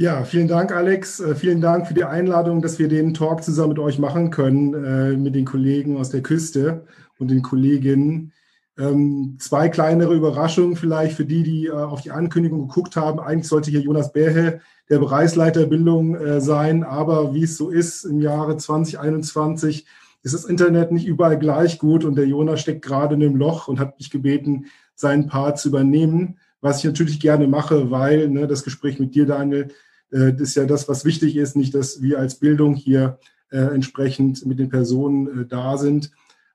Ja, 0.00 0.22
vielen 0.22 0.46
Dank, 0.46 0.70
Alex. 0.70 1.18
Äh, 1.18 1.34
vielen 1.34 1.60
Dank 1.60 1.88
für 1.88 1.94
die 1.94 2.04
Einladung, 2.04 2.62
dass 2.62 2.78
wir 2.78 2.86
den 2.86 3.14
Talk 3.14 3.42
zusammen 3.42 3.70
mit 3.70 3.80
euch 3.80 3.98
machen 3.98 4.30
können, 4.30 4.72
äh, 4.72 5.16
mit 5.16 5.34
den 5.34 5.44
Kollegen 5.44 5.96
aus 5.96 6.10
der 6.10 6.22
Küste 6.22 6.84
und 7.18 7.32
den 7.32 7.42
Kolleginnen. 7.42 8.32
Ähm, 8.78 9.38
zwei 9.40 9.68
kleinere 9.68 10.14
Überraschungen 10.14 10.76
vielleicht 10.76 11.16
für 11.16 11.24
die, 11.24 11.42
die 11.42 11.66
äh, 11.66 11.72
auf 11.72 12.02
die 12.02 12.12
Ankündigung 12.12 12.68
geguckt 12.68 12.94
haben. 12.94 13.18
Eigentlich 13.18 13.48
sollte 13.48 13.72
hier 13.72 13.80
Jonas 13.80 14.12
Bärhe, 14.12 14.60
der 14.88 15.00
Bereichsleiter 15.00 15.66
Bildung, 15.66 16.40
sein, 16.40 16.84
aber 16.84 17.34
wie 17.34 17.42
es 17.42 17.56
so 17.56 17.68
ist 17.68 18.04
im 18.04 18.20
Jahre 18.20 18.56
2021, 18.56 19.84
ist 20.22 20.34
das 20.34 20.44
Internet 20.44 20.92
nicht 20.92 21.08
überall 21.08 21.40
gleich 21.40 21.80
gut 21.80 22.04
und 22.04 22.14
der 22.14 22.26
Jonas 22.26 22.60
steckt 22.60 22.82
gerade 22.82 23.16
in 23.16 23.22
einem 23.22 23.36
Loch 23.36 23.66
und 23.66 23.80
hat 23.80 23.98
mich 23.98 24.10
gebeten, 24.10 24.66
seinen 24.94 25.26
Part 25.26 25.58
zu 25.58 25.68
übernehmen, 25.68 26.38
was 26.60 26.78
ich 26.78 26.84
natürlich 26.84 27.20
gerne 27.20 27.48
mache, 27.48 27.90
weil 27.90 28.28
ne, 28.28 28.46
das 28.46 28.62
Gespräch 28.62 28.98
mit 28.98 29.14
dir, 29.16 29.26
Daniel, 29.26 29.68
das 30.10 30.40
ist 30.40 30.54
ja 30.54 30.64
das, 30.64 30.88
was 30.88 31.04
wichtig 31.04 31.36
ist, 31.36 31.56
nicht, 31.56 31.74
dass 31.74 32.00
wir 32.00 32.18
als 32.18 32.36
Bildung 32.36 32.74
hier 32.74 33.18
äh, 33.50 33.58
entsprechend 33.58 34.44
mit 34.46 34.58
den 34.58 34.68
Personen 34.68 35.42
äh, 35.42 35.46
da 35.46 35.76
sind. 35.78 36.10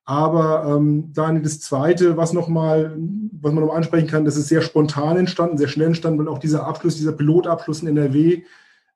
Aber 0.06 0.66
ähm, 0.68 1.12
dann 1.14 1.44
das 1.44 1.62
Zweite, 1.62 2.18
was 2.18 2.34
noch 2.34 2.50
mal, 2.50 2.96
was 3.32 3.54
man 3.54 3.64
noch 3.64 3.74
ansprechen 3.74 4.08
kann, 4.08 4.26
das 4.26 4.36
ist 4.36 4.50
sehr 4.50 4.62
spontan 4.62 5.18
entstanden, 5.18 5.58
sehr 5.58 5.70
schnell 5.70 5.88
entstanden, 5.88 6.20
weil 6.20 6.28
auch 6.28 6.40
dieser 6.40 6.68
Abschluss, 6.68 6.98
dieser 6.98 7.14
Pilotabschluss 7.14 7.82
in 7.82 7.88
NRW 7.88 8.44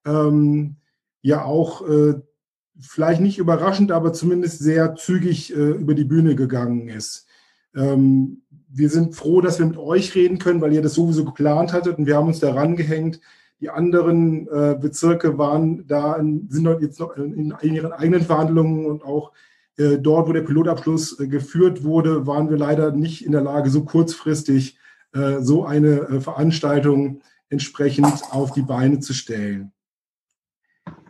ähm, 0.06 0.76
ja 1.22 1.46
auch 1.46 1.88
äh, 1.88 2.16
vielleicht 2.80 3.22
nicht 3.22 3.38
überraschend, 3.38 3.92
aber 3.92 4.12
zumindest 4.12 4.60
sehr 4.60 4.96
zügig 4.96 5.56
äh, 5.56 5.72
über 5.72 5.94
die 5.94 6.04
Bühne 6.04 6.36
gegangen 6.36 6.90
ist. 6.90 7.26
Ähm, 7.74 8.42
wir 8.70 8.90
sind 8.90 9.16
froh, 9.16 9.40
dass 9.40 9.60
wir 9.60 9.66
mit 9.66 9.78
euch 9.78 10.14
reden 10.14 10.40
können, 10.40 10.62
weil 10.62 10.74
ihr 10.74 10.82
das 10.82 10.94
sowieso 10.94 11.24
geplant 11.24 11.72
hattet 11.72 11.98
und 11.98 12.06
wir 12.06 12.18
haben 12.18 12.28
uns 12.28 12.40
daran 12.40 12.76
gehängt, 12.76 13.22
die 13.60 13.70
anderen 13.70 14.48
äh, 14.48 14.78
Bezirke 14.80 15.38
waren 15.38 15.88
da, 15.88 16.16
in, 16.16 16.48
sind 16.50 16.64
dort 16.66 16.82
jetzt 16.82 17.00
noch 17.00 17.16
in, 17.18 17.54
in, 17.62 17.74
ihren 17.74 17.92
eigenen 17.92 18.22
Verhandlungen 18.22 18.86
und 18.86 19.04
auch 19.04 19.32
äh, 19.78 19.98
dort, 19.98 20.28
wo 20.28 20.34
der 20.34 20.42
Pilotabschluss 20.42 21.20
äh, 21.20 21.28
geführt 21.28 21.84
wurde, 21.84 22.28
waren 22.28 22.50
wir 22.50 22.58
leider 22.58 22.92
nicht 22.92 23.26
in 23.26 23.32
der 23.32 23.42
Lage, 23.42 23.70
so 23.70 23.84
kurzfristig 23.84 24.78
äh, 25.14 25.42
so 25.42 25.66
eine 25.66 26.02
äh, 26.02 26.22
Veranstaltung 26.22 27.22
entsprechend 27.50 28.22
auf 28.32 28.52
die 28.52 28.62
Beine 28.62 29.00
zu 29.00 29.14
stellen. 29.14 29.72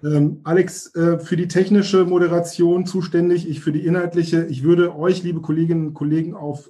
Ähm, 0.04 0.42
Alex, 0.44 0.96
äh, 0.96 1.20
für 1.20 1.36
die 1.36 1.48
technische 1.48 2.06
Moderation 2.06 2.86
zuständig, 2.86 3.50
ich 3.50 3.60
für 3.60 3.72
die 3.72 3.86
inhaltliche. 3.86 4.46
Ich 4.46 4.64
würde 4.64 4.96
euch, 4.96 5.24
liebe 5.24 5.42
Kolleginnen 5.42 5.88
und 5.88 5.94
Kollegen, 5.94 6.34
auf 6.36 6.70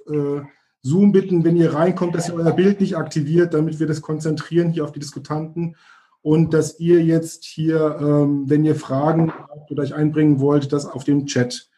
Zoom 0.82 1.12
bitten, 1.12 1.44
wenn 1.44 1.56
ihr 1.56 1.74
reinkommt, 1.74 2.14
dass 2.14 2.28
ihr 2.28 2.34
euer 2.34 2.52
Bild 2.52 2.80
nicht 2.80 2.96
aktiviert, 2.96 3.54
damit 3.54 3.80
wir 3.80 3.86
das 3.86 4.00
konzentrieren 4.00 4.70
hier 4.70 4.84
auf 4.84 4.92
die 4.92 5.00
Diskutanten 5.00 5.76
und 6.22 6.54
dass 6.54 6.78
ihr 6.78 7.02
jetzt 7.04 7.44
hier, 7.44 7.98
ähm, 8.00 8.44
wenn 8.48 8.64
ihr 8.64 8.74
Fragen 8.74 9.32
oder 9.70 9.82
euch 9.82 9.94
einbringen 9.94 10.40
wollt, 10.40 10.72
das 10.72 10.86
auf 10.86 11.04
dem 11.04 11.26
Chat 11.26 11.68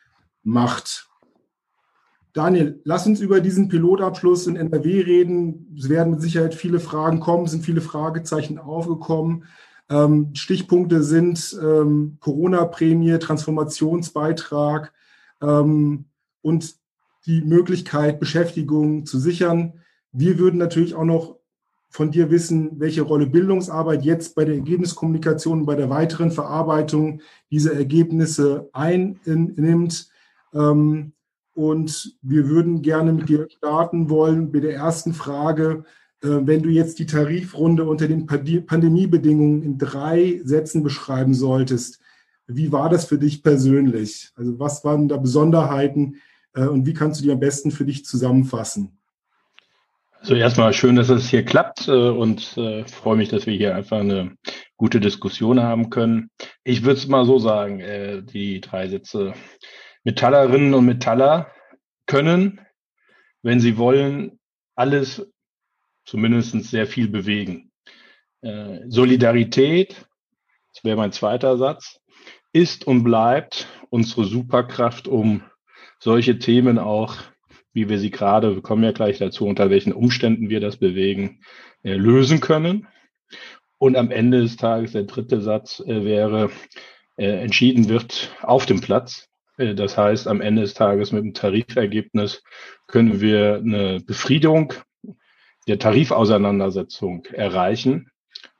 macht. 0.42 1.09
Daniel, 2.33 2.81
lass 2.84 3.07
uns 3.07 3.20
über 3.20 3.41
diesen 3.41 3.69
Pilotabschluss 3.69 4.47
in 4.47 4.57
NRW 4.57 5.01
reden. 5.01 5.75
Es 5.77 5.89
werden 5.89 6.12
mit 6.12 6.23
Sicherheit 6.23 6.55
viele 6.55 6.79
Fragen 6.79 7.19
kommen, 7.20 7.48
sind 7.48 7.64
viele 7.64 7.81
Fragezeichen 7.81 8.59
aufgekommen. 8.59 9.45
Ähm, 9.89 10.30
Stichpunkte 10.35 11.03
sind 11.03 11.58
ähm, 11.61 12.19
Corona-Prämie, 12.20 13.19
Transformationsbeitrag 13.19 14.92
ähm, 15.42 16.05
und 16.42 16.74
die 17.27 17.42
Möglichkeit, 17.42 18.20
Beschäftigung 18.20 19.07
zu 19.07 19.19
sichern. 19.19 19.81
Wir 20.13 20.39
würden 20.39 20.58
natürlich 20.58 20.95
auch 20.95 21.05
noch 21.05 21.41
von 21.91 22.13
dir 22.13 22.31
wissen, 22.31 22.79
welche 22.79 23.03
Rolle 23.03 23.27
Bildungsarbeit 23.27 24.05
jetzt 24.05 24.35
bei 24.36 24.45
der 24.45 24.55
Ergebniskommunikation, 24.55 25.67
bei 25.67 25.75
der 25.75 25.91
weiteren 25.91 26.30
Verarbeitung 26.30 27.20
dieser 27.51 27.75
Ergebnisse 27.75 28.70
einnimmt. 28.73 30.09
Ähm, 30.55 31.13
und 31.53 32.17
wir 32.23 32.48
würden 32.48 32.80
gerne 32.80 33.13
mit 33.13 33.29
dir 33.29 33.48
starten 33.51 34.09
wollen 34.09 34.53
bei 34.53 34.61
der 34.61 34.75
ersten 34.75 35.13
Frage. 35.13 35.85
Äh, 36.23 36.29
wenn 36.45 36.63
du 36.63 36.69
jetzt 36.69 37.01
die 37.01 37.07
Tarifrunde 37.07 37.85
unter 37.85 38.07
den 38.07 38.27
Pandemiebedingungen 38.27 39.63
in 39.63 39.77
drei 39.77 40.41
Sätzen 40.45 40.85
beschreiben 40.85 41.35
solltest, 41.35 42.01
wie 42.47 42.73
war 42.73 42.89
das 42.89 43.05
für 43.05 43.19
dich 43.19 43.42
persönlich? 43.42 44.33
Also 44.36 44.59
was 44.59 44.85
waren 44.85 45.09
da 45.09 45.17
Besonderheiten, 45.17 46.17
und 46.55 46.86
wie 46.86 46.94
kannst 46.94 47.20
du 47.20 47.24
die 47.24 47.33
am 47.33 47.40
besten 47.40 47.70
für 47.70 47.84
dich 47.84 48.05
zusammenfassen? 48.05 49.00
Also 50.20 50.34
erstmal 50.34 50.74
schön, 50.74 50.96
dass 50.96 51.08
es 51.08 51.30
hier 51.30 51.44
klappt 51.44 51.88
äh, 51.88 51.92
und 51.92 52.56
äh, 52.58 52.84
freue 52.84 53.16
mich, 53.16 53.30
dass 53.30 53.46
wir 53.46 53.55
hier 53.55 53.74
einfach 53.74 54.00
eine 54.00 54.36
gute 54.77 55.00
Diskussion 55.00 55.61
haben 55.61 55.88
können. 55.88 56.30
Ich 56.62 56.83
würde 56.83 56.98
es 56.98 57.08
mal 57.08 57.24
so 57.24 57.38
sagen, 57.38 57.80
äh, 57.80 58.22
die 58.22 58.61
drei 58.61 58.88
Sätze. 58.88 59.33
Metallerinnen 60.05 60.74
und 60.74 60.84
Metaller 60.84 61.50
können, 62.06 62.61
wenn 63.42 63.61
sie 63.61 63.78
wollen, 63.78 64.38
alles 64.74 65.27
zumindest 66.05 66.52
sehr 66.64 66.86
viel 66.86 67.08
bewegen. 67.08 67.70
Äh, 68.42 68.80
Solidarität, 68.88 70.06
das 70.74 70.84
wäre 70.84 70.96
mein 70.96 71.12
zweiter 71.12 71.56
Satz, 71.56 71.98
ist 72.52 72.86
und 72.86 73.05
bleibt 73.05 73.68
unsere 73.88 74.24
Superkraft, 74.24 75.08
um 75.08 75.42
solche 76.00 76.38
Themen 76.38 76.78
auch, 76.78 77.16
wie 77.72 77.88
wir 77.88 77.98
sie 77.98 78.11
gerade, 78.11 78.55
wir 78.56 78.62
kommen 78.62 78.83
ja 78.83 78.92
gleich 78.92 79.18
dazu, 79.18 79.46
unter 79.46 79.70
welchen 79.70 79.92
Umständen 79.92 80.48
wir 80.48 80.61
das 80.61 80.78
bewegen, 80.78 81.40
äh, 81.84 81.94
lösen 81.94 82.40
können. 82.40 82.88
Und 83.78 83.96
am 83.96 84.11
Ende 84.11 84.40
des 84.40 84.56
Tages, 84.56 84.92
der 84.92 85.05
dritte 85.05 85.40
Satz 85.40 85.80
äh, 85.80 86.05
wäre, 86.05 86.50
äh, 87.16 87.42
entschieden 87.42 87.88
wird 87.88 88.34
auf 88.42 88.66
dem 88.66 88.80
Platz. 88.80 89.28
Äh, 89.56 89.74
das 89.74 89.96
heißt, 89.96 90.27
am 90.27 90.40
Ende 90.40 90.62
des 90.62 90.74
Tages 90.74 91.12
mit 91.12 91.22
dem 91.22 91.34
Tarifergebnis 91.34 92.42
können 92.86 93.20
wir 93.20 93.56
eine 93.56 94.00
Befriedung 94.00 94.74
der 95.68 95.78
Tarifauseinandersetzung 95.78 97.24
erreichen. 97.27 98.11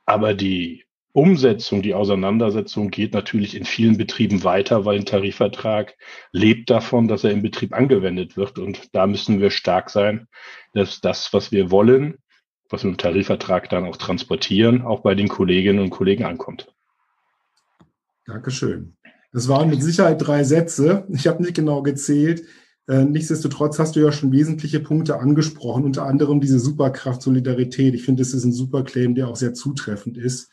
Aber 0.07 0.35
die 0.35 0.85
Umsetzung, 1.13 1.83
die 1.83 1.95
Auseinandersetzung 1.95 2.91
geht 2.91 3.15
natürlich 3.15 3.57
in 3.57 3.65
vielen 3.65 3.97
Betrieben 3.97 4.45
weiter, 4.45 4.85
weil 4.85 4.99
ein 4.99 5.05
Tarifvertrag 5.05 5.97
lebt 6.33 6.71
davon, 6.71 7.09
dass 7.09 7.25
er 7.25 7.33
im 7.33 7.43
Betrieb 7.43 7.75
angewendet 7.75 8.37
wird. 8.37 8.59
Und 8.59 8.95
da 8.95 9.07
müssen 9.07 9.41
wir 9.41 9.51
stark 9.51 9.91
sein, 9.91 10.29
dass 10.73 11.01
das, 11.01 11.33
was 11.33 11.51
wir 11.51 11.71
wollen, 11.71 12.19
was 12.69 12.85
wir 12.85 12.91
im 12.91 12.97
Tarifvertrag 12.97 13.69
dann 13.69 13.85
auch 13.85 13.97
transportieren, 13.97 14.83
auch 14.83 15.01
bei 15.01 15.17
den 15.17 15.29
Kolleginnen 15.29 15.81
und 15.81 15.91
Kollegen 15.91 16.25
ankommt. 16.25 16.73
Dankeschön. 18.27 18.97
Das 19.33 19.49
waren 19.49 19.71
mit 19.71 19.83
Sicherheit 19.83 20.25
drei 20.25 20.45
Sätze. 20.45 21.07
Ich 21.13 21.27
habe 21.27 21.43
nicht 21.43 21.55
genau 21.55 21.83
gezählt. 21.83 22.45
Äh, 22.87 23.05
nichtsdestotrotz 23.05 23.79
hast 23.79 23.97
du 23.97 24.01
ja 24.01 24.13
schon 24.13 24.33
wesentliche 24.33 24.81
Punkte 24.81 25.19
angesprochen, 25.19 25.85
unter 25.85 26.07
anderem 26.07 26.41
diese 26.41 26.61
Superkraft 26.61 27.23
Solidarität. 27.23 27.95
Ich 27.95 28.05
finde, 28.05 28.23
das 28.23 28.33
ist 28.33 28.45
ein 28.45 28.53
super 28.53 28.85
Claim, 28.85 29.15
der 29.15 29.29
auch 29.29 29.37
sehr 29.37 29.55
zutreffend 29.55 30.17
ist. 30.17 30.51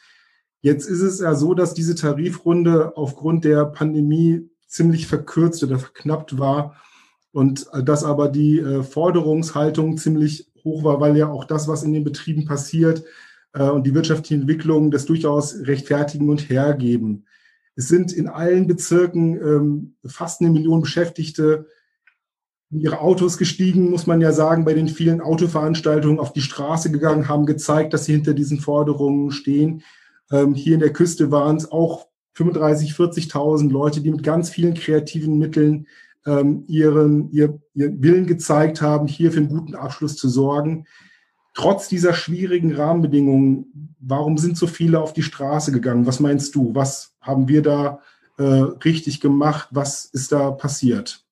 Jetzt 0.61 0.89
ist 0.89 1.01
es 1.01 1.19
ja 1.19 1.35
so, 1.35 1.53
dass 1.53 1.73
diese 1.73 1.95
Tarifrunde 1.95 2.97
aufgrund 2.97 3.45
der 3.45 3.65
Pandemie 3.65 4.49
ziemlich 4.67 5.07
verkürzt 5.07 5.63
oder 5.63 5.79
verknappt 5.79 6.39
war 6.39 6.75
und 7.31 7.67
dass 7.83 8.03
aber 8.03 8.29
die 8.29 8.59
äh, 8.59 8.83
Forderungshaltung 8.83 9.97
ziemlich 9.97 10.51
hoch 10.63 10.83
war, 10.83 10.99
weil 10.99 11.15
ja 11.15 11.29
auch 11.29 11.45
das, 11.45 11.67
was 11.67 11.83
in 11.83 11.93
den 11.93 12.03
Betrieben 12.03 12.45
passiert 12.45 13.03
äh, 13.53 13.69
und 13.69 13.85
die 13.85 13.93
wirtschaftliche 13.93 14.41
Entwicklung 14.41 14.91
das 14.91 15.05
durchaus 15.05 15.55
rechtfertigen 15.61 16.29
und 16.29 16.49
hergeben. 16.49 17.25
Es 17.75 17.87
sind 17.87 18.11
in 18.11 18.27
allen 18.27 18.67
Bezirken 18.67 19.35
ähm, 19.35 19.95
fast 20.05 20.41
eine 20.41 20.49
Million 20.49 20.81
Beschäftigte 20.81 21.67
in 22.71 22.81
ihre 22.81 22.99
Autos 22.99 23.37
gestiegen, 23.37 23.89
muss 23.89 24.07
man 24.07 24.19
ja 24.19 24.31
sagen, 24.31 24.65
bei 24.65 24.73
den 24.73 24.89
vielen 24.89 25.21
Autoveranstaltungen 25.21 26.19
auf 26.19 26.33
die 26.33 26.41
Straße 26.41 26.91
gegangen, 26.91 27.29
haben 27.29 27.45
gezeigt, 27.45 27.93
dass 27.93 28.05
sie 28.05 28.13
hinter 28.13 28.33
diesen 28.33 28.59
Forderungen 28.59 29.31
stehen. 29.31 29.83
Ähm, 30.31 30.53
hier 30.53 30.73
in 30.73 30.79
der 30.79 30.93
Küste 30.93 31.31
waren 31.31 31.57
es 31.57 31.71
auch 31.71 32.07
35, 32.33 32.91
40.000 32.91 33.71
Leute, 33.71 34.01
die 34.01 34.11
mit 34.11 34.23
ganz 34.23 34.49
vielen 34.49 34.73
kreativen 34.73 35.37
Mitteln 35.37 35.87
ähm, 36.25 36.65
ihren, 36.67 37.31
ihr, 37.31 37.59
ihren 37.73 38.03
Willen 38.03 38.27
gezeigt 38.27 38.81
haben, 38.81 39.07
hier 39.07 39.31
für 39.31 39.39
einen 39.39 39.49
guten 39.49 39.75
Abschluss 39.75 40.15
zu 40.17 40.29
sorgen. 40.29 40.85
Trotz 41.55 41.87
dieser 41.87 42.13
schwierigen 42.13 42.75
Rahmenbedingungen, 42.75 43.95
warum 43.99 44.37
sind 44.37 44.57
so 44.57 44.67
viele 44.67 44.99
auf 44.99 45.13
die 45.13 45.23
Straße 45.23 45.71
gegangen? 45.71 46.05
Was 46.05 46.19
meinst 46.19 46.53
du? 46.53 46.75
Was 46.75 47.15
haben 47.19 47.47
wir 47.47 47.63
da 47.63 48.01
äh, 48.37 48.43
richtig 48.43 49.21
gemacht? 49.21 49.69
Was 49.71 50.05
ist 50.05 50.31
da 50.31 50.51
passiert? 50.51 51.23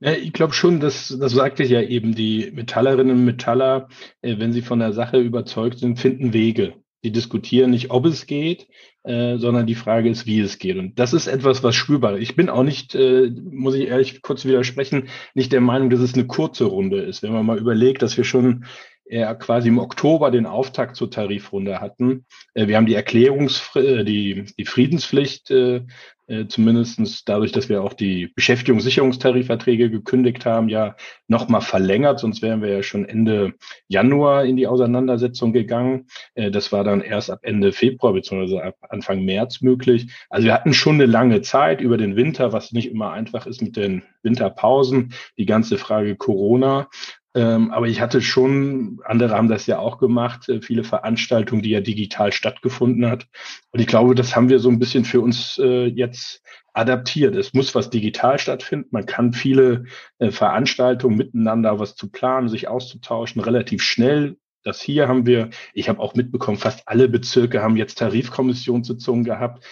Ja, 0.00 0.12
ich 0.12 0.32
glaube 0.32 0.52
schon, 0.52 0.78
dass, 0.78 1.16
das 1.18 1.32
sagte 1.32 1.62
ich 1.62 1.70
ja 1.70 1.80
eben, 1.80 2.14
die 2.14 2.50
Metallerinnen 2.52 3.16
und 3.16 3.24
Metaller, 3.24 3.88
äh, 4.20 4.38
wenn 4.38 4.52
sie 4.52 4.62
von 4.62 4.78
der 4.78 4.92
Sache 4.92 5.20
überzeugt 5.20 5.78
sind, 5.78 5.98
finden 5.98 6.32
Wege. 6.32 6.74
Die 7.04 7.12
diskutieren 7.12 7.70
nicht, 7.70 7.90
ob 7.90 8.06
es 8.06 8.26
geht, 8.26 8.68
äh, 9.02 9.36
sondern 9.38 9.66
die 9.66 9.74
Frage 9.74 10.08
ist, 10.08 10.26
wie 10.26 10.40
es 10.40 10.58
geht. 10.58 10.76
Und 10.76 10.98
das 10.98 11.12
ist 11.12 11.26
etwas, 11.26 11.62
was 11.62 11.74
spürbar 11.74 12.16
ist. 12.16 12.22
Ich 12.22 12.36
bin 12.36 12.48
auch 12.48 12.62
nicht, 12.62 12.94
äh, 12.94 13.30
muss 13.30 13.74
ich 13.74 13.88
ehrlich 13.88 14.22
kurz 14.22 14.44
widersprechen, 14.44 15.08
nicht 15.34 15.52
der 15.52 15.60
Meinung, 15.60 15.90
dass 15.90 16.00
es 16.00 16.14
eine 16.14 16.26
kurze 16.26 16.64
Runde 16.64 17.00
ist. 17.00 17.22
Wenn 17.22 17.32
man 17.32 17.44
mal 17.44 17.58
überlegt, 17.58 18.02
dass 18.02 18.16
wir 18.16 18.24
schon 18.24 18.64
äh, 19.12 19.34
quasi 19.34 19.68
im 19.68 19.78
Oktober 19.78 20.30
den 20.30 20.46
Auftakt 20.46 20.96
zur 20.96 21.10
Tarifrunde 21.10 21.80
hatten. 21.80 22.24
Äh, 22.54 22.66
wir 22.66 22.76
haben 22.76 22.86
die 22.86 22.94
Erklärungs 22.94 23.70
äh, 23.76 24.04
die, 24.04 24.46
die 24.56 24.64
Friedenspflicht 24.64 25.50
äh, 25.50 25.82
äh, 26.28 26.46
zumindest 26.46 27.28
dadurch, 27.28 27.52
dass 27.52 27.68
wir 27.68 27.82
auch 27.82 27.92
die 27.92 28.28
Beschäftigungssicherungstarifverträge 28.28 29.90
gekündigt 29.90 30.46
haben, 30.46 30.70
ja 30.70 30.96
nochmal 31.28 31.60
verlängert. 31.60 32.20
Sonst 32.20 32.40
wären 32.40 32.62
wir 32.62 32.70
ja 32.70 32.82
schon 32.82 33.04
Ende 33.04 33.52
Januar 33.88 34.46
in 34.46 34.56
die 34.56 34.66
Auseinandersetzung 34.66 35.52
gegangen. 35.52 36.06
Äh, 36.34 36.50
das 36.50 36.72
war 36.72 36.84
dann 36.84 37.02
erst 37.02 37.30
ab 37.30 37.40
Ende 37.42 37.72
Februar 37.72 38.14
beziehungsweise 38.14 38.62
ab 38.62 38.76
Anfang 38.88 39.24
März 39.24 39.60
möglich. 39.60 40.10
Also 40.30 40.46
wir 40.46 40.54
hatten 40.54 40.72
schon 40.72 40.94
eine 40.94 41.06
lange 41.06 41.42
Zeit 41.42 41.82
über 41.82 41.98
den 41.98 42.16
Winter, 42.16 42.52
was 42.54 42.72
nicht 42.72 42.90
immer 42.90 43.12
einfach 43.12 43.46
ist 43.46 43.60
mit 43.60 43.76
den 43.76 44.02
Winterpausen. 44.22 45.12
Die 45.36 45.46
ganze 45.46 45.76
Frage 45.76 46.16
Corona. 46.16 46.88
Ähm, 47.34 47.70
aber 47.70 47.86
ich 47.86 48.00
hatte 48.00 48.20
schon, 48.20 49.00
andere 49.04 49.34
haben 49.34 49.48
das 49.48 49.66
ja 49.66 49.78
auch 49.78 49.98
gemacht, 49.98 50.48
äh, 50.48 50.60
viele 50.60 50.84
Veranstaltungen, 50.84 51.62
die 51.62 51.70
ja 51.70 51.80
digital 51.80 52.30
stattgefunden 52.30 53.06
hat. 53.06 53.26
Und 53.70 53.80
ich 53.80 53.86
glaube, 53.86 54.14
das 54.14 54.36
haben 54.36 54.50
wir 54.50 54.58
so 54.58 54.68
ein 54.68 54.78
bisschen 54.78 55.04
für 55.06 55.22
uns 55.22 55.58
äh, 55.58 55.86
jetzt 55.86 56.42
adaptiert. 56.74 57.34
Es 57.34 57.54
muss 57.54 57.74
was 57.74 57.88
digital 57.88 58.38
stattfinden. 58.38 58.88
Man 58.90 59.06
kann 59.06 59.32
viele 59.32 59.84
äh, 60.18 60.30
Veranstaltungen 60.30 61.16
miteinander 61.16 61.78
was 61.78 61.94
zu 61.94 62.10
planen, 62.10 62.48
sich 62.48 62.68
auszutauschen, 62.68 63.40
relativ 63.40 63.82
schnell. 63.82 64.36
Das 64.64 64.80
hier 64.80 65.08
haben 65.08 65.26
wir, 65.26 65.50
ich 65.74 65.88
habe 65.88 66.00
auch 66.00 66.14
mitbekommen, 66.14 66.56
fast 66.58 66.86
alle 66.86 67.08
Bezirke 67.08 67.62
haben 67.62 67.76
jetzt 67.76 67.98
Tarifkommissionssitzungen 67.98 69.24
gehabt. 69.24 69.64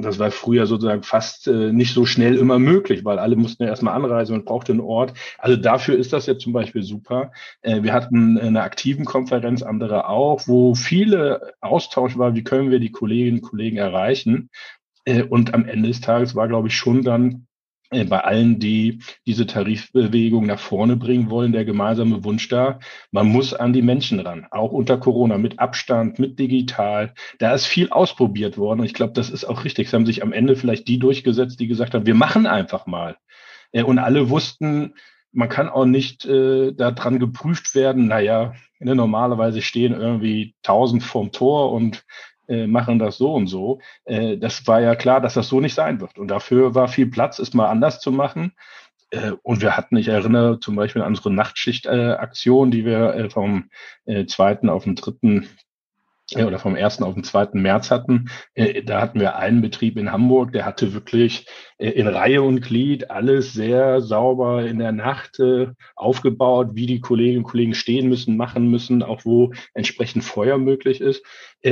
Das 0.00 0.20
war 0.20 0.30
früher 0.30 0.66
sozusagen 0.66 1.02
fast 1.02 1.48
äh, 1.48 1.72
nicht 1.72 1.92
so 1.92 2.06
schnell 2.06 2.36
immer 2.36 2.60
möglich, 2.60 3.04
weil 3.04 3.18
alle 3.18 3.34
mussten 3.34 3.64
ja 3.64 3.68
erstmal 3.68 3.94
anreisen 3.94 4.36
und 4.36 4.44
brauchten 4.44 4.72
einen 4.72 4.80
Ort. 4.80 5.12
Also 5.38 5.56
dafür 5.56 5.98
ist 5.98 6.12
das 6.12 6.26
jetzt 6.26 6.44
zum 6.44 6.52
Beispiel 6.52 6.84
super. 6.84 7.32
Äh, 7.62 7.82
wir 7.82 7.92
hatten 7.92 8.38
eine 8.38 8.62
aktiven 8.62 9.04
Konferenz, 9.04 9.62
andere 9.62 10.08
auch, 10.08 10.46
wo 10.46 10.76
viele 10.76 11.52
Austausch 11.60 12.16
war, 12.16 12.36
wie 12.36 12.44
können 12.44 12.70
wir 12.70 12.78
die 12.78 12.92
Kolleginnen 12.92 13.38
und 13.40 13.48
Kollegen 13.48 13.76
erreichen. 13.76 14.50
Äh, 15.04 15.24
und 15.24 15.52
am 15.52 15.64
Ende 15.64 15.88
des 15.88 16.00
Tages 16.00 16.36
war, 16.36 16.46
glaube 16.46 16.68
ich, 16.68 16.76
schon 16.76 17.02
dann 17.02 17.47
bei 17.90 18.20
allen, 18.20 18.58
die 18.58 19.00
diese 19.26 19.46
Tarifbewegung 19.46 20.46
nach 20.46 20.58
vorne 20.58 20.96
bringen 20.96 21.30
wollen, 21.30 21.52
der 21.52 21.64
gemeinsame 21.64 22.22
Wunsch 22.24 22.48
da, 22.48 22.80
man 23.10 23.28
muss 23.28 23.54
an 23.54 23.72
die 23.72 23.82
Menschen 23.82 24.20
ran, 24.20 24.46
auch 24.50 24.72
unter 24.72 24.98
Corona, 24.98 25.38
mit 25.38 25.58
Abstand, 25.58 26.18
mit 26.18 26.38
digital. 26.38 27.14
Da 27.38 27.54
ist 27.54 27.66
viel 27.66 27.88
ausprobiert 27.90 28.58
worden 28.58 28.80
und 28.80 28.86
ich 28.86 28.94
glaube, 28.94 29.14
das 29.14 29.30
ist 29.30 29.44
auch 29.44 29.64
richtig. 29.64 29.88
Es 29.88 29.94
haben 29.94 30.06
sich 30.06 30.22
am 30.22 30.32
Ende 30.32 30.56
vielleicht 30.56 30.86
die 30.88 30.98
durchgesetzt, 30.98 31.60
die 31.60 31.66
gesagt 31.66 31.94
haben, 31.94 32.06
wir 32.06 32.14
machen 32.14 32.46
einfach 32.46 32.86
mal. 32.86 33.16
Äh, 33.72 33.82
und 33.84 33.98
alle 33.98 34.28
wussten, 34.28 34.94
man 35.32 35.48
kann 35.48 35.68
auch 35.68 35.84
nicht 35.84 36.24
äh, 36.26 36.72
daran 36.72 37.18
geprüft 37.18 37.74
werden, 37.74 38.06
naja, 38.06 38.54
ne, 38.80 38.94
normalerweise 38.94 39.62
stehen 39.62 39.92
irgendwie 39.92 40.54
tausend 40.62 41.02
vorm 41.02 41.32
Tor 41.32 41.72
und 41.72 42.04
äh, 42.48 42.66
machen 42.66 42.98
das 42.98 43.18
so 43.18 43.34
und 43.34 43.46
so. 43.46 43.80
Äh, 44.04 44.38
das 44.38 44.66
war 44.66 44.80
ja 44.80 44.96
klar, 44.96 45.20
dass 45.20 45.34
das 45.34 45.48
so 45.48 45.60
nicht 45.60 45.74
sein 45.74 46.00
wird. 46.00 46.18
Und 46.18 46.28
dafür 46.28 46.74
war 46.74 46.88
viel 46.88 47.06
Platz, 47.06 47.38
es 47.38 47.54
mal 47.54 47.68
anders 47.68 48.00
zu 48.00 48.10
machen. 48.10 48.52
Äh, 49.10 49.32
und 49.42 49.62
wir 49.62 49.76
hatten, 49.76 49.96
ich 49.96 50.08
erinnere 50.08 50.60
zum 50.60 50.76
Beispiel 50.76 51.02
an 51.02 51.08
unsere 51.08 51.32
Nachtschicht-Aktion, 51.32 52.70
die 52.70 52.84
wir 52.84 53.14
äh, 53.14 53.30
vom 53.30 53.70
äh, 54.06 54.26
zweiten 54.26 54.68
auf 54.68 54.84
den 54.84 54.96
dritten 54.96 55.48
oder 56.36 56.58
vom 56.58 56.76
ersten 56.76 57.04
auf 57.04 57.14
den 57.14 57.24
zweiten 57.24 57.62
März 57.62 57.90
hatten. 57.90 58.28
Äh, 58.54 58.82
da 58.82 59.00
hatten 59.00 59.20
wir 59.20 59.36
einen 59.36 59.62
Betrieb 59.62 59.96
in 59.96 60.12
Hamburg, 60.12 60.52
der 60.52 60.66
hatte 60.66 60.92
wirklich 60.92 61.46
äh, 61.78 61.88
in 61.90 62.06
Reihe 62.06 62.42
und 62.42 62.60
Glied 62.60 63.10
alles 63.10 63.52
sehr 63.54 64.02
sauber 64.02 64.66
in 64.66 64.78
der 64.78 64.92
Nacht 64.92 65.40
äh, 65.40 65.68
aufgebaut, 65.96 66.70
wie 66.74 66.86
die 66.86 67.00
Kolleginnen 67.00 67.38
und 67.38 67.50
Kollegen 67.50 67.74
stehen 67.74 68.08
müssen, 68.08 68.36
machen 68.36 68.70
müssen, 68.70 69.02
auch 69.02 69.24
wo 69.24 69.52
entsprechend 69.72 70.22
Feuer 70.22 70.58
möglich 70.58 71.00
ist. 71.00 71.24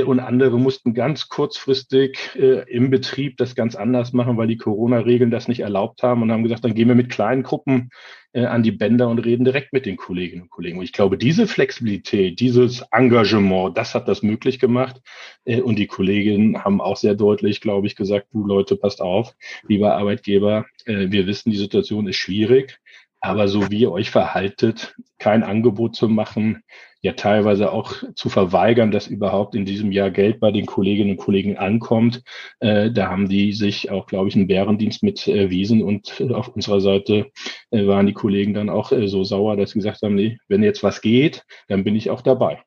Und 0.05 0.19
andere 0.19 0.59
mussten 0.59 0.95
ganz 0.95 1.29
kurzfristig 1.29 2.19
im 2.35 2.91
Betrieb 2.91 3.37
das 3.37 3.55
ganz 3.55 3.77
anders 3.77 4.13
machen, 4.13 4.37
weil 4.37 4.49
die 4.49 4.57
Corona-Regeln 4.57 5.31
das 5.31 5.47
nicht 5.47 5.61
erlaubt 5.61 6.03
haben 6.03 6.23
und 6.23 6.33
haben 6.33 6.43
gesagt, 6.43 6.65
dann 6.65 6.75
gehen 6.75 6.89
wir 6.89 6.97
mit 6.97 7.09
kleinen 7.09 7.45
Gruppen 7.45 7.91
äh, 8.37 8.45
an 8.45 8.63
die 8.63 8.71
Bänder 8.71 9.09
und 9.09 9.19
reden 9.19 9.45
direkt 9.45 9.73
mit 9.73 9.87
den 9.87 9.97
Kolleginnen 9.97 10.43
und 10.43 10.51
Kollegen. 10.51 10.77
Und 10.79 10.85
ich 10.85 10.93
glaube, 10.93 11.17
diese 11.17 11.47
Flexibilität, 11.47 12.39
dieses 12.39 12.83
Engagement, 12.93 13.79
das 13.79 13.95
hat 13.95 14.09
das 14.09 14.23
möglich 14.23 14.59
gemacht. 14.59 15.01
Äh, 15.47 15.63
und 15.63 15.79
die 15.79 15.87
Kolleginnen 15.87 16.63
haben 16.63 16.83
auch 16.83 16.99
sehr 16.99 17.15
deutlich, 17.15 17.63
glaube 17.63 17.87
ich, 17.87 17.97
gesagt, 17.97 18.27
du 18.35 18.47
Leute, 18.47 18.77
passt 18.77 19.01
auf, 19.01 19.35
lieber 19.67 19.97
Arbeitgeber, 19.97 20.67
äh, 20.85 21.11
wir 21.11 21.27
wissen, 21.27 21.51
die 21.51 21.57
Situation 21.57 22.07
ist 22.09 22.17
schwierig. 22.17 22.79
Aber 23.21 23.49
so 23.49 23.71
wie 23.71 23.81
ihr 23.81 23.93
euch 23.93 24.11
verhaltet, 24.11 24.95
kein 25.19 25.43
Angebot 25.43 25.97
zu 25.97 26.07
machen, 26.07 26.63
ja 27.07 27.13
teilweise 27.13 27.73
auch 27.73 27.95
zu 28.15 28.29
verweigern, 28.29 28.91
dass 28.91 29.07
überhaupt 29.07 29.55
in 29.55 29.65
diesem 29.65 29.93
Jahr 29.93 30.11
Geld 30.11 30.41
bei 30.41 30.51
den 30.51 30.67
Kolleginnen 30.67 31.13
und 31.13 31.17
Kollegen 31.17 31.57
ankommt, 31.57 32.23
äh, 32.61 32.91
da 32.91 33.09
haben 33.09 33.29
die 33.29 33.53
sich 33.53 33.91
auch, 33.91 34.07
glaube 34.07 34.29
ich, 34.29 34.35
einen 34.35 34.49
Bärendienst 34.49 35.03
mit 35.03 35.27
erwiesen. 35.29 35.83
Und 35.83 36.21
äh, 36.21 36.33
auf 36.35 36.49
unserer 36.49 36.81
Seite 36.81 37.31
äh, 37.71 37.87
waren 37.87 38.07
die 38.07 38.13
Kollegen 38.13 38.55
dann 38.55 38.69
auch 38.69 38.91
äh, 38.91 39.07
so 39.07 39.23
sauer, 39.23 39.57
dass 39.57 39.71
sie 39.71 39.79
gesagt 39.79 40.03
haben, 40.03 40.17
nee, 40.17 40.39
wenn 40.49 40.63
jetzt 40.63 40.83
was 40.83 41.01
geht, 41.01 41.45
dann 41.69 41.85
bin 41.85 41.95
ich 41.95 42.11
auch 42.11 42.23
dabei. 42.23 42.63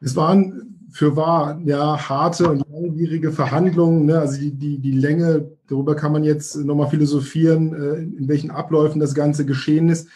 Es 0.00 0.14
waren 0.14 0.88
für 0.90 1.16
wahr 1.16 1.58
ja 1.64 2.08
harte 2.08 2.50
und 2.50 2.64
langwierige 2.70 3.32
Verhandlungen. 3.32 4.04
Ne? 4.04 4.18
Also 4.18 4.38
die, 4.38 4.52
die, 4.52 4.78
die 4.78 4.92
Länge, 4.92 5.50
darüber 5.68 5.96
kann 5.96 6.12
man 6.12 6.22
jetzt 6.22 6.54
nochmal 6.56 6.90
philosophieren, 6.90 7.72
äh, 7.72 7.96
in 7.96 8.28
welchen 8.28 8.50
Abläufen 8.50 9.00
das 9.00 9.14
Ganze 9.14 9.46
geschehen 9.46 9.88
ist. 9.88 10.08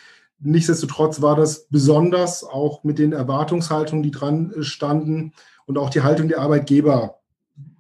Nichtsdestotrotz 0.43 1.21
war 1.21 1.37
das 1.37 1.67
besonders, 1.69 2.45
auch 2.45 2.83
mit 2.83 2.99
den 2.99 3.13
Erwartungshaltungen, 3.13 4.03
die 4.03 4.11
dran 4.11 4.55
standen 4.61 5.33
und 5.67 5.79
auch 5.79 5.91
die 5.91 6.01
Haltung 6.01 6.29
der 6.29 6.41
Arbeitgeber 6.41 7.21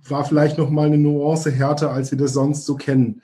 war 0.09 0.25
vielleicht 0.25 0.59
nochmal 0.59 0.87
eine 0.87 0.99
Nuance 0.99 1.51
härter, 1.51 1.91
als 1.91 2.11
wir 2.11 2.19
das 2.19 2.33
sonst 2.33 2.67
so 2.67 2.77
kennen. 2.77 3.23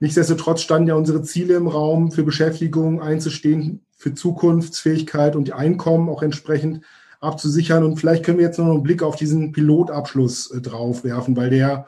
Nichtsdestotrotz 0.00 0.60
standen 0.60 0.88
ja 0.88 0.94
unsere 0.94 1.22
Ziele 1.22 1.54
im 1.54 1.66
Raum, 1.66 2.12
für 2.12 2.22
Beschäftigung 2.22 3.02
einzustehen, 3.02 3.80
für 3.96 4.14
Zukunftsfähigkeit 4.14 5.34
und 5.34 5.48
die 5.48 5.52
Einkommen 5.52 6.08
auch 6.08 6.22
entsprechend 6.22 6.82
abzusichern. 7.20 7.82
Und 7.82 7.96
vielleicht 7.96 8.24
können 8.24 8.38
wir 8.38 8.44
jetzt 8.44 8.58
noch 8.58 8.70
einen 8.70 8.82
Blick 8.82 9.02
auf 9.02 9.16
diesen 9.16 9.50
Pilotabschluss 9.50 10.52
äh, 10.52 10.60
drauf 10.60 11.02
werfen, 11.02 11.36
weil 11.36 11.50
der 11.50 11.86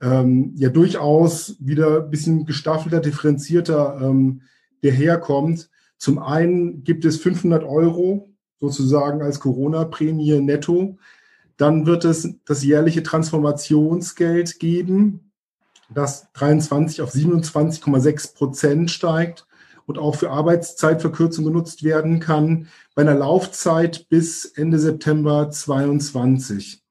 ähm, 0.00 0.54
ja 0.56 0.70
durchaus 0.70 1.56
wieder 1.60 2.04
ein 2.04 2.10
bisschen 2.10 2.46
gestaffelter, 2.46 3.00
differenzierter 3.00 3.98
ähm, 4.00 4.42
daherkommt. 4.82 5.68
Zum 6.02 6.18
einen 6.18 6.82
gibt 6.82 7.04
es 7.04 7.18
500 7.18 7.62
Euro 7.62 8.34
sozusagen 8.58 9.22
als 9.22 9.38
Corona-Prämie 9.38 10.40
netto. 10.40 10.98
Dann 11.56 11.86
wird 11.86 12.04
es 12.04 12.28
das 12.44 12.64
jährliche 12.64 13.04
Transformationsgeld 13.04 14.58
geben, 14.58 15.30
das 15.94 16.32
23 16.32 17.02
auf 17.02 17.12
27,6 17.12 18.34
Prozent 18.34 18.90
steigt 18.90 19.46
und 19.86 19.96
auch 19.96 20.16
für 20.16 20.32
Arbeitszeitverkürzung 20.32 21.44
genutzt 21.44 21.84
werden 21.84 22.18
kann 22.18 22.66
bei 22.96 23.02
einer 23.02 23.14
Laufzeit 23.14 24.08
bis 24.08 24.44
Ende 24.44 24.80
September 24.80 25.50
22. 25.52 26.81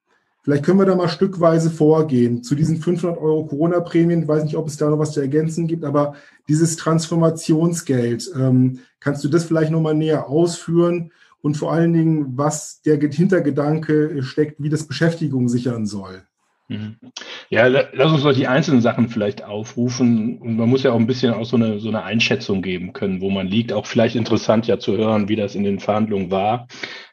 Vielleicht 0.44 0.66
können 0.66 0.80
wir 0.80 0.86
da 0.86 0.96
mal 0.96 1.08
stückweise 1.08 1.70
vorgehen 1.70 2.44
zu 2.44 2.56
diesen 2.56 2.78
500 2.78 3.18
Euro 3.20 3.46
Corona-Prämien. 3.46 4.28
Weiß 4.28 4.44
nicht, 4.44 4.58
ob 4.58 4.68
es 4.68 4.78
da 4.78 4.90
noch 4.90 4.98
was 4.98 5.12
zu 5.12 5.22
ergänzen 5.22 5.68
gibt, 5.68 5.86
aber 5.86 6.16
dieses 6.48 6.78
Transformationsgeld, 6.78 8.32
ähm, 8.36 8.80
kannst 9.00 9.24
du 9.24 9.28
das 9.28 9.44
vielleicht 9.44 9.72
noch 9.72 9.82
mal 9.82 9.94
näher 9.94 10.28
ausführen 10.28 11.12
und 11.42 11.58
vor 11.58 11.72
allen 11.72 11.94
Dingen, 11.94 12.38
was 12.38 12.82
der 12.82 13.00
Hintergedanke 13.00 14.24
steckt, 14.24 14.62
wie 14.62 14.70
das 14.70 14.88
Beschäftigung 14.88 15.48
sichern 15.48 15.86
soll? 15.86 16.24
Mhm. 16.72 16.96
Ja, 17.50 17.68
lass 17.68 18.14
uns 18.14 18.24
doch 18.24 18.32
die 18.32 18.48
einzelnen 18.48 18.80
Sachen 18.80 19.10
vielleicht 19.10 19.44
aufrufen. 19.44 20.38
Und 20.38 20.56
man 20.56 20.70
muss 20.70 20.84
ja 20.84 20.94
auch 20.94 21.00
ein 21.00 21.06
bisschen 21.06 21.34
auch 21.34 21.44
so 21.44 21.58
eine, 21.58 21.82
so 21.82 21.90
eine 21.90 22.04
Einschätzung 22.04 22.62
geben 22.62 22.94
können, 22.94 23.20
wo 23.20 23.30
man 23.30 23.46
liegt. 23.46 23.74
Auch 23.74 23.86
vielleicht 23.86 24.16
interessant 24.16 24.68
ja 24.68 24.80
zu 24.80 24.96
hören, 24.96 25.28
wie 25.28 25.36
das 25.36 25.54
in 25.54 25.66
den 25.66 25.82
Verhandlungen 25.82 26.32
war, 26.32 26.68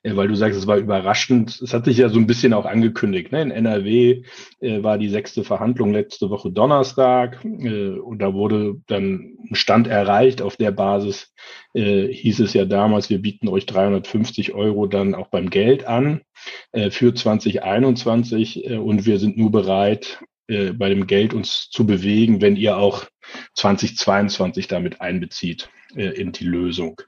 weil 0.04 0.28
du 0.28 0.36
sagst, 0.36 0.56
es 0.56 0.68
war 0.68 0.76
überraschend. 0.76 1.60
Es 1.60 1.74
hat 1.74 1.86
sich 1.86 1.98
ja 1.98 2.08
so 2.08 2.20
ein 2.20 2.28
bisschen 2.28 2.54
auch 2.54 2.66
angekündigt. 2.66 3.32
Ne? 3.32 3.42
In 3.42 3.50
NRW 3.50 4.22
äh, 4.60 4.82
war 4.84 4.96
die 4.96 5.08
sechste 5.08 5.42
Verhandlung 5.42 5.92
letzte 5.92 6.30
Woche 6.30 6.52
Donnerstag 6.52 7.44
äh, 7.44 7.98
und 7.98 8.20
da 8.20 8.34
wurde 8.34 8.76
dann 8.86 9.38
ein 9.50 9.56
Stand 9.56 9.88
erreicht. 9.88 10.40
Auf 10.40 10.56
der 10.56 10.70
Basis 10.70 11.34
äh, 11.74 12.06
hieß 12.06 12.38
es 12.40 12.54
ja 12.54 12.64
damals, 12.64 13.10
wir 13.10 13.20
bieten 13.20 13.48
euch 13.48 13.66
350 13.66 14.54
Euro 14.54 14.86
dann 14.86 15.16
auch 15.16 15.26
beim 15.26 15.50
Geld 15.50 15.84
an 15.84 16.20
für 16.90 17.14
2021 17.14 18.70
äh, 18.70 18.76
und 18.76 19.06
wir 19.06 19.18
sind 19.18 19.36
nur 19.36 19.50
bereit, 19.50 20.20
äh, 20.48 20.72
bei 20.72 20.88
dem 20.88 21.06
Geld 21.06 21.34
uns 21.34 21.68
zu 21.70 21.86
bewegen, 21.86 22.40
wenn 22.40 22.56
ihr 22.56 22.78
auch 22.78 23.04
2022 23.54 24.66
damit 24.66 25.00
einbezieht 25.00 25.68
äh, 25.94 26.08
in 26.08 26.32
die 26.32 26.44
Lösung. 26.44 27.00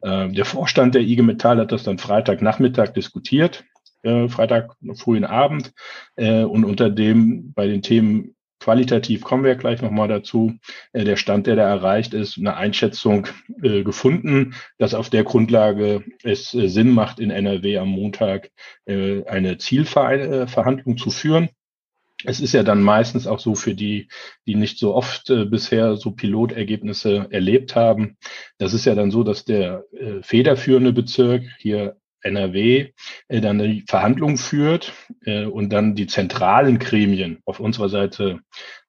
Äh, 0.00 0.30
der 0.30 0.44
Vorstand 0.44 0.94
der 0.94 1.02
IG 1.02 1.22
Metall 1.22 1.58
hat 1.58 1.70
das 1.70 1.84
dann 1.84 1.98
Freitagnachmittag 1.98 2.88
diskutiert, 2.88 3.64
äh, 4.02 4.28
Freitag 4.28 4.74
frühen 4.94 5.24
Abend 5.24 5.72
äh, 6.16 6.42
und 6.42 6.64
unter 6.64 6.90
dem 6.90 7.52
bei 7.52 7.68
den 7.68 7.82
Themen 7.82 8.34
qualitativ 8.68 9.22
kommen 9.22 9.44
wir 9.44 9.54
gleich 9.54 9.80
nochmal 9.80 10.08
dazu, 10.08 10.52
äh, 10.92 11.02
der 11.02 11.16
Stand, 11.16 11.46
der 11.46 11.56
da 11.56 11.66
erreicht 11.66 12.12
ist, 12.12 12.36
eine 12.36 12.54
Einschätzung 12.54 13.26
äh, 13.62 13.82
gefunden, 13.82 14.54
dass 14.76 14.92
auf 14.92 15.08
der 15.08 15.24
Grundlage 15.24 16.04
es 16.22 16.52
äh, 16.52 16.68
Sinn 16.68 16.90
macht, 16.90 17.18
in 17.18 17.30
NRW 17.30 17.78
am 17.78 17.88
Montag 17.88 18.50
äh, 18.84 19.24
eine 19.24 19.56
Zielverhandlung 19.56 20.98
zu 20.98 21.08
führen. 21.08 21.48
Es 22.26 22.40
ist 22.40 22.52
ja 22.52 22.62
dann 22.62 22.82
meistens 22.82 23.26
auch 23.26 23.38
so 23.38 23.54
für 23.54 23.74
die, 23.74 24.08
die 24.46 24.54
nicht 24.54 24.78
so 24.78 24.94
oft 24.94 25.30
äh, 25.30 25.46
bisher 25.46 25.96
so 25.96 26.10
Pilotergebnisse 26.10 27.28
erlebt 27.30 27.74
haben. 27.74 28.18
Das 28.58 28.74
ist 28.74 28.84
ja 28.84 28.94
dann 28.94 29.10
so, 29.10 29.22
dass 29.22 29.46
der 29.46 29.84
äh, 29.92 30.20
federführende 30.20 30.92
Bezirk 30.92 31.44
hier 31.56 31.96
NRW 32.22 32.92
äh, 33.28 33.40
dann 33.40 33.58
die 33.58 33.84
Verhandlungen 33.86 34.36
führt 34.36 34.92
äh, 35.24 35.44
und 35.44 35.70
dann 35.70 35.94
die 35.94 36.06
zentralen 36.06 36.78
Gremien 36.78 37.40
auf 37.44 37.60
unserer 37.60 37.88
Seite 37.88 38.40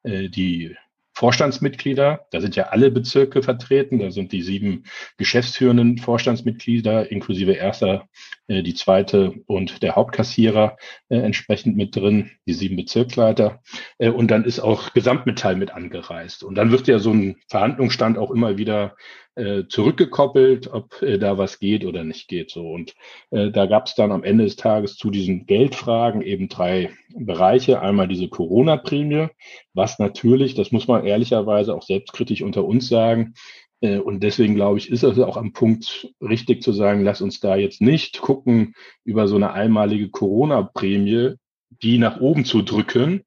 äh, 0.04 0.30
die 0.30 0.76
Vorstandsmitglieder, 1.20 2.28
da 2.32 2.40
sind 2.40 2.56
ja 2.56 2.68
alle 2.68 2.92
Bezirke 2.92 3.44
vertreten, 3.44 4.00
da 4.00 4.10
sind 4.10 4.32
die 4.32 4.42
sieben 4.42 4.86
geschäftsführenden 5.18 5.98
Vorstandsmitglieder 5.98 7.12
inklusive 7.12 7.52
erster, 7.52 8.08
äh, 8.48 8.64
die 8.64 8.74
zweite 8.74 9.34
und 9.46 9.84
der 9.84 9.98
Hauptkassierer 9.98 10.78
äh, 11.10 11.18
entsprechend 11.18 11.76
mit 11.76 11.94
drin, 11.94 12.32
die 12.48 12.54
sieben 12.54 12.78
Bezirksleiter. 12.78 13.62
Äh, 13.98 14.12
und 14.12 14.32
dann 14.32 14.46
ist 14.46 14.62
auch 14.62 14.94
Gesamtmetall 14.94 15.58
mit 15.58 15.72
angereist. 15.72 16.42
Und 16.42 16.56
dann 16.56 16.72
wird 16.72 16.88
ja 16.88 17.00
so 17.00 17.12
ein 17.12 17.36
Verhandlungsstand 17.50 18.18
auch 18.18 18.32
immer 18.32 18.58
wieder 18.58 18.96
äh, 19.40 19.68
zurückgekoppelt, 19.68 20.72
ob 20.72 21.02
äh, 21.02 21.18
da 21.18 21.38
was 21.38 21.60
geht 21.60 21.86
oder 21.86 22.04
nicht 22.04 22.28
geht. 22.28 22.52
So 22.52 22.70
und 22.70 22.94
äh, 23.32 23.52
da 23.52 23.66
gab 23.66 23.88
es 23.88 23.96
dann 23.96 24.12
am 24.12 24.24
Ende 24.24 24.44
des 24.44 24.56
Tages 24.56 24.96
zu 24.98 25.10
diesen 25.10 25.46
Geldfragen 25.46 26.22
eben 26.22 26.50
drei 26.50 26.92
Bereiche. 27.16 27.82
Einmal 27.82 28.08
diese 28.08 28.28
Corona-Prämie, 28.28 29.28
was 29.74 30.00
natürlich, 30.00 30.56
das 30.56 30.72
muss 30.72 30.88
man 30.88 31.06
ehrlicherweise 31.06 31.74
auch 31.74 31.84
selbstkritisch 31.84 32.42
unter 32.42 32.66
uns 32.66 32.90
sagen, 32.90 33.34
äh, 33.82 33.98
und 33.98 34.22
deswegen 34.22 34.56
glaube 34.56 34.78
ich, 34.78 34.92
ist 34.92 35.04
es 35.04 35.18
auch 35.20 35.38
am 35.38 35.54
Punkt 35.54 36.14
richtig 36.22 36.62
zu 36.62 36.74
sagen, 36.74 37.04
lass 37.04 37.22
uns 37.22 37.40
da 37.40 37.56
jetzt 37.56 37.82
nicht 37.82 38.22
gucken, 38.22 38.76
über 39.06 39.28
so 39.28 39.38
eine 39.38 39.54
einmalige 39.54 40.10
Corona-Prämie 40.10 41.36
die 41.82 41.98
nach 41.98 42.20
oben 42.20 42.46
zu 42.46 42.62
drücken, 42.62 43.24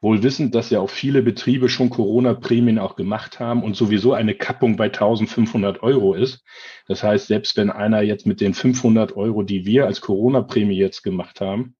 wohl 0.00 0.22
wissend, 0.22 0.54
dass 0.54 0.70
ja 0.70 0.80
auch 0.80 0.90
viele 0.90 1.22
Betriebe 1.22 1.68
schon 1.68 1.90
Corona-Prämien 1.90 2.78
auch 2.78 2.94
gemacht 2.94 3.40
haben 3.40 3.62
und 3.64 3.74
sowieso 3.74 4.12
eine 4.12 4.34
Kappung 4.34 4.76
bei 4.76 4.86
1500 4.86 5.82
Euro 5.82 6.14
ist. 6.14 6.44
Das 6.86 7.02
heißt, 7.02 7.26
selbst 7.26 7.56
wenn 7.56 7.70
einer 7.70 8.02
jetzt 8.02 8.26
mit 8.26 8.40
den 8.40 8.54
500 8.54 9.16
Euro, 9.16 9.42
die 9.42 9.66
wir 9.66 9.86
als 9.86 10.00
Corona-Prämie 10.00 10.76
jetzt 10.76 11.02
gemacht 11.02 11.40
haben, 11.40 11.74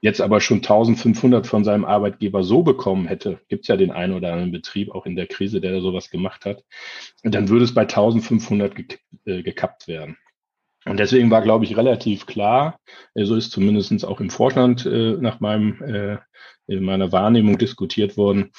jetzt 0.00 0.20
aber 0.20 0.40
schon 0.40 0.58
1500 0.58 1.46
von 1.46 1.64
seinem 1.64 1.84
Arbeitgeber 1.84 2.44
so 2.44 2.62
bekommen 2.62 3.06
hätte, 3.06 3.40
gibt 3.48 3.62
es 3.64 3.68
ja 3.68 3.76
den 3.76 3.90
einen 3.90 4.12
oder 4.12 4.32
anderen 4.32 4.52
Betrieb 4.52 4.94
auch 4.94 5.06
in 5.06 5.16
der 5.16 5.26
Krise, 5.26 5.60
der 5.60 5.72
da 5.72 5.80
sowas 5.80 6.10
gemacht 6.10 6.44
hat, 6.44 6.62
dann 7.22 7.48
würde 7.48 7.64
es 7.64 7.74
bei 7.74 7.82
1500 7.82 8.74
äh, 9.24 9.42
gekappt 9.42 9.88
werden. 9.88 10.16
Und 10.86 10.98
deswegen 10.98 11.30
war, 11.30 11.42
glaube 11.42 11.64
ich, 11.64 11.76
relativ 11.76 12.26
klar, 12.26 12.78
äh, 13.14 13.24
so 13.24 13.36
ist 13.36 13.50
zumindest 13.50 14.04
auch 14.04 14.20
im 14.20 14.30
Vorstand 14.30 14.84
äh, 14.86 15.16
nach 15.18 15.40
meinem, 15.40 15.82
äh, 15.82 16.18
in 16.66 16.84
meiner 16.84 17.12
Wahrnehmung 17.12 17.58
diskutiert 17.58 18.16
worden, 18.16 18.52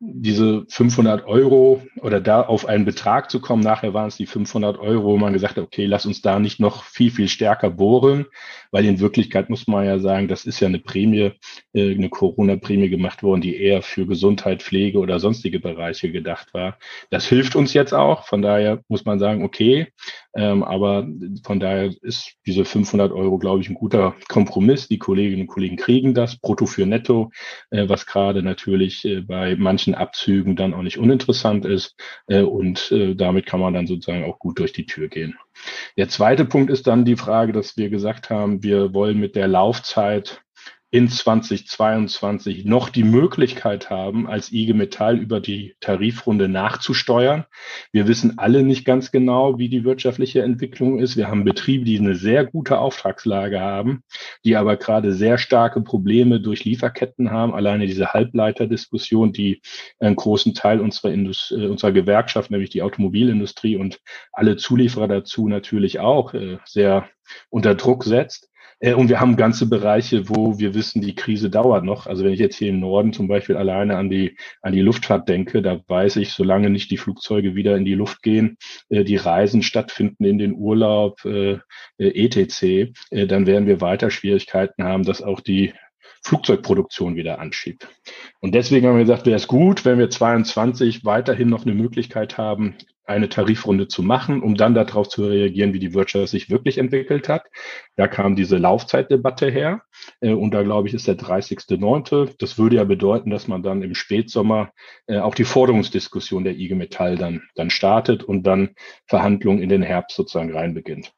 diese 0.00 0.64
500 0.68 1.26
Euro 1.26 1.82
oder 2.00 2.20
da 2.20 2.42
auf 2.42 2.66
einen 2.66 2.84
Betrag 2.84 3.30
zu 3.30 3.40
kommen. 3.40 3.62
Nachher 3.62 3.94
waren 3.94 4.08
es 4.08 4.16
die 4.16 4.26
500 4.26 4.78
Euro, 4.78 5.04
wo 5.04 5.16
man 5.16 5.32
gesagt 5.32 5.56
hat, 5.56 5.64
okay, 5.64 5.86
lass 5.86 6.06
uns 6.06 6.22
da 6.22 6.38
nicht 6.38 6.60
noch 6.60 6.84
viel, 6.84 7.10
viel 7.10 7.28
stärker 7.28 7.70
bohren, 7.70 8.26
weil 8.70 8.84
in 8.84 9.00
Wirklichkeit 9.00 9.50
muss 9.50 9.66
man 9.66 9.84
ja 9.84 9.98
sagen, 9.98 10.28
das 10.28 10.44
ist 10.44 10.60
ja 10.60 10.68
eine 10.68 10.78
Prämie, 10.78 11.32
äh, 11.72 11.94
eine 11.94 12.08
Corona-Prämie 12.10 12.88
gemacht 12.90 13.24
worden, 13.24 13.40
die 13.40 13.60
eher 13.60 13.82
für 13.82 14.06
Gesundheit, 14.06 14.62
Pflege 14.62 14.98
oder 14.98 15.18
sonstige 15.18 15.58
Bereiche 15.58 16.12
gedacht 16.12 16.54
war. 16.54 16.78
Das 17.10 17.26
hilft 17.26 17.56
uns 17.56 17.74
jetzt 17.74 17.92
auch. 17.92 18.24
Von 18.24 18.40
daher 18.40 18.82
muss 18.88 19.04
man 19.04 19.18
sagen, 19.18 19.42
okay, 19.42 19.88
ähm, 20.38 20.62
aber 20.62 21.08
von 21.44 21.58
daher 21.58 21.92
ist 22.02 22.34
diese 22.46 22.64
500 22.64 23.10
Euro, 23.10 23.38
glaube 23.38 23.60
ich, 23.60 23.68
ein 23.68 23.74
guter 23.74 24.14
Kompromiss. 24.28 24.86
Die 24.86 24.98
Kolleginnen 24.98 25.42
und 25.42 25.46
Kollegen 25.48 25.76
kriegen 25.76 26.14
das 26.14 26.36
brutto 26.36 26.66
für 26.66 26.86
netto, 26.86 27.32
äh, 27.70 27.88
was 27.88 28.06
gerade 28.06 28.44
natürlich 28.44 29.04
äh, 29.04 29.22
bei 29.22 29.56
manchen 29.56 29.87
Abzügen 29.94 30.56
dann 30.56 30.74
auch 30.74 30.82
nicht 30.82 30.98
uninteressant 30.98 31.64
ist. 31.64 31.96
Äh, 32.26 32.42
und 32.42 32.90
äh, 32.92 33.14
damit 33.14 33.46
kann 33.46 33.60
man 33.60 33.74
dann 33.74 33.86
sozusagen 33.86 34.24
auch 34.24 34.38
gut 34.38 34.58
durch 34.58 34.72
die 34.72 34.86
Tür 34.86 35.08
gehen. 35.08 35.36
Der 35.96 36.08
zweite 36.08 36.44
Punkt 36.44 36.70
ist 36.70 36.86
dann 36.86 37.04
die 37.04 37.16
Frage, 37.16 37.52
dass 37.52 37.76
wir 37.76 37.90
gesagt 37.90 38.30
haben, 38.30 38.62
wir 38.62 38.94
wollen 38.94 39.18
mit 39.18 39.34
der 39.34 39.48
Laufzeit 39.48 40.42
in 40.90 41.10
2022 41.10 42.64
noch 42.64 42.88
die 42.88 43.04
Möglichkeit 43.04 43.90
haben, 43.90 44.26
als 44.26 44.50
IG 44.50 44.72
Metall 44.72 45.18
über 45.18 45.38
die 45.38 45.76
Tarifrunde 45.80 46.48
nachzusteuern. 46.48 47.44
Wir 47.92 48.08
wissen 48.08 48.38
alle 48.38 48.62
nicht 48.62 48.86
ganz 48.86 49.10
genau, 49.10 49.58
wie 49.58 49.68
die 49.68 49.84
wirtschaftliche 49.84 50.42
Entwicklung 50.42 50.98
ist. 50.98 51.18
Wir 51.18 51.28
haben 51.28 51.44
Betriebe, 51.44 51.84
die 51.84 51.98
eine 51.98 52.14
sehr 52.14 52.46
gute 52.46 52.78
Auftragslage 52.78 53.60
haben, 53.60 54.02
die 54.46 54.56
aber 54.56 54.76
gerade 54.76 55.12
sehr 55.12 55.36
starke 55.36 55.82
Probleme 55.82 56.40
durch 56.40 56.64
Lieferketten 56.64 57.30
haben. 57.30 57.54
Alleine 57.54 57.86
diese 57.86 58.14
Halbleiterdiskussion, 58.14 59.34
die 59.34 59.60
einen 60.00 60.16
großen 60.16 60.54
Teil 60.54 60.80
unserer, 60.80 61.12
Indust 61.12 61.52
äh, 61.52 61.66
unserer 61.66 61.92
Gewerkschaft, 61.92 62.50
nämlich 62.50 62.70
die 62.70 62.82
Automobilindustrie 62.82 63.76
und 63.76 64.00
alle 64.32 64.56
Zulieferer 64.56 65.08
dazu 65.08 65.48
natürlich 65.48 66.00
auch 66.00 66.32
äh, 66.32 66.56
sehr 66.64 67.10
unter 67.50 67.74
Druck 67.74 68.04
setzt. 68.04 68.48
Äh, 68.80 68.94
und 68.94 69.08
wir 69.08 69.20
haben 69.20 69.36
ganze 69.36 69.68
Bereiche, 69.68 70.28
wo 70.28 70.58
wir 70.58 70.74
wissen, 70.74 71.02
die 71.02 71.14
Krise 71.14 71.50
dauert 71.50 71.84
noch. 71.84 72.06
Also 72.06 72.24
wenn 72.24 72.32
ich 72.32 72.40
jetzt 72.40 72.56
hier 72.56 72.68
im 72.70 72.80
Norden 72.80 73.12
zum 73.12 73.28
Beispiel 73.28 73.56
alleine 73.56 73.96
an 73.96 74.10
die, 74.10 74.36
an 74.62 74.72
die 74.72 74.80
Luftfahrt 74.80 75.28
denke, 75.28 75.62
da 75.62 75.80
weiß 75.86 76.16
ich, 76.16 76.32
solange 76.32 76.70
nicht 76.70 76.90
die 76.90 76.96
Flugzeuge 76.96 77.54
wieder 77.54 77.76
in 77.76 77.84
die 77.84 77.94
Luft 77.94 78.22
gehen, 78.22 78.56
äh, 78.88 79.04
die 79.04 79.16
Reisen 79.16 79.62
stattfinden 79.62 80.24
in 80.24 80.38
den 80.38 80.54
Urlaub, 80.54 81.24
äh, 81.24 81.58
etc., 81.98 82.92
dann 83.10 83.46
werden 83.46 83.66
wir 83.66 83.80
weiter 83.80 84.10
Schwierigkeiten 84.10 84.84
haben, 84.84 85.04
dass 85.04 85.22
auch 85.22 85.40
die 85.40 85.72
Flugzeugproduktion 86.24 87.16
wieder 87.16 87.38
anschiebt. 87.38 87.88
Und 88.40 88.54
deswegen 88.54 88.86
haben 88.86 88.96
wir 88.96 89.04
gesagt, 89.04 89.26
wäre 89.26 89.36
es 89.36 89.48
gut, 89.48 89.84
wenn 89.84 89.98
wir 89.98 90.10
22 90.10 91.04
weiterhin 91.04 91.48
noch 91.48 91.64
eine 91.64 91.74
Möglichkeit 91.74 92.38
haben, 92.38 92.76
eine 93.08 93.28
Tarifrunde 93.28 93.88
zu 93.88 94.02
machen, 94.02 94.42
um 94.42 94.54
dann 94.54 94.74
darauf 94.74 95.08
zu 95.08 95.26
reagieren, 95.26 95.72
wie 95.72 95.78
die 95.78 95.94
Wirtschaft 95.94 96.28
sich 96.28 96.50
wirklich 96.50 96.78
entwickelt 96.78 97.28
hat. 97.28 97.42
Da 97.96 98.06
kam 98.06 98.36
diese 98.36 98.58
Laufzeitdebatte 98.58 99.50
her 99.50 99.82
äh, 100.20 100.32
und 100.32 100.52
da 100.52 100.62
glaube 100.62 100.88
ich 100.88 100.94
ist 100.94 101.08
der 101.08 101.18
30.9. 101.18 102.34
Das 102.38 102.58
würde 102.58 102.76
ja 102.76 102.84
bedeuten, 102.84 103.30
dass 103.30 103.48
man 103.48 103.62
dann 103.62 103.82
im 103.82 103.94
Spätsommer 103.94 104.72
äh, 105.06 105.18
auch 105.18 105.34
die 105.34 105.44
Forderungsdiskussion 105.44 106.44
der 106.44 106.56
IG 106.56 106.74
Metall 106.74 107.16
dann, 107.16 107.42
dann 107.54 107.70
startet 107.70 108.22
und 108.22 108.42
dann 108.42 108.74
Verhandlungen 109.06 109.62
in 109.62 109.70
den 109.70 109.82
Herbst 109.82 110.16
sozusagen 110.16 110.54
reinbeginnt. 110.54 111.12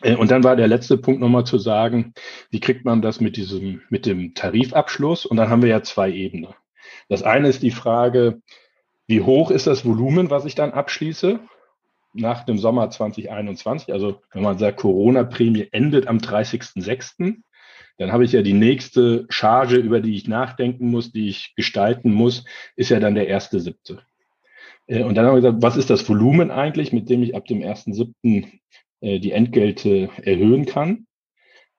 Äh, 0.00 0.16
und 0.16 0.30
dann 0.30 0.42
war 0.42 0.56
der 0.56 0.68
letzte 0.68 0.98
Punkt 0.98 1.20
nochmal 1.20 1.44
zu 1.44 1.58
sagen, 1.58 2.14
wie 2.50 2.60
kriegt 2.60 2.84
man 2.84 3.00
das 3.00 3.20
mit 3.20 3.36
diesem, 3.36 3.82
mit 3.90 4.06
dem 4.06 4.34
Tarifabschluss? 4.34 5.24
Und 5.24 5.36
dann 5.36 5.48
haben 5.48 5.62
wir 5.62 5.70
ja 5.70 5.82
zwei 5.82 6.10
Ebenen. 6.10 6.54
Das 7.08 7.22
eine 7.22 7.48
ist 7.48 7.62
die 7.62 7.70
Frage, 7.70 8.42
wie 9.06 9.20
hoch 9.20 9.50
ist 9.50 9.66
das 9.66 9.84
Volumen, 9.84 10.30
was 10.30 10.44
ich 10.44 10.54
dann 10.54 10.72
abschließe? 10.72 11.40
Nach 12.14 12.44
dem 12.44 12.58
Sommer 12.58 12.90
2021, 12.90 13.92
also 13.92 14.20
wenn 14.32 14.42
man 14.42 14.58
sagt, 14.58 14.78
Corona-Prämie 14.78 15.68
endet 15.72 16.06
am 16.06 16.18
30.06., 16.18 17.36
dann 17.98 18.12
habe 18.12 18.24
ich 18.24 18.32
ja 18.32 18.42
die 18.42 18.52
nächste 18.52 19.26
Charge, 19.28 19.76
über 19.76 20.00
die 20.00 20.16
ich 20.16 20.26
nachdenken 20.26 20.90
muss, 20.90 21.12
die 21.12 21.28
ich 21.28 21.54
gestalten 21.56 22.12
muss, 22.12 22.44
ist 22.76 22.90
ja 22.90 23.00
dann 23.00 23.14
der 23.14 23.28
1.07. 23.28 23.98
Äh, 24.86 25.04
und 25.04 25.14
dann 25.14 25.26
haben 25.26 25.34
wir 25.34 25.40
gesagt, 25.40 25.62
was 25.62 25.76
ist 25.76 25.90
das 25.90 26.08
Volumen 26.08 26.50
eigentlich, 26.50 26.92
mit 26.92 27.08
dem 27.08 27.22
ich 27.22 27.34
ab 27.34 27.46
dem 27.46 27.60
1.07. 27.60 28.60
Äh, 29.00 29.18
die 29.18 29.32
Entgelte 29.32 30.10
erhöhen 30.22 30.66
kann? 30.66 31.06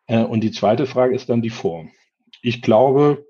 Äh, 0.08 0.24
und 0.24 0.42
die 0.42 0.52
zweite 0.52 0.86
Frage 0.86 1.16
ist 1.16 1.30
dann 1.30 1.42
die 1.42 1.50
Form. 1.50 1.92
Ich 2.42 2.62
glaube, 2.62 3.26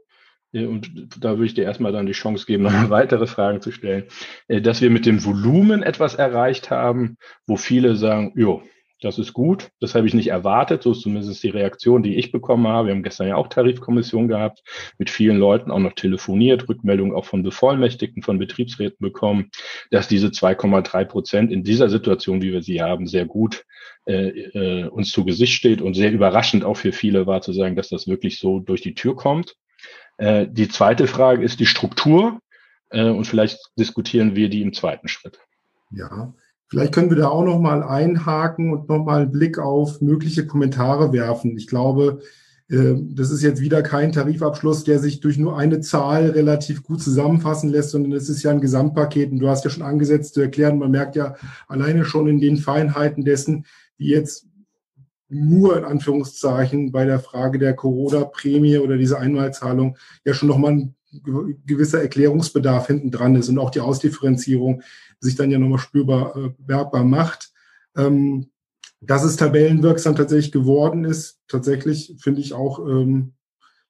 und 0.54 1.10
da 1.20 1.32
würde 1.32 1.46
ich 1.46 1.54
dir 1.54 1.64
erstmal 1.64 1.92
dann 1.92 2.06
die 2.06 2.14
Chance 2.14 2.46
geben, 2.46 2.64
noch 2.64 2.90
weitere 2.90 3.28
Fragen 3.28 3.62
zu 3.62 3.72
stellen, 3.72 4.06
äh, 4.48 4.62
dass 4.62 4.82
wir 4.82 4.90
mit 4.90 5.06
dem 5.06 5.24
Volumen 5.26 5.84
etwas 5.84 6.16
erreicht 6.16 6.70
haben, 6.70 7.18
wo 7.48 7.58
viele 7.58 7.96
sagen, 7.96 8.34
jo, 8.36 8.64
das 9.04 9.20
ist 9.20 9.34
gut, 9.34 9.70
das 9.82 9.96
habe 9.96 10.08
ich 10.08 10.14
nicht 10.14 10.30
erwartet, 10.30 10.84
so 10.84 10.92
ist 10.92 11.02
zumindest 11.02 11.44
die 11.44 11.50
Reaktion, 11.50 12.04
die 12.04 12.16
ich 12.16 12.32
bekommen 12.32 12.68
habe. 12.68 12.88
Wir 12.88 12.96
haben 12.96 13.04
gestern 13.04 13.28
ja 13.28 13.36
auch 13.36 13.50
Tarifkommission 13.50 14.30
gehabt, 14.30 14.64
mit 14.98 15.10
vielen 15.10 15.38
Leuten 15.38 15.72
auch 15.72 15.80
noch 15.80 15.94
telefoniert, 15.94 16.70
Rückmeldungen 16.70 17.14
auch 17.14 17.26
von 17.26 17.44
Bevollmächtigten, 17.44 18.24
von 18.24 18.40
Betriebsräten 18.40 19.00
bekommen, 19.00 19.50
dass 19.92 20.08
diese 20.08 20.28
2,3 20.28 21.06
Prozent 21.06 21.52
in 21.52 21.64
dieser 21.64 21.90
Situation, 21.90 22.42
wie 22.42 22.54
wir 22.54 22.62
sie 22.62 22.82
haben, 22.82 23.06
sehr 23.06 23.26
gut 23.26 23.66
äh, 24.06 24.28
äh, 24.28 24.88
uns 24.88 25.12
zu 25.12 25.26
Gesicht 25.26 25.54
steht 25.54 25.82
und 25.82 25.96
sehr 25.96 26.12
überraschend 26.12 26.64
auch 26.64 26.78
für 26.78 26.94
viele 26.94 27.28
war 27.28 27.42
zu 27.42 27.52
sagen, 27.52 27.76
dass 27.76 27.90
das 27.90 28.08
wirklich 28.08 28.40
so 28.40 28.60
durch 28.60 28.82
die 28.82 28.96
Tür 28.96 29.16
kommt. 29.16 29.56
Äh, 30.18 30.48
die 30.50 30.68
zweite 30.68 31.08
Frage 31.08 31.44
ist 31.44 31.60
die 31.60 31.66
Struktur 31.66 32.40
äh, 32.90 33.10
und 33.10 33.26
vielleicht 33.26 33.60
diskutieren 33.78 34.36
wir 34.36 34.50
die 34.50 34.62
im 34.62 34.74
zweiten 34.74 35.08
Schritt. 35.08 35.40
Ja, 35.92 36.34
vielleicht 36.68 36.94
können 36.94 37.10
wir 37.10 37.18
da 37.18 37.30
auch 37.30 37.44
noch 37.44 37.60
mal 37.60 37.84
einhaken 37.84 38.72
und 38.72 38.90
noch 38.90 39.04
mal 39.04 39.22
einen 39.22 39.32
Blick 39.32 39.60
auf 39.60 40.02
mögliche 40.02 40.48
Kommentare 40.48 41.14
werfen. 41.14 41.58
Ich 41.58 41.68
glaube, 41.68 42.22
ähm, 42.70 43.16
das 43.16 43.32
ist 43.32 43.44
jetzt 43.44 43.62
wieder 43.62 43.82
kein 43.82 44.12
Tarifabschluss, 44.12 44.84
der 44.84 45.00
sich 45.00 45.20
durch 45.20 45.38
nur 45.38 45.58
eine 45.58 45.82
Zahl 45.82 46.30
relativ 46.30 46.84
gut 46.84 47.02
zusammenfassen 47.02 47.70
lässt, 47.70 47.92
sondern 47.92 48.14
es 48.14 48.30
ist 48.30 48.44
ja 48.44 48.52
ein 48.52 48.62
Gesamtpaket. 48.62 49.32
Und 49.32 49.40
du 49.40 49.50
hast 49.50 49.64
ja 49.64 49.70
schon 49.70 49.84
angesetzt 49.84 50.34
zu 50.34 50.42
erklären, 50.42 50.80
man 50.80 50.92
merkt 50.92 51.16
ja 51.16 51.36
alleine 51.68 52.06
schon 52.06 52.28
in 52.28 52.40
den 52.40 52.58
Feinheiten 52.58 53.24
dessen, 53.24 53.66
die 54.00 54.08
jetzt 54.08 54.48
nur 55.30 55.78
in 55.78 55.86
Anführungszeichen 55.86 56.92
bei 56.92 57.06
der 57.06 57.20
Frage 57.20 57.60
der 57.60 57.76
Corona-Prämie 57.76 58.78
oder 58.78 58.98
dieser 58.98 59.20
Einmalzahlung 59.20 59.98
ja 60.26 60.34
schon 60.34 60.50
nochmal 60.50 60.72
ein 60.74 60.96
gewisser 61.66 62.02
Erklärungsbedarf 62.02 62.88
hinten 62.88 63.12
dran 63.12 63.36
ist 63.36 63.50
und 63.50 63.60
auch 63.60 63.70
die 63.70 63.82
Ausdifferenzierung 63.82 64.82
sich 65.20 65.36
dann 65.36 65.52
ja 65.52 65.60
nochmal 65.60 65.80
spürbar 65.80 66.36
äh, 66.36 66.50
bemerkbar 66.58 67.04
macht. 67.04 67.52
Ähm, 67.96 68.50
dass 69.06 69.24
es 69.24 69.36
tabellenwirksam 69.36 70.16
tatsächlich 70.16 70.52
geworden 70.52 71.04
ist, 71.04 71.42
tatsächlich 71.48 72.16
finde 72.20 72.42
ich 72.42 72.54
auch 72.54 72.80
ähm, 72.80 73.34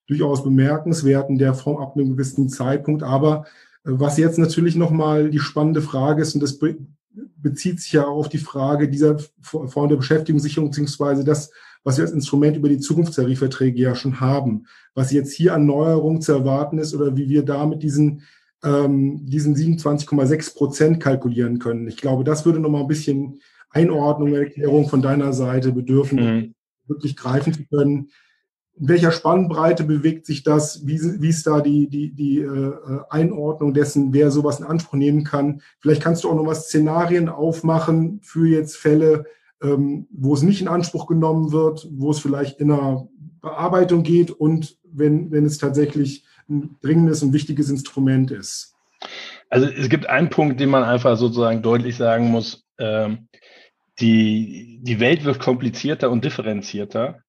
durchaus 0.08 0.44
bemerkenswert 0.44 1.30
in 1.30 1.38
der 1.38 1.54
Form 1.54 1.78
ab 1.78 1.96
einem 1.96 2.12
gewissen 2.12 2.50
Zeitpunkt. 2.50 3.04
Aber 3.04 3.46
äh, 3.86 3.92
was 3.92 4.18
jetzt 4.18 4.38
natürlich 4.38 4.76
nochmal 4.76 5.30
die 5.30 5.40
spannende 5.40 5.82
Frage 5.82 6.22
ist, 6.22 6.34
und 6.34 6.42
das 6.42 6.60
bezieht 7.38 7.80
sich 7.80 7.94
ja 7.94 8.06
auf 8.06 8.30
die 8.30 8.38
Frage 8.38 8.90
dieser 8.90 9.18
Form 9.42 9.90
der 9.90 9.98
Beschäftigungssicherung, 9.98 10.70
beziehungsweise 10.70 11.24
das, 11.24 11.52
was 11.84 11.98
wir 11.98 12.06
als 12.06 12.14
Instrument 12.14 12.58
über 12.58 12.70
die 12.70 12.80
Zukunftstarifverträge 12.80 13.82
ja 13.82 13.96
schon 13.96 14.20
haben, 14.20 14.66
was 14.96 15.12
jetzt 15.12 15.34
hier 15.34 15.54
an 15.54 15.66
Neuerungen 15.66 16.22
zu 16.22 16.32
erwarten 16.32 16.78
ist 16.78 16.96
oder 16.96 17.16
wie 17.18 17.30
wir 17.30 17.44
da 17.44 17.66
mit 17.66 17.84
diesen, 17.84 18.22
ähm, 18.64 19.26
diesen 19.26 19.56
27,6 19.56 20.56
Prozent 20.56 21.00
kalkulieren 21.00 21.60
können. 21.60 21.88
Ich 21.88 21.98
glaube, 21.98 22.24
das 22.24 22.46
würde 22.46 22.60
nochmal 22.60 22.82
ein 22.82 22.88
bisschen 22.88 23.40
Einordnung, 23.70 24.34
Erklärung 24.34 24.88
von 24.88 25.02
deiner 25.02 25.34
Seite 25.34 25.72
bedürfen, 25.72 26.20
mhm. 26.20 26.56
wirklich 26.88 27.16
greifen 27.16 27.54
zu 27.54 27.66
können. 27.66 28.10
In 28.76 28.90
welcher 28.90 29.12
Spannbreite 29.12 29.84
bewegt 29.84 30.26
sich 30.26 30.44
das? 30.44 30.86
Wie, 30.88 31.00
wie 31.22 31.30
ist 31.30 31.46
da 31.46 31.62
die, 31.62 31.88
die, 31.88 32.12
die 32.12 32.40
äh, 32.40 32.74
Einordnung 33.10 33.74
dessen, 33.74 34.14
wer 34.14 34.32
sowas 34.32 34.60
in 34.60 34.66
Anspruch 34.66 34.96
nehmen 34.96 35.24
kann? 35.24 35.62
Vielleicht 35.80 36.02
kannst 36.02 36.24
du 36.24 36.30
auch 36.30 36.36
noch 36.36 36.44
mal 36.44 36.56
Szenarien 36.56 37.30
aufmachen 37.30 38.20
für 38.24 38.48
jetzt 38.48 38.78
Fälle, 38.78 39.26
ähm, 39.62 40.08
wo 40.12 40.34
es 40.34 40.42
nicht 40.42 40.62
in 40.62 40.68
Anspruch 40.68 41.06
genommen 41.06 41.52
wird, 41.52 41.88
wo 41.92 42.12
es 42.12 42.20
vielleicht 42.20 42.60
in 42.60 42.72
einer 42.72 43.08
Bearbeitung 43.42 44.04
geht 44.04 44.32
und 44.32 44.78
wenn, 44.84 45.32
wenn 45.32 45.46
es 45.46 45.60
tatsächlich 45.60 46.26
ein 46.50 46.76
dringendes 46.82 47.22
und 47.22 47.34
wichtiges 47.34 47.70
Instrument 47.70 48.32
ist. 48.32 48.74
Also 49.50 49.68
es 49.68 49.90
gibt 49.90 50.08
einen 50.08 50.30
Punkt, 50.30 50.60
den 50.60 50.70
man 50.70 50.84
einfach 50.84 51.18
sozusagen 51.18 51.62
deutlich 51.62 51.96
sagen 51.96 52.32
muss. 52.32 52.66
Ähm, 52.80 53.28
die, 54.00 54.80
die 54.82 55.00
Welt 55.00 55.24
wird 55.26 55.40
komplizierter 55.40 56.10
und 56.10 56.26
differenzierter. 56.26 57.20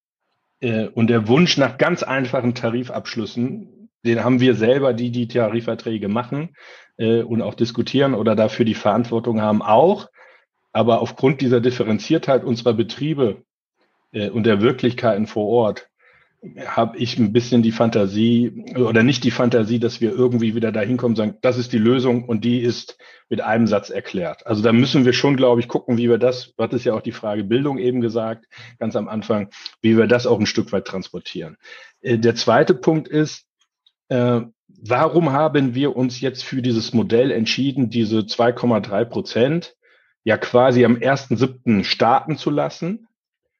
Äh, 0.65 0.87
und 0.87 1.07
der 1.07 1.27
Wunsch 1.27 1.57
nach 1.57 1.77
ganz 1.77 2.01
einfachen 2.01 2.55
Tarifabschlüssen, 2.55 3.89
den 4.03 4.23
haben 4.23 4.39
wir 4.39 4.55
selber, 4.55 4.93
die 4.93 5.11
die 5.11 5.27
Tarifverträge 5.27 6.07
machen 6.07 6.55
äh, 6.97 7.21
und 7.21 7.43
auch 7.43 7.53
diskutieren 7.53 8.15
oder 8.15 8.35
dafür 8.35 8.65
die 8.65 8.73
Verantwortung 8.73 9.41
haben, 9.41 9.61
auch. 9.61 10.09
Aber 10.73 11.01
aufgrund 11.01 11.41
dieser 11.41 11.61
Differenziertheit 11.61 12.43
unserer 12.43 12.73
Betriebe 12.73 13.43
äh, 14.11 14.29
und 14.29 14.45
der 14.45 14.61
Wirklichkeiten 14.61 15.27
vor 15.27 15.47
Ort 15.47 15.87
habe 16.65 16.97
ich 16.97 17.17
ein 17.17 17.33
bisschen 17.33 17.61
die 17.61 17.71
Fantasie 17.71 18.65
oder 18.75 19.03
nicht 19.03 19.23
die 19.23 19.31
Fantasie, 19.31 19.79
dass 19.79 20.01
wir 20.01 20.11
irgendwie 20.11 20.55
wieder 20.55 20.71
dahin 20.71 20.97
kommen 20.97 21.15
sagen, 21.15 21.37
das 21.41 21.57
ist 21.57 21.73
die 21.73 21.77
Lösung 21.77 22.25
und 22.25 22.43
die 22.43 22.59
ist 22.59 22.97
mit 23.29 23.41
einem 23.41 23.67
Satz 23.67 23.89
erklärt. 23.89 24.45
Also 24.45 24.61
da 24.61 24.71
müssen 24.71 25.05
wir 25.05 25.13
schon, 25.13 25.37
glaube 25.37 25.61
ich, 25.61 25.67
gucken, 25.67 25.97
wie 25.97 26.09
wir 26.09 26.17
das, 26.17 26.53
was 26.57 26.73
ist 26.73 26.85
ja 26.85 26.93
auch 26.93 27.01
die 27.01 27.11
Frage 27.11 27.43
Bildung 27.43 27.77
eben 27.77 28.01
gesagt, 28.01 28.45
ganz 28.79 28.95
am 28.95 29.07
Anfang, 29.07 29.49
wie 29.81 29.97
wir 29.97 30.07
das 30.07 30.27
auch 30.27 30.39
ein 30.39 30.45
Stück 30.45 30.71
weit 30.71 30.85
transportieren. 30.85 31.57
Äh, 32.01 32.17
der 32.17 32.35
zweite 32.35 32.73
Punkt 32.73 33.07
ist, 33.07 33.45
äh, 34.09 34.41
warum 34.67 35.31
haben 35.31 35.75
wir 35.75 35.95
uns 35.95 36.21
jetzt 36.21 36.43
für 36.43 36.61
dieses 36.61 36.93
Modell 36.93 37.31
entschieden, 37.31 37.89
diese 37.89 38.19
2,3 38.19 39.05
Prozent 39.05 39.75
ja 40.23 40.37
quasi 40.37 40.85
am 40.85 40.95
1.7. 40.95 41.83
starten 41.83 42.37
zu 42.37 42.49
lassen, 42.49 43.07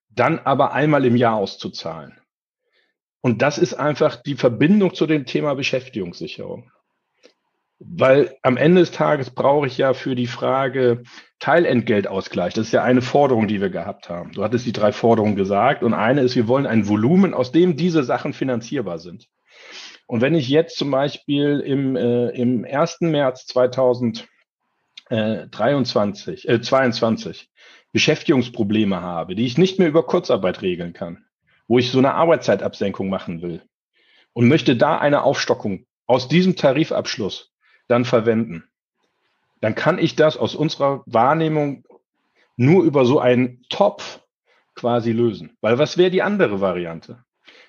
dann 0.09 0.39
aber 0.39 0.73
einmal 0.73 1.05
im 1.05 1.15
Jahr 1.15 1.35
auszuzahlen? 1.35 2.17
Und 3.25 3.41
das 3.41 3.57
ist 3.57 3.73
einfach 3.73 4.17
die 4.17 4.35
Verbindung 4.35 4.93
zu 4.93 5.07
dem 5.07 5.25
Thema 5.25 5.55
Beschäftigungssicherung. 5.55 6.69
Weil 7.79 8.37
am 8.43 8.55
Ende 8.55 8.81
des 8.81 8.91
Tages 8.91 9.31
brauche 9.31 9.65
ich 9.65 9.79
ja 9.79 9.95
für 9.95 10.13
die 10.13 10.27
Frage 10.27 11.01
Teilentgeltausgleich. 11.39 12.53
Das 12.53 12.67
ist 12.67 12.71
ja 12.71 12.83
eine 12.83 13.01
Forderung, 13.01 13.47
die 13.47 13.61
wir 13.61 13.71
gehabt 13.71 14.09
haben. 14.09 14.31
Du 14.33 14.43
hattest 14.43 14.67
die 14.67 14.73
drei 14.73 14.91
Forderungen 14.91 15.35
gesagt. 15.35 15.81
Und 15.81 15.95
eine 15.95 16.21
ist, 16.21 16.35
wir 16.35 16.47
wollen 16.47 16.67
ein 16.67 16.87
Volumen, 16.87 17.33
aus 17.33 17.51
dem 17.51 17.75
diese 17.75 18.03
Sachen 18.03 18.31
finanzierbar 18.31 18.99
sind. 18.99 19.27
Und 20.05 20.21
wenn 20.21 20.35
ich 20.35 20.47
jetzt 20.47 20.77
zum 20.77 20.91
Beispiel 20.91 21.61
im, 21.61 21.95
äh, 21.95 22.29
im 22.29 22.63
1. 22.63 23.09
März 23.09 23.47
2023, 23.47 26.47
äh, 26.47 26.61
22 26.61 27.49
Beschäftigungsprobleme 27.91 29.01
habe, 29.01 29.33
die 29.33 29.47
ich 29.47 29.57
nicht 29.57 29.79
mehr 29.79 29.87
über 29.87 30.05
Kurzarbeit 30.05 30.61
regeln 30.61 30.93
kann, 30.93 31.24
wo 31.67 31.79
ich 31.79 31.91
so 31.91 31.99
eine 31.99 32.13
Arbeitszeitabsenkung 32.13 33.09
machen 33.09 33.41
will 33.41 33.61
und 34.33 34.47
möchte 34.47 34.75
da 34.75 34.97
eine 34.97 35.23
Aufstockung 35.23 35.85
aus 36.07 36.27
diesem 36.27 36.55
Tarifabschluss 36.55 37.53
dann 37.87 38.05
verwenden, 38.05 38.63
dann 39.61 39.75
kann 39.75 39.97
ich 39.97 40.15
das 40.15 40.37
aus 40.37 40.55
unserer 40.55 41.03
Wahrnehmung 41.05 41.83
nur 42.57 42.83
über 42.83 43.05
so 43.05 43.19
einen 43.19 43.63
Topf 43.69 44.21
quasi 44.75 45.11
lösen. 45.11 45.57
Weil 45.61 45.77
was 45.77 45.97
wäre 45.97 46.11
die 46.11 46.21
andere 46.21 46.61
Variante? 46.61 47.23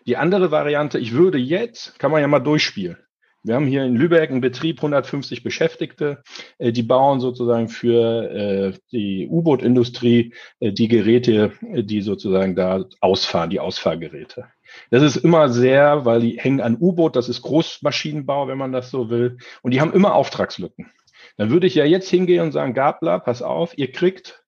Die 0.07 0.17
andere 0.17 0.51
Variante, 0.51 0.99
ich 0.99 1.13
würde 1.13 1.39
jetzt, 1.39 1.99
kann 1.99 2.11
man 2.11 2.21
ja 2.21 2.29
mal 2.29 2.41
durchspielen. 2.41 2.99
Wir 3.47 3.55
haben 3.55 3.69
hier 3.69 3.85
in 3.85 3.95
Lübeck 3.95 4.29
einen 4.31 4.41
Betrieb, 4.41 4.79
150 4.79 5.45
Beschäftigte, 5.45 6.25
äh, 6.59 6.73
die 6.73 6.83
bauen 6.83 7.21
sozusagen 7.21 7.69
für 7.69 8.29
äh, 8.29 8.73
die 8.91 9.29
U-Boot-Industrie 9.29 10.35
äh, 10.59 10.73
die 10.73 10.89
Geräte, 10.89 11.53
die 11.63 12.03
sozusagen 12.03 12.57
da 12.57 12.87
ausfahren, 13.01 13.51
die 13.51 13.61
Ausfahrgeräte. 13.61 14.47
Das 14.91 15.05
ist 15.05 15.15
immer 15.15 15.49
sehr, 15.49 16.05
weil 16.05 16.23
die 16.23 16.41
hängen 16.41 16.61
an 16.61 16.77
U-Boot, 16.81 17.15
das 17.15 17.29
ist 17.29 17.43
Großmaschinenbau, 17.43 18.49
wenn 18.49 18.59
man 18.59 18.73
das 18.73 18.91
so 18.91 19.11
will, 19.11 19.39
und 19.63 19.73
die 19.73 19.81
haben 19.81 19.93
immer 19.93 20.17
Auftragslücken. 20.17 20.91
Dann 21.37 21.51
würde 21.51 21.69
ich 21.69 21.77
ja 21.77 21.85
jetzt 21.85 22.11
hingehen 22.11 22.43
und 22.43 22.51
sagen, 22.51 22.75
Gabler, 22.75 23.21
pass 23.21 23.43
auf, 23.43 23.79
ihr 23.79 23.93
kriegt 23.93 24.43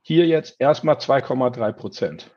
hier 0.00 0.28
jetzt 0.28 0.60
erstmal 0.60 0.94
2,3 0.94 1.72
Prozent. 1.72 2.30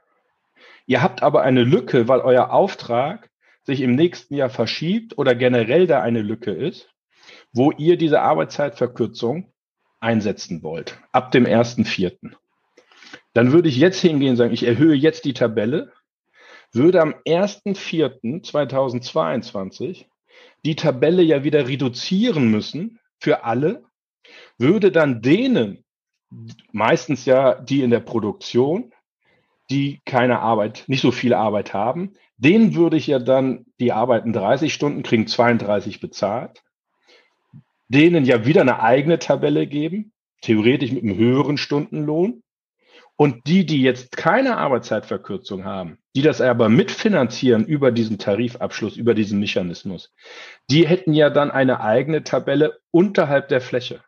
Ihr 0.88 1.04
habt 1.04 1.21
aber 1.21 1.43
eine 1.43 1.63
Lücke, 1.63 2.08
weil 2.08 2.21
euer 2.21 2.50
Auftrag 2.52 3.30
sich 3.65 3.82
im 3.82 3.95
nächsten 3.95 4.36
Jahr 4.36 4.49
verschiebt 4.49 5.17
oder 5.17 5.36
generell 5.36 5.88
da 5.88 6.01
eine 6.01 6.21
Lücke 6.21 6.51
ist, 6.51 6.89
wo 7.51 7.71
ihr 7.71 7.97
diese 7.97 8.21
Arbeitszeitverkürzung 8.21 9.51
einsetzen 9.99 10.62
wollt, 10.62 10.99
ab 11.12 11.32
dem 11.32 11.45
1.4. 11.45 12.36
Dann 13.34 13.51
würde 13.51 13.69
ich 13.69 13.78
jetzt 13.78 13.99
hingehen 13.99 14.30
und 14.32 14.38
sagen, 14.38 14.54
ich 14.54 14.63
erhöhe 14.63 14.95
jetzt 14.95 15.25
die 15.25 15.34
Tabelle, 15.34 15.91
würde 16.71 17.01
am 17.01 17.15
1.4.2022 17.25 20.06
die 20.63 20.75
Tabelle 20.75 21.23
ja 21.23 21.43
wieder 21.43 21.67
reduzieren 21.67 22.51
müssen 22.51 22.99
für 23.19 23.43
alle, 23.43 23.84
würde 24.58 24.91
dann 24.91 25.21
denen, 25.21 25.84
meistens 26.71 27.25
ja 27.25 27.56
die 27.56 27.82
in 27.82 27.91
der 27.91 27.99
Produktion, 27.99 28.93
die 29.69 30.01
keine 30.06 30.39
Arbeit, 30.39 30.86
nicht 30.88 31.01
so 31.01 31.12
viel 31.12 31.34
Arbeit 31.34 31.73
haben, 31.73 32.13
denen 32.38 32.76
würde 32.76 32.98
ich 32.98 33.08
ja 33.08 33.19
dann, 33.19 33.65
die 33.80 33.91
arbeiten 33.91 34.34
30 34.34 34.74
Stunden, 34.74 35.04
kriegen 35.04 35.28
32 35.28 36.00
bezahlt, 36.00 36.63
denen 37.88 38.26
ja 38.26 38.45
wieder 38.45 38.62
eine 38.62 38.82
eigene 38.82 39.19
Tabelle 39.19 39.67
geben, 39.67 40.12
theoretisch 40.41 40.91
mit 40.91 41.04
einem 41.04 41.17
höheren 41.17 41.58
Stundenlohn. 41.58 42.41
Und 43.17 43.48
die, 43.48 43.65
die 43.65 43.82
jetzt 43.82 44.17
keine 44.17 44.58
Arbeitszeitverkürzung 44.58 45.63
haben, 45.63 46.00
die 46.17 46.21
das 46.21 46.41
aber 46.41 46.67
mitfinanzieren 46.67 47.65
über 47.65 47.91
diesen 47.91 48.17
Tarifabschluss, 48.17 48.98
über 48.98 49.13
diesen 49.13 49.39
Mechanismus, 49.39 50.13
die 50.69 50.86
hätten 50.86 51.13
ja 51.13 51.30
dann 51.30 51.50
eine 51.50 51.80
eigene 51.80 52.26
Tabelle 52.26 52.78
unterhalb 52.91 53.48
der 53.48 53.62
Fläche. 53.62 54.02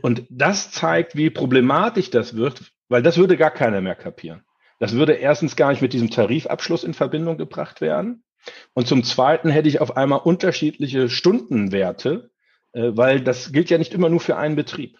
Und 0.00 0.24
das 0.30 0.70
zeigt, 0.70 1.16
wie 1.16 1.28
problematisch 1.28 2.08
das 2.08 2.34
wird, 2.34 2.72
weil 2.88 3.02
das 3.02 3.18
würde 3.18 3.36
gar 3.36 3.50
keiner 3.50 3.82
mehr 3.82 3.94
kapieren. 3.94 4.42
Das 4.80 4.94
würde 4.94 5.12
erstens 5.12 5.56
gar 5.56 5.70
nicht 5.70 5.82
mit 5.82 5.92
diesem 5.92 6.10
Tarifabschluss 6.10 6.84
in 6.84 6.94
Verbindung 6.94 7.36
gebracht 7.36 7.80
werden. 7.82 8.24
Und 8.72 8.88
zum 8.88 9.04
Zweiten 9.04 9.50
hätte 9.50 9.68
ich 9.68 9.80
auf 9.80 9.96
einmal 9.96 10.20
unterschiedliche 10.20 11.10
Stundenwerte, 11.10 12.30
äh, 12.72 12.90
weil 12.94 13.20
das 13.20 13.52
gilt 13.52 13.68
ja 13.68 13.76
nicht 13.76 13.92
immer 13.92 14.08
nur 14.08 14.20
für 14.20 14.38
einen 14.38 14.56
Betrieb. 14.56 14.98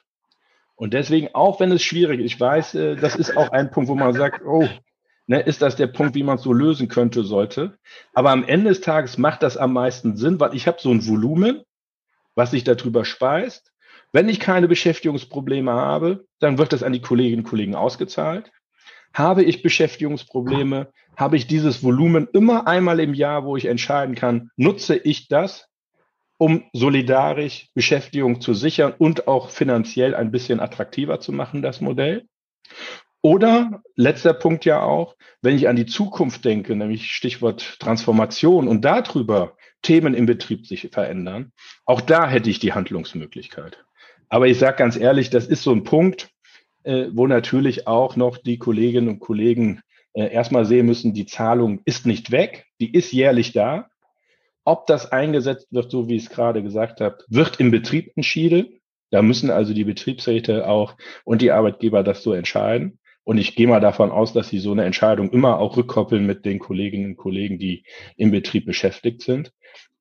Und 0.77 0.93
deswegen, 0.93 1.35
auch 1.35 1.61
wenn 1.61 1.73
es 1.73 1.83
schwierig 1.83 2.21
ist, 2.21 2.35
ich 2.35 2.41
weiß, 2.41 2.75
äh, 2.75 2.97
das 2.97 3.17
ist 3.17 3.37
auch 3.37 3.51
ein 3.53 3.71
Punkt, 3.71 3.89
wo 3.89 3.95
man 3.95 4.13
sagt, 4.13 4.43
oh, 4.45 4.69
ne, 5.27 5.41
ist 5.41 5.63
das 5.63 5.77
der 5.77 5.87
Punkt, 5.87 6.15
wie 6.15 6.25
man 6.25 6.37
es 6.37 6.43
so 6.43 6.53
lösen 6.53 6.89
könnte, 6.89 7.25
sollte. 7.25 7.79
Aber 8.13 8.31
am 8.31 8.45
Ende 8.45 8.69
des 8.69 8.83
Tages 8.83 9.17
macht 9.17 9.43
das 9.43 9.57
am 9.57 9.73
meisten 9.73 10.17
Sinn, 10.17 10.41
weil 10.41 10.55
ich 10.55 10.67
habe 10.67 10.79
so 10.79 10.91
ein 10.91 11.07
Volumen, 11.07 11.63
was 12.35 12.51
sich 12.51 12.65
darüber 12.65 13.07
speist. 13.07 13.73
Wenn 14.13 14.29
ich 14.29 14.41
keine 14.41 14.69
Beschäftigungsprobleme 14.69 15.73
habe, 15.73 16.27
dann 16.39 16.59
wird 16.59 16.75
das 16.75 16.83
an 16.83 16.93
die 16.93 17.01
Kolleginnen 17.01 17.45
und 17.45 17.49
Kollegen 17.49 17.75
ausgezahlt. 17.75 18.51
Habe 19.13 19.43
ich 19.43 19.63
Beschäftigungsprobleme? 19.63 20.89
Habe 21.17 21.37
ich 21.37 21.47
dieses 21.47 21.83
Volumen 21.83 22.29
immer 22.33 22.67
einmal 22.67 23.01
im 23.01 23.15
Jahr, 23.15 23.45
wo 23.45 23.57
ich 23.57 23.67
entscheiden 23.67 24.15
kann, 24.15 24.51
nutze 24.57 24.97
ich 24.97 25.29
das, 25.29 25.69
um 26.39 26.65
solidarisch 26.73 27.69
Beschäftigung 27.75 28.41
zu 28.41 28.55
sichern 28.55 28.95
und 28.97 29.29
auch 29.29 29.51
finanziell 29.51 30.15
ein 30.15 30.31
bisschen 30.31 30.61
attraktiver 30.61 31.21
zu 31.21 31.33
machen, 31.33 31.61
das 31.61 31.81
Modell? 31.81 32.27
Oder 33.23 33.83
letzter 33.97 34.33
Punkt 34.33 34.65
ja 34.65 34.83
auch, 34.83 35.15
wenn 35.43 35.55
ich 35.55 35.69
an 35.69 35.77
die 35.77 35.85
Zukunft 35.85 36.45
denke, 36.45 36.75
nämlich 36.75 37.13
Stichwort 37.13 37.79
Transformation 37.79 38.67
und 38.67 38.83
darüber 38.83 39.57
Themen 39.83 40.15
im 40.15 40.25
Betrieb 40.25 40.67
sich 40.67 40.89
verändern, 40.91 41.53
auch 41.85 42.01
da 42.01 42.29
hätte 42.29 42.49
ich 42.49 42.59
die 42.59 42.73
Handlungsmöglichkeit. 42.73 43.85
Aber 44.31 44.47
ich 44.47 44.59
sage 44.59 44.77
ganz 44.77 44.97
ehrlich, 44.97 45.29
das 45.29 45.47
ist 45.47 45.63
so 45.63 45.73
ein 45.73 45.85
Punkt, 45.85 46.31
äh, 46.85 47.07
wo 47.13 47.27
natürlich 47.27 47.87
auch 47.87 48.17
noch 48.17 48.39
die 48.39 48.59
Kolleginnen 48.59 49.09
und 49.09 49.21
Kollegen 49.21 49.83
äh, 50.13 50.33
erstmal 50.33 50.65
sehen 50.65 50.87
müssen, 50.87 51.15
die 51.15 51.27
Zahlung 51.27 51.81
ist 51.85 52.07
nicht 52.07 52.31
weg, 52.31 52.67
die 52.81 52.93
ist 52.93 53.13
jährlich 53.13 53.53
da. 53.53 53.89
Ob 54.65 54.87
das 54.87 55.11
eingesetzt 55.11 55.69
wird, 55.71 55.91
so 55.91 56.09
wie 56.09 56.17
ich 56.17 56.25
es 56.25 56.31
gerade 56.31 56.63
gesagt 56.63 57.01
habe, 57.01 57.19
wird 57.29 57.61
im 57.61 57.71
Betrieb 57.71 58.13
entschieden. 58.17 58.81
Da 59.11 59.23
müssen 59.23 59.51
also 59.51 59.75
die 59.75 59.85
Betriebsräte 59.85 60.69
auch 60.69 60.97
und 61.25 61.43
die 61.43 61.51
Arbeitgeber 61.51 62.03
das 62.03 62.23
so 62.23 62.33
entscheiden. 62.33 62.99
Und 63.25 63.39
ich 63.39 63.55
gehe 63.55 63.69
mal 63.69 63.81
davon 63.81 64.11
aus, 64.11 64.33
dass 64.33 64.49
sie 64.49 64.59
so 64.59 64.73
eine 64.73 64.85
Entscheidung 64.85 65.31
immer 65.31 65.59
auch 65.59 65.77
rückkoppeln 65.77 66.25
mit 66.25 66.45
den 66.45 66.59
Kolleginnen 66.59 67.11
und 67.11 67.17
Kollegen, 67.17 67.59
die 67.59 67.85
im 68.17 68.31
Betrieb 68.31 68.67
beschäftigt 68.67 69.23
sind. 69.23 69.53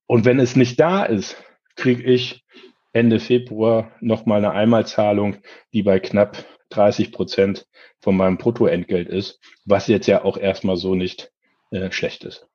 Und 0.08 0.26
wenn 0.26 0.40
es 0.40 0.56
nicht 0.56 0.80
da 0.80 1.04
ist, 1.04 1.36
kriege 1.76 2.04
ich 2.04 2.44
Ende 2.94 3.20
Februar 3.20 3.92
nochmal 4.02 4.40
eine 4.40 4.52
Einmalzahlung, 4.52 5.38
die 5.74 5.84
bei 5.84 6.00
knapp 6.00 6.44
30 6.70 7.12
Prozent 7.12 7.68
von 8.00 8.16
meinem 8.16 8.38
Bruttoentgelt 8.38 9.10
ist, 9.10 9.40
was 9.66 9.88
jetzt 9.88 10.08
ja 10.08 10.24
auch 10.24 10.38
erstmal 10.38 10.78
so 10.78 10.96
nicht 10.96 11.32
äh, 11.72 11.92
schlecht 11.92 12.24
ist. 12.24 12.48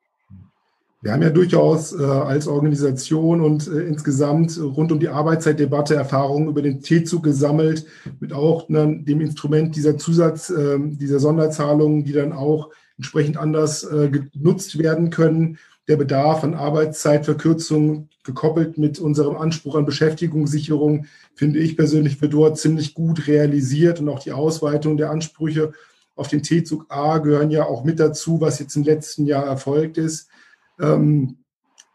Wir 1.04 1.12
haben 1.12 1.22
ja 1.22 1.28
durchaus 1.28 1.92
äh, 1.92 2.02
als 2.02 2.48
Organisation 2.48 3.42
und 3.42 3.68
äh, 3.68 3.82
insgesamt 3.82 4.58
rund 4.58 4.90
um 4.90 4.98
die 4.98 5.10
Arbeitszeitdebatte 5.10 5.94
Erfahrungen 5.94 6.48
über 6.48 6.62
den 6.62 6.80
T-Zug 6.80 7.22
gesammelt, 7.22 7.84
mit 8.20 8.32
auch 8.32 8.70
ne, 8.70 9.02
dem 9.02 9.20
Instrument 9.20 9.76
dieser 9.76 9.98
Zusatz, 9.98 10.48
äh, 10.48 10.78
dieser 10.80 11.20
Sonderzahlungen, 11.20 12.04
die 12.04 12.12
dann 12.14 12.32
auch 12.32 12.70
entsprechend 12.96 13.36
anders 13.36 13.84
äh, 13.84 14.08
genutzt 14.08 14.78
werden 14.78 15.10
können. 15.10 15.58
Der 15.88 15.96
Bedarf 15.96 16.44
an 16.44 16.54
Arbeitszeitverkürzung 16.54 18.08
gekoppelt 18.24 18.78
mit 18.78 18.98
unserem 18.98 19.36
Anspruch 19.36 19.74
an 19.74 19.84
Beschäftigungssicherung, 19.84 21.06
finde 21.34 21.58
ich 21.58 21.76
persönlich, 21.76 22.20
wird 22.22 22.32
dort 22.32 22.58
ziemlich 22.58 22.94
gut 22.94 23.26
realisiert 23.26 24.00
und 24.00 24.08
auch 24.08 24.20
die 24.20 24.32
Ausweitung 24.32 24.96
der 24.96 25.10
Ansprüche 25.10 25.72
auf 26.16 26.28
den 26.28 26.42
T-Zug 26.42 26.86
A 26.88 27.18
gehören 27.18 27.50
ja 27.50 27.64
auch 27.64 27.84
mit 27.84 27.98
dazu, 27.98 28.40
was 28.40 28.58
jetzt 28.58 28.76
im 28.76 28.84
letzten 28.84 29.26
Jahr 29.26 29.44
erfolgt 29.46 29.98
ist. 29.98 30.28
Ähm, 30.80 31.38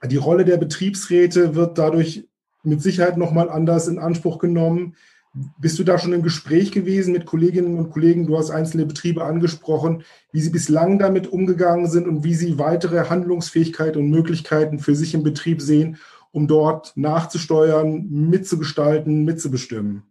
die 0.06 0.18
Rolle 0.18 0.46
der 0.46 0.58
Betriebsräte 0.58 1.56
wird 1.56 1.78
dadurch 1.78 2.28
mit 2.64 2.82
Sicherheit 2.82 3.18
nochmal 3.18 3.50
anders 3.50 3.88
in 3.88 4.00
Anspruch 4.00 4.40
genommen. 4.40 4.96
Bist 5.34 5.78
du 5.78 5.84
da 5.84 6.00
schon 6.00 6.14
im 6.14 6.24
Gespräch 6.24 6.72
gewesen 6.72 7.14
mit 7.14 7.26
Kolleginnen 7.26 7.78
und 7.78 7.92
Kollegen? 7.92 8.26
Du 8.26 8.38
hast 8.38 8.50
einzelne 8.50 8.86
Betriebe 8.86 9.24
angesprochen, 9.24 10.04
wie 10.32 10.42
sie 10.42 10.50
bislang 10.50 10.98
damit 10.98 11.28
umgegangen 11.28 11.88
sind 11.88 12.08
und 12.08 12.24
wie 12.24 12.34
sie 12.34 12.58
weitere 12.58 13.10
Handlungsfähigkeit 13.10 13.96
und 13.96 14.10
Möglichkeiten 14.10 14.80
für 14.80 14.96
sich 14.96 15.14
im 15.14 15.24
Betrieb 15.24 15.62
sehen, 15.62 15.98
um 16.32 16.48
dort 16.48 16.94
nachzusteuern, 16.96 18.08
mitzugestalten, 18.10 19.24
mitzubestimmen. 19.24 20.04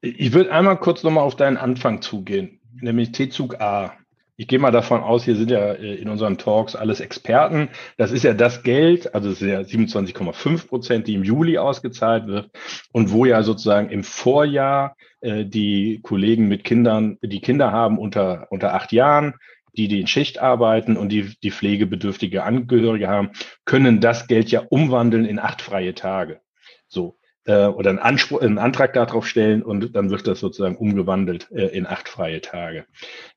Ich 0.00 0.32
würde 0.32 0.52
einmal 0.52 0.78
kurz 0.78 1.02
nochmal 1.02 1.24
auf 1.24 1.36
deinen 1.36 1.58
Anfang 1.58 2.00
zugehen, 2.00 2.60
nämlich 2.80 3.12
T-Zug 3.12 3.60
A 3.60 3.92
ich 4.36 4.48
gehe 4.48 4.58
mal 4.58 4.70
davon 4.70 5.02
aus, 5.02 5.24
hier 5.24 5.36
sind 5.36 5.50
ja 5.50 5.72
äh, 5.72 5.94
in 5.94 6.08
unseren 6.08 6.38
Talks 6.38 6.74
alles 6.74 7.00
Experten. 7.00 7.68
Das 7.96 8.12
ist 8.12 8.22
ja 8.24 8.34
das 8.34 8.62
Geld, 8.62 9.14
also 9.14 9.30
es 9.30 9.38
sind 9.38 9.50
ja 9.50 9.60
27,5 9.60 10.68
Prozent, 10.68 11.06
die 11.06 11.14
im 11.14 11.24
Juli 11.24 11.58
ausgezahlt 11.58 12.26
wird 12.26 12.50
und 12.92 13.12
wo 13.12 13.24
ja 13.24 13.42
sozusagen 13.42 13.90
im 13.90 14.04
Vorjahr 14.04 14.96
äh, 15.20 15.44
die 15.44 16.00
Kollegen 16.02 16.48
mit 16.48 16.64
Kindern, 16.64 17.18
die 17.22 17.40
Kinder 17.40 17.72
haben 17.72 17.98
unter, 17.98 18.46
unter 18.50 18.74
acht 18.74 18.92
Jahren, 18.92 19.34
die, 19.76 19.88
die 19.88 20.00
in 20.00 20.06
Schicht 20.06 20.38
arbeiten 20.38 20.96
und 20.96 21.10
die, 21.10 21.34
die 21.42 21.50
pflegebedürftige 21.50 22.44
Angehörige 22.44 23.08
haben, 23.08 23.30
können 23.64 24.00
das 24.00 24.26
Geld 24.26 24.50
ja 24.50 24.62
umwandeln 24.68 25.24
in 25.24 25.38
acht 25.38 25.62
freie 25.62 25.94
Tage. 25.94 26.40
So 26.88 27.18
äh, 27.44 27.66
oder 27.66 27.90
einen, 27.90 27.98
Anspruch, 27.98 28.40
einen 28.40 28.58
Antrag 28.58 28.92
darauf 28.92 29.26
stellen 29.26 29.62
und 29.62 29.94
dann 29.96 30.10
wird 30.10 30.26
das 30.26 30.40
sozusagen 30.40 30.76
umgewandelt 30.76 31.50
äh, 31.50 31.66
in 31.66 31.86
acht 31.86 32.08
freie 32.08 32.40
Tage. 32.40 32.86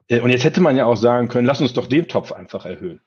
Äh, 0.07 0.19
und 0.19 0.29
jetzt 0.29 0.43
hätte 0.43 0.61
man 0.61 0.77
ja 0.77 0.85
auch 0.85 0.97
sagen 0.97 1.27
können, 1.27 1.47
lass 1.47 1.61
uns 1.61 1.73
doch 1.73 1.87
den 1.87 2.07
Topf 2.07 2.31
einfach 2.31 2.65
erhöhen. 2.65 3.01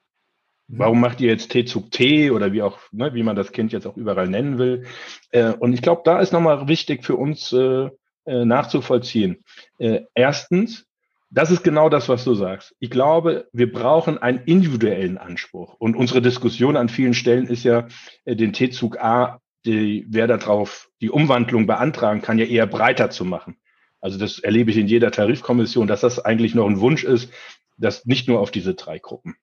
Mhm. 0.69 0.79
Warum 0.79 1.01
macht 1.01 1.21
ihr 1.21 1.29
jetzt 1.29 1.51
T-Zug 1.51 1.91
T 1.91 2.31
oder 2.31 2.53
wie 2.53 2.63
auch, 2.63 2.79
ne, 2.93 3.15
wie 3.15 3.23
man 3.23 3.37
das 3.37 3.53
Kind 3.53 3.73
jetzt 3.73 3.87
auch 3.87 3.97
überall 3.97 4.29
nennen 4.29 4.59
will? 4.59 4.85
Äh, 5.31 5.53
und 5.53 5.73
ich 5.73 5.83
glaube, 5.83 6.03
da 6.05 6.21
ist 6.21 6.33
nochmal 6.33 6.69
wichtig 6.69 7.05
für 7.05 7.17
uns 7.17 7.53
äh, 7.53 7.91
nachzuvollziehen. 8.27 9.43
Äh, 9.79 10.03
erstens, 10.15 10.87
das 11.31 11.51
ist 11.51 11.63
genau 11.63 11.89
das, 11.89 12.09
was 12.09 12.25
du 12.25 12.35
sagst. 12.35 12.75
Ich 12.79 12.91
glaube, 12.91 13.49
wir 13.53 13.71
brauchen 13.71 14.19
einen 14.19 14.41
individuellen 14.45 15.19
Anspruch. 15.19 15.75
Und 15.79 15.95
unsere 15.95 16.23
Diskussion 16.23 16.77
an 16.77 16.89
vielen 16.89 17.15
Stellen 17.15 17.47
ist 17.47 17.65
ja, 17.65 17.87
den 18.25 18.55
T-Zug 18.55 18.99
A, 18.99 19.41
die, 19.67 20.07
wer 20.09 20.27
darauf 20.27 20.89
die 21.03 21.11
Umwandlung 21.11 21.67
beantragen 21.67 22.23
kann, 22.23 22.39
ja 22.39 22.47
eher 22.47 22.67
breiter 22.67 23.11
zu 23.11 23.27
machen. 23.27 23.59
Also 24.01 24.19
das 24.19 24.39
erlebe 24.39 24.71
ich 24.71 24.77
in 24.77 24.87
jeder 24.87 25.11
Tarifkommission, 25.11 25.87
dass 25.87 26.03
das 26.03 26.19
eigentlich 26.19 26.55
noch 26.55 26.67
ein 26.67 26.81
Wunsch 26.81 27.05
ist, 27.05 27.33
dass 27.77 28.07
nicht 28.07 28.29
nur 28.29 28.41
auf 28.41 28.51
diese 28.51 28.75
drei 28.75 28.99
Gruppen. 28.99 29.37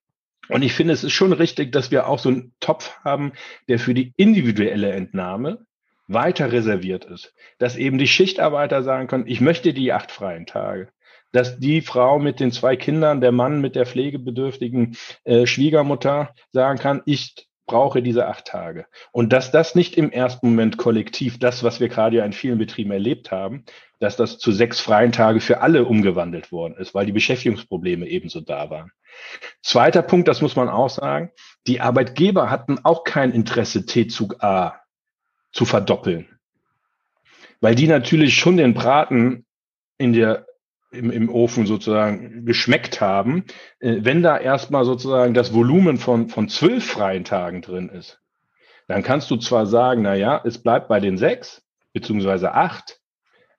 Und 0.49 0.61
ich 0.61 0.73
finde, 0.73 0.93
es 0.93 1.03
ist 1.03 1.13
schon 1.13 1.33
richtig, 1.33 1.71
dass 1.71 1.91
wir 1.91 2.07
auch 2.07 2.19
so 2.19 2.29
einen 2.29 2.53
Topf 2.59 2.97
haben, 3.03 3.33
der 3.67 3.79
für 3.79 3.93
die 3.93 4.13
individuelle 4.15 4.91
Entnahme 4.91 5.65
weiter 6.07 6.51
reserviert 6.51 7.05
ist. 7.05 7.33
Dass 7.57 7.77
eben 7.77 7.97
die 7.97 8.07
Schichtarbeiter 8.07 8.83
sagen 8.83 9.07
können, 9.07 9.27
ich 9.27 9.41
möchte 9.41 9.73
die 9.73 9.91
acht 9.91 10.11
freien 10.11 10.45
Tage. 10.45 10.89
Dass 11.31 11.59
die 11.59 11.81
Frau 11.81 12.19
mit 12.19 12.39
den 12.39 12.51
zwei 12.51 12.75
Kindern, 12.75 13.21
der 13.21 13.31
Mann 13.31 13.59
mit 13.59 13.75
der 13.75 13.85
pflegebedürftigen 13.85 14.95
äh, 15.23 15.47
Schwiegermutter 15.47 16.33
sagen 16.51 16.79
kann, 16.79 17.01
ich 17.05 17.47
brauche 17.65 18.01
diese 18.01 18.27
acht 18.27 18.45
Tage. 18.45 18.85
Und 19.11 19.33
dass 19.33 19.51
das 19.51 19.75
nicht 19.75 19.97
im 19.97 20.11
ersten 20.11 20.49
Moment 20.49 20.77
kollektiv, 20.77 21.39
das, 21.39 21.63
was 21.63 21.79
wir 21.79 21.89
gerade 21.89 22.17
ja 22.17 22.25
in 22.25 22.33
vielen 22.33 22.57
Betrieben 22.57 22.91
erlebt 22.91 23.31
haben, 23.31 23.65
dass 23.99 24.15
das 24.15 24.37
zu 24.37 24.51
sechs 24.51 24.79
freien 24.79 25.11
Tage 25.11 25.39
für 25.39 25.61
alle 25.61 25.85
umgewandelt 25.85 26.51
worden 26.51 26.75
ist, 26.77 26.93
weil 26.93 27.05
die 27.05 27.11
Beschäftigungsprobleme 27.11 28.07
ebenso 28.07 28.41
da 28.41 28.69
waren. 28.69 28.91
Zweiter 29.61 30.01
Punkt, 30.01 30.27
das 30.27 30.41
muss 30.41 30.55
man 30.55 30.69
auch 30.69 30.89
sagen, 30.89 31.31
die 31.67 31.81
Arbeitgeber 31.81 32.49
hatten 32.49 32.79
auch 32.83 33.03
kein 33.03 33.31
Interesse, 33.31 33.85
T-Zug 33.85 34.43
A 34.43 34.81
zu 35.51 35.65
verdoppeln, 35.65 36.27
weil 37.61 37.75
die 37.75 37.87
natürlich 37.87 38.35
schon 38.35 38.57
den 38.57 38.73
Braten 38.73 39.45
in 39.97 40.13
der 40.13 40.45
im, 40.97 41.11
im 41.11 41.29
Ofen 41.29 41.65
sozusagen 41.65 42.45
geschmeckt 42.45 43.01
haben, 43.01 43.45
äh, 43.79 43.97
wenn 43.99 44.23
da 44.23 44.37
erstmal 44.37 44.85
sozusagen 44.85 45.33
das 45.33 45.53
Volumen 45.53 45.97
von, 45.97 46.29
von 46.29 46.49
zwölf 46.49 46.85
freien 46.85 47.23
Tagen 47.23 47.61
drin 47.61 47.89
ist, 47.89 48.19
dann 48.87 49.03
kannst 49.03 49.29
du 49.31 49.37
zwar 49.37 49.65
sagen, 49.65 50.03
na 50.03 50.15
ja, 50.15 50.41
es 50.43 50.57
bleibt 50.61 50.87
bei 50.87 50.99
den 50.99 51.17
sechs 51.17 51.63
beziehungsweise 51.93 52.53
acht, 52.53 52.99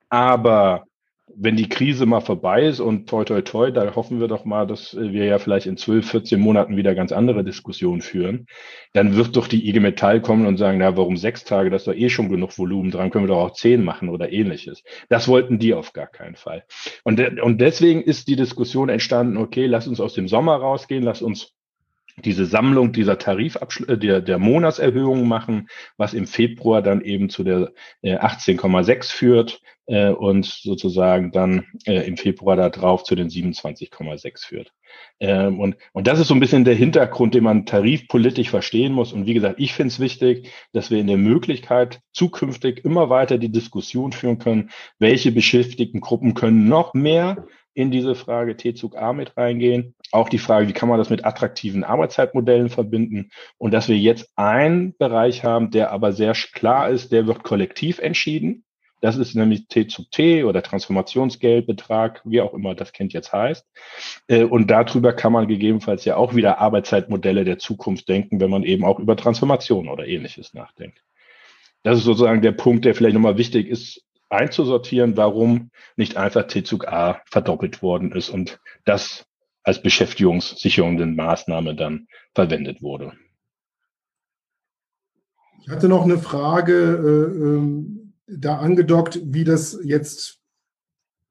aber 0.09 0.85
wenn 1.35 1.57
die 1.57 1.69
Krise 1.69 2.07
mal 2.07 2.21
vorbei 2.21 2.65
ist 2.65 2.79
und 2.79 3.09
toi 3.09 3.25
toi 3.25 3.43
toi, 3.43 3.71
da 3.73 3.95
hoffen 3.95 4.21
wir 4.21 4.29
doch 4.29 4.45
mal, 4.45 4.67
dass 4.67 4.97
wir 4.97 5.25
ja 5.25 5.39
vielleicht 5.39 5.67
in 5.67 5.77
12, 5.77 6.09
14 6.09 6.41
Monaten 6.41 6.77
wieder 6.77 6.95
ganz 6.95 7.11
andere 7.11 7.43
Diskussionen 7.43 8.01
führen, 8.01 8.47
dann 8.93 9.17
wird 9.17 9.37
doch 9.37 9.49
die 9.49 9.69
IG 9.69 9.81
Metall 9.81 10.23
kommen 10.23 10.47
und 10.47 10.57
sagen, 10.57 10.79
na, 10.79 10.97
warum 10.97 11.17
sechs 11.17 11.45
Tage, 11.45 11.69
das 11.69 11.83
ist 11.83 11.89
doch 11.89 11.95
eh 11.95 12.11
schon 12.11 12.29
genug 12.29 12.57
Volumen 12.57 12.93
dran, 12.93 13.11
können 13.11 13.25
wir 13.25 13.35
doch 13.35 13.45
auch 13.45 13.53
zehn 13.53 13.85
machen 13.85 14.09
oder 14.09 14.33
ähnliches. 14.33 14.85
Das 15.09 15.27
wollten 15.27 15.59
die 15.59 15.75
auf 15.75 15.93
gar 15.93 16.07
keinen 16.07 16.37
Fall. 16.37 16.65
Und, 17.03 17.21
und 17.41 17.61
deswegen 17.61 18.03
ist 18.03 18.29
die 18.29 18.37
Diskussion 18.37 18.89
entstanden, 18.89 19.37
okay, 19.37 19.67
lass 19.67 19.89
uns 19.89 20.01
aus 20.01 20.15
dem 20.15 20.29
Sommer 20.29 20.57
rausgehen, 20.57 21.03
lass 21.03 21.23
uns 21.23 21.56
diese 22.25 22.47
Sammlung 22.47 22.93
dieser 22.93 23.19
Tarifabschlüsse, 23.19 23.93
äh, 23.93 23.99
der, 23.99 24.21
der 24.21 24.39
Monatserhöhungen 24.39 25.29
machen, 25.29 25.69
was 25.97 26.15
im 26.15 26.27
Februar 26.27 26.83
dann 26.83 27.03
eben 27.03 27.29
zu 27.29 27.45
der 27.45 27.73
äh, 28.03 28.17
18,6 28.17 29.13
führt 29.13 29.61
äh, 29.87 30.11
und 30.11 30.47
sozusagen 30.47 31.31
dann 31.31 31.67
äh, 31.85 32.07
im 32.07 32.17
Februar 32.17 32.57
da 32.57 32.71
drauf 32.71 33.05
zu 33.05 33.15
den 33.15 33.29
27,6 33.29 34.47
führt. 34.47 34.73
Ähm, 35.21 35.61
und, 35.61 35.77
und 35.93 36.07
das 36.07 36.19
ist 36.19 36.29
so 36.29 36.35
ein 36.35 36.41
bisschen 36.41 36.65
der 36.65 36.75
Hintergrund, 36.75 37.35
den 37.35 37.45
man 37.45 37.67
tarifpolitisch 37.67 38.49
verstehen 38.49 38.93
muss. 38.93 39.13
Und 39.13 39.27
wie 39.27 39.35
gesagt, 39.35 39.61
ich 39.61 39.75
finde 39.75 39.89
es 39.89 40.01
wichtig, 40.01 40.51
dass 40.73 40.91
wir 40.91 40.99
in 40.99 41.07
der 41.07 41.19
Möglichkeit 41.19 42.01
zukünftig 42.13 42.85
immer 42.85 43.11
weiter 43.11 43.37
die 43.37 43.53
Diskussion 43.53 44.13
führen 44.13 44.39
können, 44.39 44.71
welche 44.99 45.33
beschäftigten 45.33 46.01
Gruppen 46.01 46.35
können 46.35 46.69
noch 46.69 46.95
mehr 46.95 47.47
in 47.77 47.91
diese 47.91 48.15
Frage 48.15 48.57
T-Zug 48.57 48.97
A 48.97 49.13
mit 49.13 49.37
reingehen. 49.37 49.95
Auch 50.11 50.31
die 50.31 50.39
Frage, 50.39 50.67
wie 50.67 50.73
kann 50.73 50.89
man 50.89 50.99
das 50.99 51.11
mit 51.11 51.27
attraktiven 51.27 51.85
Arbeitszeitmodellen 51.85 52.71
verbinden? 52.71 53.31
Und 53.59 53.75
dass 53.75 53.89
wir 53.89 53.99
jetzt 53.99 54.31
einen 54.35 54.97
Bereich 54.97 55.45
haben, 55.45 55.71
der 55.71 55.93
aber 55.93 56.13
sehr 56.13 56.33
klar 56.33 56.89
ist, 56.89 57.13
der 57.13 57.27
wird 57.27 57.43
kollektiv 57.43 57.99
entschieden. 57.99 58.65
Das 59.03 59.19
ist 59.19 59.35
nämlich 59.35 59.69
T 59.69 59.87
zu 59.89 60.05
T 60.11 60.45
oder 60.45 60.63
Transformationsgeldbetrag, 60.63 62.23
wie 62.25 62.41
auch 62.41 62.55
immer 62.55 62.75
das 62.75 62.95
Kind 62.95 63.13
jetzt 63.13 63.35
heißt. 63.35 63.67
Äh, 64.29 64.45
und 64.45 64.71
darüber 64.71 65.13
kann 65.13 65.33
man 65.33 65.47
gegebenenfalls 65.47 66.07
ja 66.07 66.17
auch 66.17 66.35
wieder 66.35 66.59
Arbeitszeitmodelle 66.59 67.45
der 67.45 67.59
Zukunft 67.59 68.09
denken, 68.09 68.41
wenn 68.41 68.51
man 68.51 68.63
eben 68.63 68.87
auch 68.87 68.99
über 68.99 69.17
Transformation 69.17 69.89
oder 69.89 70.07
ähnliches 70.07 70.55
nachdenkt. 70.55 71.03
Das 71.83 71.99
ist 71.99 72.05
sozusagen 72.05 72.41
der 72.41 72.53
Punkt, 72.53 72.87
der 72.87 72.95
vielleicht 72.95 73.15
nochmal 73.15 73.37
wichtig 73.37 73.69
ist, 73.69 74.06
einzusortieren, 74.29 75.17
warum 75.17 75.71
nicht 75.97 76.17
einfach 76.17 76.47
T-Zug 76.47 76.89
A 76.89 77.21
verdoppelt 77.27 77.83
worden 77.83 78.13
ist 78.13 78.29
und 78.29 78.61
das 78.85 79.27
als 79.63 79.83
beschäftigungssicherende 79.83 81.07
Maßnahme 81.07 81.75
dann 81.75 82.07
verwendet 82.35 82.83
wurde. 82.83 83.13
Ich 85.63 85.69
hatte 85.69 85.89
noch 85.89 86.05
eine 86.05 86.19
Frage 86.19 86.73
äh, 86.73 87.39
ähm, 87.39 88.13
da 88.29 88.59
angedockt, 88.59 89.21
wie 89.25 89.43
das 89.43 89.79
jetzt 89.83 90.39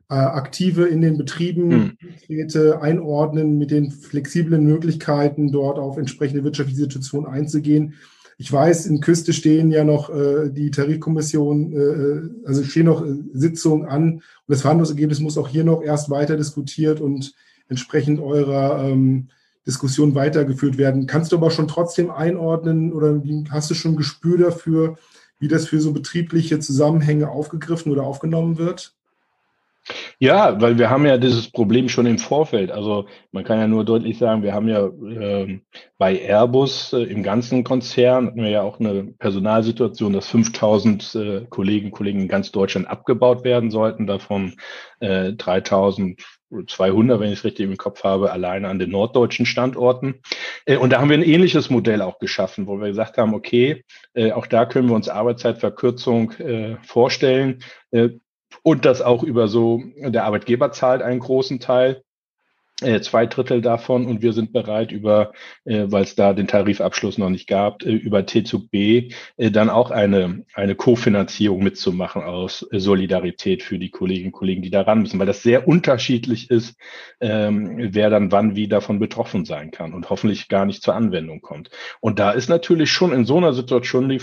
äh, 0.10 0.16
Aktive 0.16 0.88
in 0.88 1.02
den 1.02 1.18
Betrieben 1.18 1.98
hm. 2.28 2.80
einordnen 2.82 3.58
mit 3.58 3.72
den 3.72 3.92
flexiblen 3.92 4.66
Möglichkeiten, 4.66 5.52
dort 5.52 5.80
auf 5.80 5.98
entsprechende 5.98 6.44
wirtschaftliche 6.44 6.82
Situationen 6.82 7.30
einzugehen. 7.30 7.96
Ich 8.38 8.52
weiß, 8.52 8.86
in 8.88 9.00
Küste 9.00 9.32
stehen 9.32 9.72
ja 9.72 9.84
noch 9.84 10.10
äh, 10.10 10.50
die 10.50 10.72
Tarifkommission, 10.72 11.72
äh, 11.72 11.78
äh 11.78 12.30
also 12.46 12.64
stehen 12.64 12.86
noch 12.86 13.06
äh, 13.06 13.16
Sitzungen 13.34 13.88
an 13.88 14.14
und 14.16 14.24
das 14.48 14.62
Verhandlungsergebnis 14.62 15.22
muss 15.22 15.38
auch 15.38 15.48
hier 15.48 15.64
noch 15.64 15.82
erst 15.82 16.10
weiter 16.10 16.36
diskutiert 16.36 17.00
und 17.00 17.34
entsprechend 17.70 18.20
eurer 18.20 18.84
ähm, 18.84 19.30
Diskussion 19.66 20.16
weitergeführt 20.16 20.78
werden. 20.78 21.08
Kannst 21.08 21.32
du 21.32 21.38
aber 21.38 21.50
schon 21.50 21.68
trotzdem 21.68 22.12
einordnen 22.12 22.94
oder 22.94 23.22
hast 23.50 23.70
du 23.72 23.74
schon 23.74 23.94
ein 23.94 23.98
Gespür 23.98 24.38
dafür, 24.38 24.98
wie 25.40 25.48
das 25.48 25.68
für 25.68 25.80
so 25.80 25.92
betriebliche 25.92 26.60
Zusammenhänge 26.60 27.30
aufgegriffen 27.30 27.92
oder 27.92 28.04
aufgenommen 28.04 28.58
wird? 28.58 28.96
Ja, 30.20 30.60
weil 30.62 30.80
wir 30.80 30.90
haben 30.90 31.06
ja 31.06 31.18
dieses 31.18 31.52
Problem 31.52 31.90
schon 31.90 32.06
im 32.06 32.18
Vorfeld. 32.18 32.72
Also 32.72 33.08
man 33.32 33.44
kann 33.44 33.60
ja 33.60 33.68
nur 33.68 33.86
deutlich 33.86 34.18
sagen, 34.18 34.42
wir 34.42 34.54
haben 34.54 34.68
ja 34.68 34.88
äh, 34.88 35.60
bei 35.98 36.20
Airbus 36.20 36.94
äh, 36.94 37.04
im 37.04 37.22
ganzen 37.22 37.64
Konzern 37.64 38.28
hatten 38.28 38.42
wir 38.42 38.50
ja 38.50 38.62
auch 38.64 38.80
eine 38.80 39.04
Personalsituation, 39.20 40.14
dass 40.14 40.28
5000 40.28 41.16
äh, 41.16 41.46
Kollegen 41.50 41.92
Kollegen 41.92 42.22
in 42.22 42.28
ganz 42.28 42.52
Deutschland 42.52 42.88
abgebaut 42.88 43.44
werden 43.44 43.70
sollten, 43.70 44.08
davon 44.08 44.56
äh, 45.02 45.34
3200, 45.34 47.20
wenn 47.20 47.32
ich 47.32 47.40
es 47.40 47.46
richtig 47.46 47.70
im 47.70 47.78
Kopf 47.78 48.04
habe, 48.04 48.32
alleine 48.32 48.70
an 48.70 48.80
den 48.80 48.90
norddeutschen 48.90 49.46
Standorten. 49.46 50.22
Äh, 50.66 50.78
und 50.78 50.94
da 50.94 51.00
haben 51.00 51.10
wir 51.10 51.18
ein 51.18 51.24
ähnliches 51.24 51.70
Modell 51.70 52.02
auch 52.02 52.18
geschaffen, 52.18 52.66
wo 52.66 52.80
wir 52.80 52.88
gesagt 52.88 53.18
haben, 53.18 53.36
okay, 53.36 53.84
äh, 54.16 54.32
auch 54.32 54.48
da 54.48 54.66
können 54.66 54.90
wir 54.90 54.96
uns 54.96 55.10
Arbeitszeitverkürzung 55.10 56.32
äh, 56.32 56.78
vorstellen. 56.82 57.60
Und 58.64 58.86
das 58.86 59.02
auch 59.02 59.24
über 59.24 59.48
so, 59.48 59.84
der 59.98 60.24
Arbeitgeber 60.24 60.72
zahlt 60.72 61.02
einen 61.02 61.20
großen 61.20 61.60
Teil 61.60 62.05
äh, 62.86 63.02
zwei 63.02 63.26
Drittel 63.26 63.62
davon 63.62 64.06
und 64.06 64.22
wir 64.22 64.34
sind 64.34 64.54
bereit 64.54 64.92
über, 64.92 65.34
äh, 65.66 65.86
weil 65.88 66.04
es 66.04 66.16
da 66.16 66.34
den 66.34 66.48
Tarifabschluss 66.48 67.18
noch 67.18 67.30
nicht 67.30 67.48
gab, 67.48 67.84
äh, 67.84 67.92
über 67.92 68.26
T-Zug 68.26 68.70
B 68.70 69.10
äh, 69.38 69.52
dann 69.52 69.70
auch 69.70 69.92
eine, 69.92 70.46
eine 70.54 70.76
Kofinanzierung 70.76 71.64
mitzumachen 71.64 72.22
aus 72.24 72.66
Solidarität 72.72 73.64
für 73.64 73.80
die 73.80 73.90
Kolleginnen 73.90 74.28
und 74.28 74.34
Kollegen, 74.34 74.62
die 74.62 74.70
da 74.70 74.82
ran 74.82 75.02
müssen, 75.02 75.20
weil 75.20 75.26
das 75.26 75.44
sehr 75.44 75.68
unterschiedlich 75.68 76.50
ist, 76.50 76.78
ähm, 77.20 77.90
wer 77.94 78.10
dann 78.10 78.32
wann 78.32 78.56
wie 78.56 78.68
davon 78.68 79.00
betroffen 79.00 79.46
sein 79.46 79.72
kann 79.72 79.94
und 79.94 80.10
hoffentlich 80.10 80.48
gar 80.48 80.66
nicht 80.66 80.84
zur 80.84 80.96
Anwendung 80.96 81.42
kommt. 81.42 81.70
Und 82.00 82.20
da 82.20 82.32
ist 82.32 82.50
natürlich 82.50 82.92
schon 82.92 83.12
in 83.14 83.26
so 83.26 83.38
einer 83.38 83.54
Situation, 83.54 84.10
die, 84.10 84.22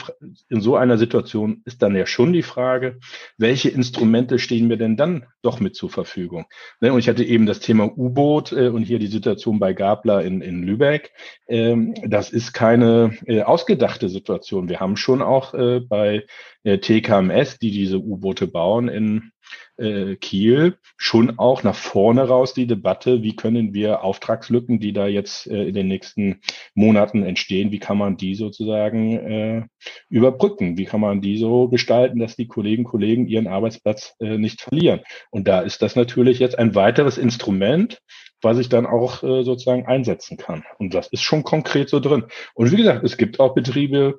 in 0.48 0.60
so 0.60 0.76
einer 0.76 0.98
Situation 0.98 1.62
ist 1.64 1.82
dann 1.82 1.96
ja 1.96 2.06
schon 2.06 2.32
die 2.32 2.42
Frage, 2.42 2.98
welche 3.38 3.70
Instrumente 3.70 4.38
stehen 4.38 4.68
mir 4.68 4.76
denn 4.76 4.96
dann 4.96 5.26
doch 5.42 5.60
mit 5.60 5.74
zur 5.74 5.90
Verfügung? 5.90 6.46
Ne? 6.80 6.92
Und 6.92 6.98
ich 6.98 7.08
hatte 7.08 7.24
eben 7.24 7.46
das 7.46 7.60
Thema 7.60 7.86
U-Boot 7.96 8.51
Äh, 8.52 8.68
und 8.68 8.84
hier 8.84 8.98
die 8.98 9.06
Situation 9.06 9.58
bei 9.58 9.72
Gabler 9.72 10.22
in, 10.22 10.40
in 10.40 10.62
Lübeck, 10.62 11.12
ähm, 11.48 11.94
das 12.06 12.30
ist 12.30 12.52
keine 12.52 13.16
äh, 13.26 13.42
ausgedachte 13.42 14.08
Situation. 14.08 14.68
Wir 14.68 14.80
haben 14.80 14.96
schon 14.96 15.22
auch 15.22 15.54
äh, 15.54 15.80
bei 15.80 16.26
äh, 16.64 16.78
TKMS, 16.78 17.58
die 17.58 17.70
diese 17.70 17.98
U-Boote 17.98 18.46
bauen 18.46 18.88
in 18.88 19.32
äh, 19.76 20.16
Kiel 20.16 20.76
schon 20.96 21.38
auch 21.38 21.62
nach 21.62 21.74
vorne 21.74 22.28
raus 22.28 22.54
die 22.54 22.66
Debatte, 22.66 23.22
wie 23.22 23.36
können 23.36 23.74
wir 23.74 24.02
Auftragslücken, 24.04 24.80
die 24.80 24.92
da 24.92 25.06
jetzt 25.06 25.46
äh, 25.46 25.64
in 25.64 25.74
den 25.74 25.88
nächsten 25.88 26.40
Monaten 26.74 27.22
entstehen, 27.22 27.72
wie 27.72 27.78
kann 27.78 27.98
man 27.98 28.16
die 28.16 28.34
sozusagen 28.34 29.18
äh, 29.18 29.62
überbrücken? 30.08 30.78
Wie 30.78 30.84
kann 30.84 31.00
man 31.00 31.20
die 31.20 31.38
so 31.38 31.68
gestalten, 31.68 32.18
dass 32.18 32.36
die 32.36 32.46
Kolleginnen 32.46 32.86
und 32.86 32.90
Kollegen 32.90 33.26
ihren 33.26 33.48
Arbeitsplatz 33.48 34.14
äh, 34.20 34.38
nicht 34.38 34.60
verlieren? 34.62 35.00
Und 35.30 35.48
da 35.48 35.60
ist 35.60 35.82
das 35.82 35.96
natürlich 35.96 36.38
jetzt 36.38 36.58
ein 36.58 36.74
weiteres 36.74 37.18
Instrument, 37.18 38.00
was 38.42 38.58
ich 38.58 38.68
dann 38.68 38.86
auch 38.86 39.22
äh, 39.22 39.44
sozusagen 39.44 39.86
einsetzen 39.86 40.36
kann. 40.36 40.64
Und 40.78 40.94
das 40.94 41.08
ist 41.08 41.22
schon 41.22 41.44
konkret 41.44 41.88
so 41.88 42.00
drin. 42.00 42.24
Und 42.54 42.70
wie 42.72 42.76
gesagt, 42.76 43.04
es 43.04 43.16
gibt 43.16 43.40
auch 43.40 43.54
Betriebe, 43.54 44.18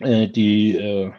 äh, 0.00 0.28
die 0.28 0.76
äh, 0.76 1.12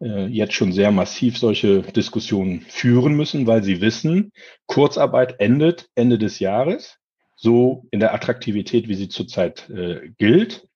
äh, 0.00 0.26
jetzt 0.26 0.54
schon 0.54 0.72
sehr 0.72 0.90
massiv 0.90 1.38
solche 1.38 1.82
Diskussionen 1.82 2.60
führen 2.62 3.14
müssen, 3.14 3.46
weil 3.46 3.62
sie 3.62 3.80
wissen, 3.80 4.32
Kurzarbeit 4.66 5.40
endet 5.40 5.88
Ende 5.94 6.18
des 6.18 6.38
Jahres, 6.38 6.98
so 7.36 7.86
in 7.90 8.00
der 8.00 8.14
Attraktivität, 8.14 8.88
wie 8.88 8.94
sie 8.94 9.08
zurzeit 9.08 9.68
äh, 9.70 10.10
gilt. 10.18 10.68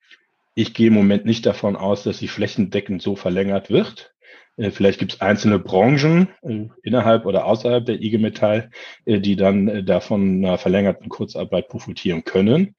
Ich 0.54 0.74
gehe 0.74 0.88
im 0.88 0.94
Moment 0.94 1.24
nicht 1.24 1.46
davon 1.46 1.76
aus, 1.76 2.02
dass 2.02 2.18
sie 2.18 2.28
flächendeckend 2.28 3.02
so 3.02 3.16
verlängert 3.16 3.70
wird. 3.70 4.12
Äh, 4.56 4.70
vielleicht 4.70 4.98
gibt 4.98 5.14
es 5.14 5.20
einzelne 5.20 5.58
Branchen 5.58 6.28
äh, 6.42 6.66
innerhalb 6.82 7.26
oder 7.26 7.46
außerhalb 7.46 7.84
der 7.84 8.00
IG 8.00 8.18
Metall, 8.18 8.70
äh, 9.04 9.20
die 9.20 9.36
dann 9.36 9.86
davon 9.86 10.44
einer 10.44 10.58
verlängerten 10.58 11.08
Kurzarbeit 11.08 11.68
profitieren 11.68 12.24
können. 12.24 12.74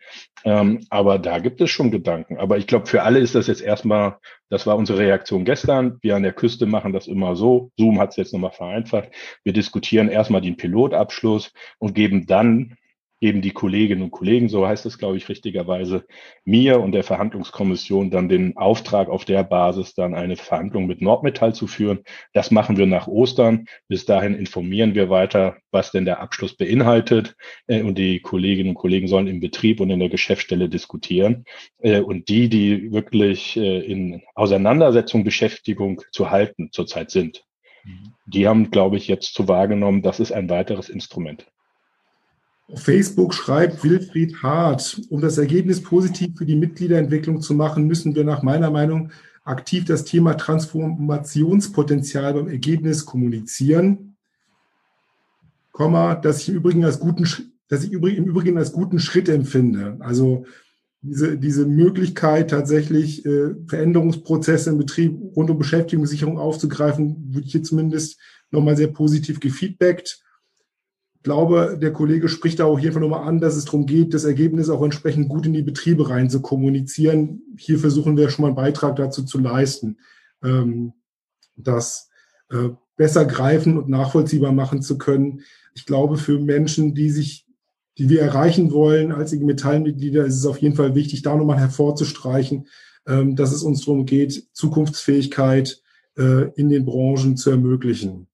Ähm, 0.45 0.85
aber 0.89 1.19
da 1.19 1.39
gibt 1.39 1.61
es 1.61 1.71
schon 1.71 1.91
Gedanken. 1.91 2.37
Aber 2.37 2.57
ich 2.57 2.67
glaube, 2.67 2.85
für 2.85 3.03
alle 3.03 3.19
ist 3.19 3.35
das 3.35 3.47
jetzt 3.47 3.61
erstmal, 3.61 4.17
das 4.49 4.67
war 4.67 4.77
unsere 4.77 4.99
Reaktion 4.99 5.45
gestern. 5.45 5.97
Wir 6.01 6.15
an 6.15 6.23
der 6.23 6.33
Küste 6.33 6.65
machen 6.65 6.93
das 6.93 7.07
immer 7.07 7.35
so. 7.35 7.71
Zoom 7.77 7.99
hat 7.99 8.11
es 8.11 8.17
jetzt 8.17 8.33
nochmal 8.33 8.51
vereinfacht. 8.51 9.09
Wir 9.43 9.53
diskutieren 9.53 10.09
erstmal 10.09 10.41
den 10.41 10.57
Pilotabschluss 10.57 11.53
und 11.79 11.95
geben 11.95 12.27
dann 12.27 12.75
geben 13.23 13.41
die 13.41 13.51
Kolleginnen 13.51 14.01
und 14.01 14.11
Kollegen, 14.11 14.49
so 14.49 14.67
heißt 14.67 14.85
es, 14.85 14.97
glaube 14.97 15.15
ich, 15.15 15.29
richtigerweise, 15.29 16.03
mir 16.43 16.81
und 16.81 16.91
der 16.91 17.05
Verhandlungskommission 17.05 18.11
dann 18.11 18.27
den 18.27 18.57
Auftrag, 18.57 19.07
auf 19.07 19.23
der 19.23 19.45
Basis 19.45 19.93
dann 19.93 20.13
eine 20.13 20.35
Verhandlung 20.35 20.87
mit 20.87 21.01
Nordmetall 21.01 21.55
zu 21.55 21.65
führen. 21.65 21.99
Das 22.33 22.51
machen 22.51 22.75
wir 22.75 22.85
nach 22.85 23.07
Ostern. 23.07 23.63
Bis 23.87 24.03
dahin 24.03 24.35
informieren 24.35 24.93
wir 24.93 25.09
weiter, 25.09 25.55
was 25.71 25.91
denn 25.91 26.03
der 26.03 26.19
Abschluss 26.19 26.57
beinhaltet. 26.57 27.37
Äh, 27.67 27.83
und 27.83 27.97
die 27.97 28.19
Kolleginnen 28.19 28.71
und 28.71 28.75
Kollegen 28.75 29.07
sollen 29.07 29.27
im 29.27 29.39
Betrieb 29.39 29.79
und 29.79 29.89
in 29.89 29.99
der 29.99 30.09
Geschäftsstelle 30.09 30.67
diskutieren. 30.67 31.45
Äh, 31.79 32.01
und 32.01 32.27
die, 32.27 32.49
die 32.49 32.91
wirklich 32.91 33.55
äh, 33.55 33.79
in 33.85 34.21
Auseinandersetzung, 34.35 35.23
Beschäftigung 35.23 36.01
zu 36.11 36.29
halten 36.29 36.73
zurzeit 36.73 37.09
sind, 37.09 37.45
mhm. 37.85 38.15
die 38.25 38.49
haben, 38.49 38.69
glaube 38.69 38.97
ich, 38.97 39.07
jetzt 39.07 39.33
zu 39.33 39.47
wahrgenommen, 39.47 40.01
das 40.01 40.19
ist 40.19 40.33
ein 40.33 40.49
weiteres 40.49 40.89
Instrument. 40.89 41.45
Auf 42.73 42.81
Facebook 42.81 43.35
schreibt 43.35 43.83
Wilfried 43.83 44.41
Hart, 44.41 44.99
um 45.09 45.21
das 45.21 45.37
Ergebnis 45.37 45.83
positiv 45.83 46.35
für 46.35 46.45
die 46.47 46.55
Mitgliederentwicklung 46.55 47.39
zu 47.39 47.53
machen, 47.53 47.85
müssen 47.85 48.15
wir 48.15 48.23
nach 48.23 48.41
meiner 48.41 48.71
Meinung 48.71 49.11
aktiv 49.43 49.85
das 49.85 50.05
Thema 50.05 50.33
Transformationspotenzial 50.33 52.33
beim 52.33 52.47
Ergebnis 52.47 53.05
kommunizieren, 53.05 54.15
Komma, 55.71 56.15
das 56.15 56.41
ich 56.41 56.49
im 56.49 56.55
Übrigen 56.55 56.83
als 56.83 56.99
guten, 56.99 57.27
dass 57.67 57.83
ich 57.83 57.93
im 57.93 58.25
Übrigen 58.25 58.57
als 58.57 58.71
guten 58.71 58.97
Schritt 58.97 59.29
empfinde. 59.29 59.97
Also 59.99 60.47
diese, 61.03 61.37
diese 61.37 61.67
Möglichkeit, 61.67 62.49
tatsächlich 62.49 63.23
äh, 63.23 63.53
Veränderungsprozesse 63.67 64.71
im 64.71 64.79
Betrieb 64.79 65.19
rund 65.35 65.51
um 65.51 65.59
Beschäftigungssicherung 65.59 66.39
aufzugreifen, 66.39 67.27
würde 67.29 67.45
ich 67.45 67.51
hier 67.51 67.63
zumindest 67.63 68.19
nochmal 68.49 68.77
sehr 68.77 68.87
positiv 68.87 69.39
gefeedbackt 69.39 70.23
glaube, 71.23 71.77
der 71.81 71.93
Kollege 71.93 72.27
spricht 72.29 72.59
da 72.59 72.65
auch 72.65 72.77
hier 72.77 72.97
nochmal 72.99 73.27
an, 73.27 73.39
dass 73.39 73.55
es 73.55 73.65
darum 73.65 73.85
geht, 73.85 74.13
das 74.13 74.25
Ergebnis 74.25 74.69
auch 74.69 74.83
entsprechend 74.83 75.29
gut 75.29 75.45
in 75.45 75.53
die 75.53 75.61
Betriebe 75.61 76.09
rein 76.09 76.29
zu 76.29 76.41
kommunizieren. 76.41 77.41
Hier 77.57 77.79
versuchen 77.79 78.17
wir 78.17 78.29
schon 78.29 78.43
mal 78.43 78.49
einen 78.49 78.55
Beitrag 78.55 78.97
dazu 78.97 79.23
zu 79.23 79.39
leisten, 79.39 79.97
ähm, 80.43 80.93
das 81.55 82.09
äh, 82.49 82.69
besser 82.97 83.25
greifen 83.25 83.77
und 83.77 83.89
nachvollziehbar 83.89 84.51
machen 84.51 84.81
zu 84.81 84.97
können. 84.97 85.41
Ich 85.73 85.85
glaube, 85.85 86.17
für 86.17 86.39
Menschen, 86.39 86.93
die 86.93 87.09
sich, 87.09 87.47
die 87.97 88.09
wir 88.09 88.21
erreichen 88.21 88.71
wollen 88.71 89.11
als 89.11 89.33
IG 89.33 89.43
Metallmitglieder, 89.45 90.25
ist 90.25 90.37
es 90.37 90.45
auf 90.45 90.57
jeden 90.57 90.75
Fall 90.75 90.93
wichtig, 90.93 91.21
da 91.21 91.35
nochmal 91.35 91.59
hervorzustreichen, 91.59 92.67
ähm, 93.07 93.35
dass 93.35 93.53
es 93.53 93.63
uns 93.63 93.81
darum 93.85 94.05
geht, 94.05 94.49
Zukunftsfähigkeit 94.53 95.81
äh, 96.17 96.51
in 96.55 96.69
den 96.69 96.85
Branchen 96.85 97.37
zu 97.37 97.49
ermöglichen. 97.49 98.27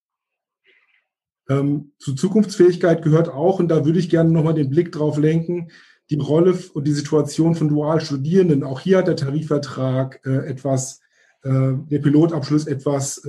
Ähm, 1.50 1.92
zu 1.98 2.14
Zukunftsfähigkeit 2.14 3.02
gehört 3.02 3.30
auch, 3.30 3.60
und 3.60 3.70
da 3.70 3.86
würde 3.86 4.00
ich 4.00 4.10
gerne 4.10 4.32
nochmal 4.32 4.54
den 4.54 4.70
Blick 4.70 4.92
drauf 4.92 5.18
lenken, 5.18 5.72
die 6.10 6.16
Rolle 6.16 6.58
und 6.74 6.88
die 6.88 6.94
Situation 6.94 7.56
von 7.56 7.68
Dualstudierenden. 7.68 8.64
Auch 8.64 8.80
hier 8.80 9.00
hat 9.00 9.08
der 9.08 9.16
Tarifvertrag 9.16 10.22
äh, 10.26 10.48
etwas 10.48 11.02
der 11.42 12.00
Pilotabschluss 12.00 12.68
etwas 12.68 13.26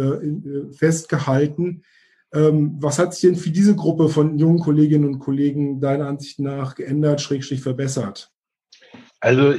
festgehalten. 0.73 1.85
Ähm, 2.35 2.77
was 2.81 2.99
hat 2.99 3.15
sich 3.15 3.23
denn 3.23 3.37
für 3.39 3.51
diese 3.51 3.77
Gruppe 3.77 4.09
von 4.09 4.37
jungen 4.37 4.59
Kolleginnen 4.59 5.05
und 5.05 5.21
Kollegen 5.21 5.81
deiner 5.81 6.09
Ansicht 6.09 6.41
nach 6.41 6.75
geändert, 6.75 7.21
schrägstrich 7.21 7.61
verbessert? 7.61 8.33
Also 9.21 9.55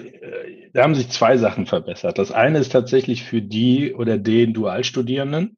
da 0.73 0.83
haben 0.83 0.95
sich 0.95 1.09
zwei 1.11 1.37
Sachen 1.37 1.65
verbessert. 1.65 2.17
Das 2.17 2.33
eine 2.33 2.59
ist 2.59 2.73
tatsächlich 2.73 3.23
für 3.23 3.41
die 3.41 3.93
oder 3.93 4.17
den 4.17 4.53
Dualstudierenden, 4.53 5.55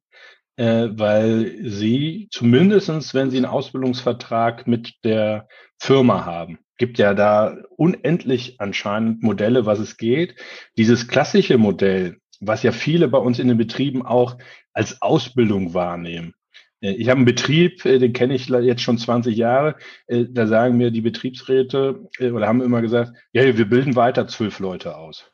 äh, 0.56 0.88
weil 0.90 1.56
sie 1.62 2.28
zumindestens, 2.30 3.14
wenn 3.14 3.30
sie 3.30 3.38
einen 3.38 3.46
Ausbildungsvertrag 3.46 4.66
mit 4.66 4.94
der 5.04 5.48
Firma 5.78 6.24
haben, 6.24 6.58
gibt 6.78 6.98
ja 6.98 7.14
da 7.14 7.56
unendlich 7.76 8.60
anscheinend 8.60 9.22
Modelle, 9.22 9.66
was 9.66 9.78
es 9.78 9.96
geht. 9.96 10.34
Dieses 10.76 11.08
klassische 11.08 11.58
Modell, 11.58 12.18
was 12.40 12.62
ja 12.62 12.72
viele 12.72 13.08
bei 13.08 13.18
uns 13.18 13.38
in 13.38 13.48
den 13.48 13.58
Betrieben 13.58 14.04
auch 14.04 14.36
als 14.72 15.00
Ausbildung 15.02 15.74
wahrnehmen. 15.74 16.34
Äh, 16.80 16.92
ich 16.92 17.08
habe 17.08 17.18
einen 17.18 17.26
Betrieb, 17.26 17.84
äh, 17.84 17.98
den 17.98 18.12
kenne 18.12 18.34
ich 18.34 18.48
jetzt 18.48 18.82
schon 18.82 18.98
20 18.98 19.36
Jahre. 19.36 19.76
Äh, 20.06 20.26
da 20.28 20.46
sagen 20.46 20.76
mir 20.76 20.90
die 20.90 21.00
Betriebsräte 21.00 22.08
oder 22.20 22.46
haben 22.46 22.62
immer 22.62 22.82
gesagt, 22.82 23.12
ja, 23.32 23.44
wir 23.56 23.68
bilden 23.68 23.96
weiter 23.96 24.28
zwölf 24.28 24.58
Leute 24.60 24.96
aus. 24.96 25.30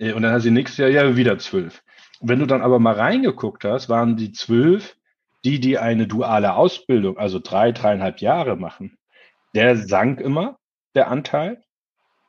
Und 0.00 0.22
dann 0.22 0.32
hat 0.32 0.42
sie 0.42 0.52
nächstes 0.52 0.78
Jahr 0.78 0.90
ja 0.90 1.16
wieder 1.16 1.38
zwölf. 1.38 1.82
Wenn 2.20 2.40
du 2.40 2.46
dann 2.46 2.62
aber 2.62 2.78
mal 2.78 2.94
reingeguckt 2.94 3.64
hast, 3.64 3.88
waren 3.88 4.16
die 4.16 4.32
zwölf, 4.32 4.96
die, 5.44 5.60
die 5.60 5.78
eine 5.78 6.06
duale 6.06 6.54
Ausbildung, 6.54 7.18
also 7.18 7.38
drei, 7.38 7.72
dreieinhalb 7.72 8.20
Jahre 8.20 8.56
machen, 8.56 8.98
der 9.54 9.76
sank 9.76 10.20
immer, 10.20 10.58
der 10.94 11.08
Anteil. 11.08 11.62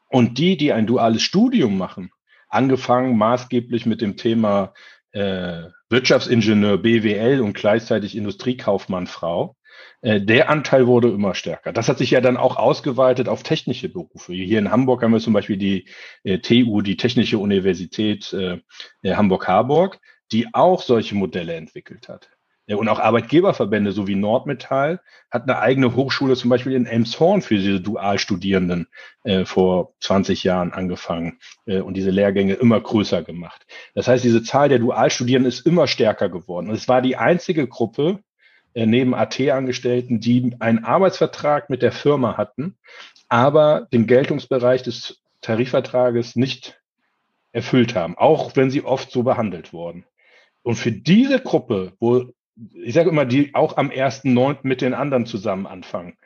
Und 0.09 0.37
die, 0.37 0.57
die 0.57 0.73
ein 0.73 0.87
duales 0.87 1.21
Studium 1.21 1.77
machen, 1.77 2.11
angefangen 2.47 3.17
maßgeblich 3.17 3.85
mit 3.85 4.01
dem 4.01 4.17
Thema 4.17 4.73
äh, 5.11 5.65
Wirtschaftsingenieur, 5.89 6.77
BWL 6.77 7.41
und 7.41 7.53
gleichzeitig 7.53 8.15
Industriekaufmannfrau, 8.15 9.55
äh, 9.55 9.58
der 10.01 10.49
Anteil 10.49 10.87
wurde 10.87 11.09
immer 11.09 11.35
stärker. 11.35 11.73
Das 11.73 11.89
hat 11.89 11.97
sich 11.97 12.11
ja 12.11 12.21
dann 12.21 12.37
auch 12.37 12.55
ausgeweitet 12.55 13.27
auf 13.27 13.43
technische 13.43 13.89
Berufe. 13.89 14.33
Hier 14.33 14.59
in 14.59 14.71
Hamburg 14.71 15.03
haben 15.03 15.11
wir 15.11 15.19
zum 15.19 15.33
Beispiel 15.33 15.57
die 15.57 15.89
äh, 16.23 16.39
TU, 16.39 16.81
die 16.81 16.97
Technische 16.97 17.37
Universität 17.37 18.33
äh, 18.33 18.59
Hamburg-Harburg, 19.05 19.99
die 20.31 20.53
auch 20.53 20.81
solche 20.81 21.15
Modelle 21.15 21.53
entwickelt 21.55 22.07
hat. 22.07 22.29
Und 22.75 22.87
auch 22.87 22.99
Arbeitgeberverbände, 22.99 23.91
so 23.91 24.07
wie 24.07 24.15
Nordmetall, 24.15 25.01
hat 25.31 25.43
eine 25.43 25.57
eigene 25.57 25.95
Hochschule 25.95 26.35
zum 26.35 26.51
Beispiel 26.51 26.73
in 26.73 26.85
Elmshorn 26.85 27.41
für 27.41 27.55
diese 27.55 27.81
Dualstudierenden 27.81 28.87
äh, 29.23 29.43
vor 29.43 29.95
20 30.01 30.43
Jahren 30.43 30.71
angefangen 30.71 31.39
äh, 31.65 31.79
und 31.79 31.95
diese 31.95 32.11
Lehrgänge 32.11 32.53
immer 32.53 32.79
größer 32.79 33.23
gemacht. 33.23 33.65
Das 33.95 34.07
heißt, 34.07 34.23
diese 34.23 34.43
Zahl 34.43 34.69
der 34.69 34.77
Dualstudierenden 34.77 35.49
ist 35.49 35.65
immer 35.65 35.87
stärker 35.87 36.29
geworden. 36.29 36.69
Und 36.69 36.75
es 36.75 36.87
war 36.87 37.01
die 37.01 37.15
einzige 37.15 37.67
Gruppe, 37.67 38.19
äh, 38.19 38.28
neben 38.73 39.13
AT-Angestellten, 39.13 40.19
die 40.19 40.55
einen 40.59 40.83
Arbeitsvertrag 40.83 41.69
mit 41.69 41.81
der 41.81 41.91
Firma 41.91 42.37
hatten, 42.37 42.77
aber 43.27 43.87
den 43.93 44.07
Geltungsbereich 44.07 44.83
des 44.83 45.21
Tarifvertrages 45.41 46.35
nicht 46.35 46.81
erfüllt 47.51 47.95
haben, 47.95 48.17
auch 48.17 48.55
wenn 48.55 48.69
sie 48.69 48.83
oft 48.83 49.11
so 49.11 49.23
behandelt 49.23 49.73
wurden. 49.73 50.05
Und 50.61 50.75
für 50.75 50.91
diese 50.91 51.39
Gruppe, 51.39 51.93
wo 51.99 52.25
ich 52.73 52.93
sage 52.93 53.09
immer, 53.09 53.25
die 53.25 53.55
auch 53.55 53.77
am 53.77 53.89
1.9. 53.89 54.59
mit 54.63 54.81
den 54.81 54.93
anderen 54.93 55.25
zusammen 55.25 55.65
anfangen, 55.65 56.17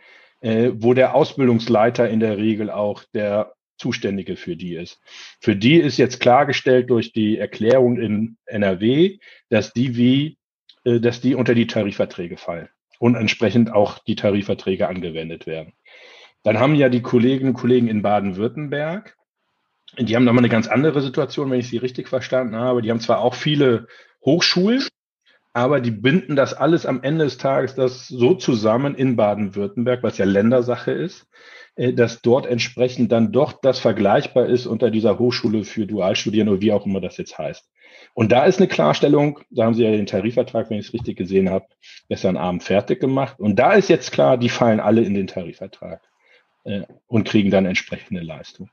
äh, 0.42 0.72
wo 0.74 0.94
der 0.94 1.16
Ausbildungsleiter 1.16 2.10
in 2.10 2.20
der 2.20 2.38
Regel 2.38 2.70
auch 2.72 3.04
der 3.14 3.54
Zuständige 3.78 4.36
für 4.36 4.56
die 4.56 4.76
ist. 4.76 5.00
Für 5.40 5.56
die 5.56 5.76
ist 5.76 5.98
jetzt 5.98 6.20
klargestellt 6.20 6.90
durch 6.90 7.12
die 7.12 7.38
Erklärung 7.38 7.98
in 7.98 8.38
NRW, 8.46 9.18
dass 9.50 9.74
die 9.74 9.96
wie 9.96 10.26
äh, 10.28 10.36
dass 10.84 11.22
die 11.22 11.36
unter 11.36 11.56
die 11.56 11.68
Tarifverträge 11.68 12.38
fallen 12.38 12.70
und 13.00 13.16
entsprechend 13.16 13.72
auch 13.72 14.00
die 14.00 14.16
Tarifverträge 14.16 14.88
angewendet 14.88 15.46
werden. 15.46 15.74
Dann 16.44 16.60
haben 16.60 16.76
ja 16.76 16.90
die 16.90 17.02
Kolleginnen 17.02 17.52
und 17.52 17.60
Kollegen 17.60 17.88
in 17.88 18.02
Baden-Württemberg, 18.02 19.16
die 20.00 20.16
haben 20.16 20.24
nochmal 20.24 20.42
eine 20.42 20.50
ganz 20.50 20.68
andere 20.68 21.02
Situation, 21.02 21.52
wenn 21.52 21.60
ich 21.60 21.70
sie 21.70 21.78
richtig 21.78 22.10
verstanden 22.10 22.56
habe. 22.56 22.82
Die 22.82 22.90
haben 22.90 23.00
zwar 23.00 23.20
auch 23.20 23.36
viele 23.36 23.88
Hochschulen, 24.26 24.88
aber 25.54 25.82
die 25.82 25.92
binden 25.92 26.36
das 26.36 26.54
alles 26.54 26.86
am 26.86 27.04
Ende 27.04 27.26
des 27.26 27.38
Tages 27.38 27.76
das 27.76 28.08
so 28.08 28.34
zusammen 28.34 28.96
in 28.96 29.16
Baden-Württemberg, 29.16 30.02
was 30.02 30.18
ja 30.18 30.26
Ländersache 30.26 30.92
ist, 30.92 31.24
äh, 31.24 31.28
dass 31.76 32.22
dort 32.22 32.46
entsprechend 32.46 33.12
dann 33.12 33.32
doch 33.32 33.54
das 33.62 33.80
vergleichbar 33.80 34.46
ist 34.46 34.68
unter 34.68 34.92
dieser 34.92 35.18
Hochschule 35.18 35.64
für 35.64 35.88
Dualstudierende 35.88 36.62
wie 36.62 36.72
auch 36.72 36.86
immer 36.86 37.02
das 37.02 37.18
jetzt 37.18 37.38
heißt. 37.38 37.68
Und 38.14 38.32
da 38.32 38.46
ist 38.46 38.60
eine 38.60 38.68
Klarstellung, 38.68 39.40
da 39.50 39.66
haben 39.66 39.74
Sie 39.74 39.84
ja 39.84 39.92
den 39.92 40.06
Tarifvertrag, 40.06 40.70
wenn 40.70 40.80
ich 40.80 40.88
es 40.88 40.94
richtig 40.94 41.18
gesehen 41.18 41.50
habe, 41.50 41.66
gestern 42.10 42.38
Abend 42.38 42.64
fertig 42.64 43.00
gemacht. 43.00 43.40
Und 43.40 43.58
da 43.58 43.74
ist 43.74 43.90
jetzt 43.90 44.12
klar, 44.12 44.38
die 44.38 44.50
fallen 44.50 44.80
alle 44.80 45.02
in 45.02 45.16
den 45.16 45.28
Tarifvertrag 45.28 46.02
äh, 46.64 46.84
und 47.08 47.28
kriegen 47.28 47.50
dann 47.50 47.66
entsprechende 47.66 48.22
Leistung. 48.22 48.70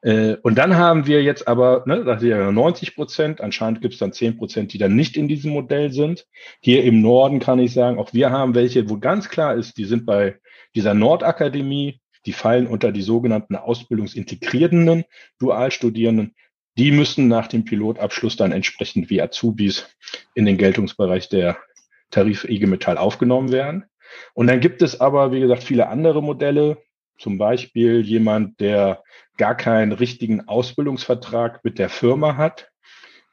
Äh, 0.00 0.36
und 0.42 0.56
dann 0.56 0.76
haben 0.76 1.06
wir 1.06 1.22
jetzt 1.22 1.46
aber, 1.46 1.84
ne, 1.86 2.04
das 2.04 2.20
sind 2.20 2.30
ja 2.30 2.50
90 2.50 2.94
Prozent, 2.94 3.40
anscheinend 3.40 3.82
gibt 3.82 3.94
es 3.94 4.00
dann 4.00 4.12
10 4.12 4.38
Prozent, 4.38 4.72
die 4.72 4.78
dann 4.78 4.96
nicht 4.96 5.16
in 5.16 5.28
diesem 5.28 5.52
Modell 5.52 5.92
sind. 5.92 6.26
Hier 6.60 6.84
im 6.84 7.02
Norden 7.02 7.40
kann 7.40 7.58
ich 7.58 7.72
sagen, 7.72 7.98
auch 7.98 8.14
wir 8.14 8.30
haben 8.30 8.54
welche, 8.54 8.88
wo 8.88 8.98
ganz 8.98 9.28
klar 9.28 9.54
ist, 9.54 9.76
die 9.76 9.84
sind 9.84 10.06
bei 10.06 10.38
dieser 10.74 10.94
Nordakademie, 10.94 12.00
die 12.26 12.32
fallen 12.32 12.66
unter 12.66 12.92
die 12.92 13.02
sogenannten 13.02 13.56
ausbildungsintegrierenden 13.56 15.04
Dualstudierenden. 15.38 16.34
Die 16.76 16.92
müssen 16.92 17.28
nach 17.28 17.48
dem 17.48 17.64
Pilotabschluss 17.64 18.36
dann 18.36 18.52
entsprechend 18.52 19.10
wie 19.10 19.20
Azubis 19.20 19.88
in 20.34 20.46
den 20.46 20.58
Geltungsbereich 20.58 21.28
der 21.28 21.58
Tarif 22.10 22.44
IG 22.44 22.66
Metall 22.66 22.98
aufgenommen 22.98 23.52
werden. 23.52 23.84
Und 24.34 24.46
dann 24.46 24.60
gibt 24.60 24.82
es 24.82 25.00
aber, 25.00 25.32
wie 25.32 25.40
gesagt, 25.40 25.62
viele 25.62 25.88
andere 25.88 26.22
Modelle. 26.22 26.78
Zum 27.18 27.36
Beispiel 27.36 28.00
jemand, 28.00 28.60
der 28.60 29.02
gar 29.36 29.56
keinen 29.56 29.92
richtigen 29.92 30.46
Ausbildungsvertrag 30.46 31.64
mit 31.64 31.78
der 31.78 31.88
Firma 31.88 32.36
hat, 32.36 32.70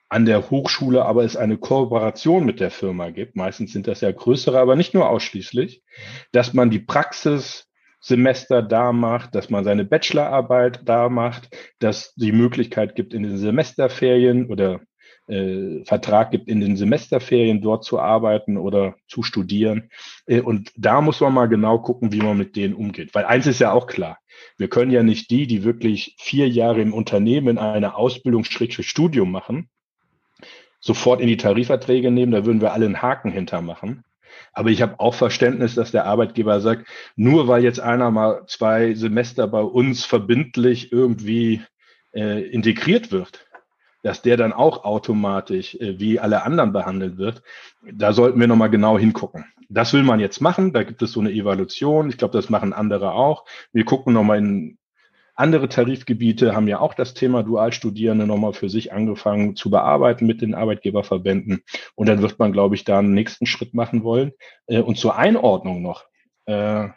an 0.09 0.25
der 0.25 0.49
Hochschule 0.49 1.05
aber 1.05 1.23
es 1.23 1.35
eine 1.35 1.57
Kooperation 1.57 2.45
mit 2.45 2.59
der 2.59 2.71
Firma 2.71 3.09
gibt. 3.09 3.35
Meistens 3.35 3.73
sind 3.73 3.87
das 3.87 4.01
ja 4.01 4.11
größere, 4.11 4.59
aber 4.59 4.75
nicht 4.75 4.93
nur 4.93 5.09
ausschließlich, 5.09 5.83
dass 6.31 6.53
man 6.53 6.69
die 6.69 6.79
Praxis 6.79 7.67
Semester 8.05 8.61
da 8.61 8.91
macht, 8.91 9.33
dass 9.33 9.49
man 9.49 9.63
seine 9.63 9.83
Bachelorarbeit 9.83 10.81
da 10.85 11.09
macht, 11.09 11.49
dass 11.79 12.13
die 12.13 12.31
Möglichkeit 12.31 12.95
gibt, 12.95 13.15
in 13.15 13.23
den 13.23 13.39
Semesterferien 13.39 14.45
oder 14.45 14.81
äh, 15.27 15.83
Vertrag 15.85 16.29
gibt, 16.29 16.47
in 16.47 16.59
den 16.59 16.77
Semesterferien 16.77 17.61
dort 17.61 17.83
zu 17.83 17.99
arbeiten 17.99 18.57
oder 18.57 18.95
zu 19.07 19.23
studieren. 19.23 19.89
Äh, 20.27 20.41
und 20.41 20.71
da 20.75 21.01
muss 21.01 21.19
man 21.19 21.33
mal 21.33 21.47
genau 21.47 21.79
gucken, 21.79 22.11
wie 22.11 22.21
man 22.21 22.37
mit 22.37 22.55
denen 22.55 22.75
umgeht. 22.75 23.15
Weil 23.15 23.25
eins 23.25 23.47
ist 23.47 23.59
ja 23.59 23.71
auch 23.71 23.87
klar, 23.87 24.19
wir 24.55 24.67
können 24.67 24.91
ja 24.91 25.01
nicht 25.01 25.31
die, 25.31 25.47
die 25.47 25.63
wirklich 25.63 26.15
vier 26.19 26.47
Jahre 26.47 26.81
im 26.81 26.93
Unternehmen 26.93 27.57
eine 27.57 27.95
Ausbildung, 27.95 28.43
Studium 28.43 29.31
machen, 29.31 29.67
sofort 30.79 31.21
in 31.21 31.27
die 31.27 31.37
Tarifverträge 31.37 32.11
nehmen, 32.11 32.33
da 32.33 32.45
würden 32.45 32.61
wir 32.61 32.73
alle 32.73 32.85
einen 32.85 33.01
Haken 33.01 33.31
hintermachen. 33.31 34.03
Aber 34.53 34.69
ich 34.69 34.81
habe 34.81 34.99
auch 34.99 35.13
Verständnis, 35.13 35.75
dass 35.75 35.91
der 35.91 36.05
Arbeitgeber 36.05 36.61
sagt, 36.61 36.87
nur 37.15 37.47
weil 37.47 37.63
jetzt 37.63 37.79
einer 37.79 38.11
mal 38.11 38.43
zwei 38.47 38.93
Semester 38.93 39.47
bei 39.47 39.61
uns 39.61 40.05
verbindlich 40.05 40.91
irgendwie 40.91 41.61
äh, 42.13 42.41
integriert 42.41 43.11
wird, 43.11 43.45
dass 44.03 44.21
der 44.21 44.37
dann 44.37 44.53
auch 44.53 44.83
automatisch 44.83 45.75
äh, 45.75 45.99
wie 45.99 46.19
alle 46.19 46.43
anderen 46.43 46.73
behandelt 46.73 47.17
wird, 47.17 47.41
da 47.91 48.13
sollten 48.13 48.39
wir 48.39 48.47
nochmal 48.47 48.69
genau 48.69 48.97
hingucken. 48.97 49.45
Das 49.67 49.93
will 49.93 50.03
man 50.03 50.19
jetzt 50.19 50.41
machen, 50.41 50.73
da 50.73 50.83
gibt 50.83 51.01
es 51.01 51.11
so 51.11 51.19
eine 51.19 51.31
Evaluation, 51.31 52.09
ich 52.09 52.17
glaube, 52.17 52.37
das 52.37 52.49
machen 52.49 52.71
andere 52.71 53.13
auch. 53.13 53.45
Wir 53.73 53.83
gucken 53.83 54.13
nochmal 54.13 54.37
in 54.37 54.77
andere 55.35 55.67
Tarifgebiete 55.67 56.55
haben 56.55 56.67
ja 56.67 56.79
auch 56.79 56.93
das 56.93 57.13
Thema 57.13 57.43
Dualstudierende 57.43 58.25
nochmal 58.25 58.53
für 58.53 58.69
sich 58.69 58.93
angefangen 58.93 59.55
zu 59.55 59.69
bearbeiten 59.69 60.25
mit 60.25 60.41
den 60.41 60.55
Arbeitgeberverbänden. 60.55 61.61
Und 61.95 62.07
dann 62.07 62.21
wird 62.21 62.39
man, 62.39 62.53
glaube 62.53 62.75
ich, 62.75 62.85
da 62.85 62.99
einen 62.99 63.13
nächsten 63.13 63.45
Schritt 63.45 63.73
machen 63.73 64.03
wollen. 64.03 64.31
Äh, 64.67 64.79
und 64.79 64.97
zur 64.97 65.17
Einordnung 65.17 65.81
noch. 65.81 66.05
Äh, 66.45 66.87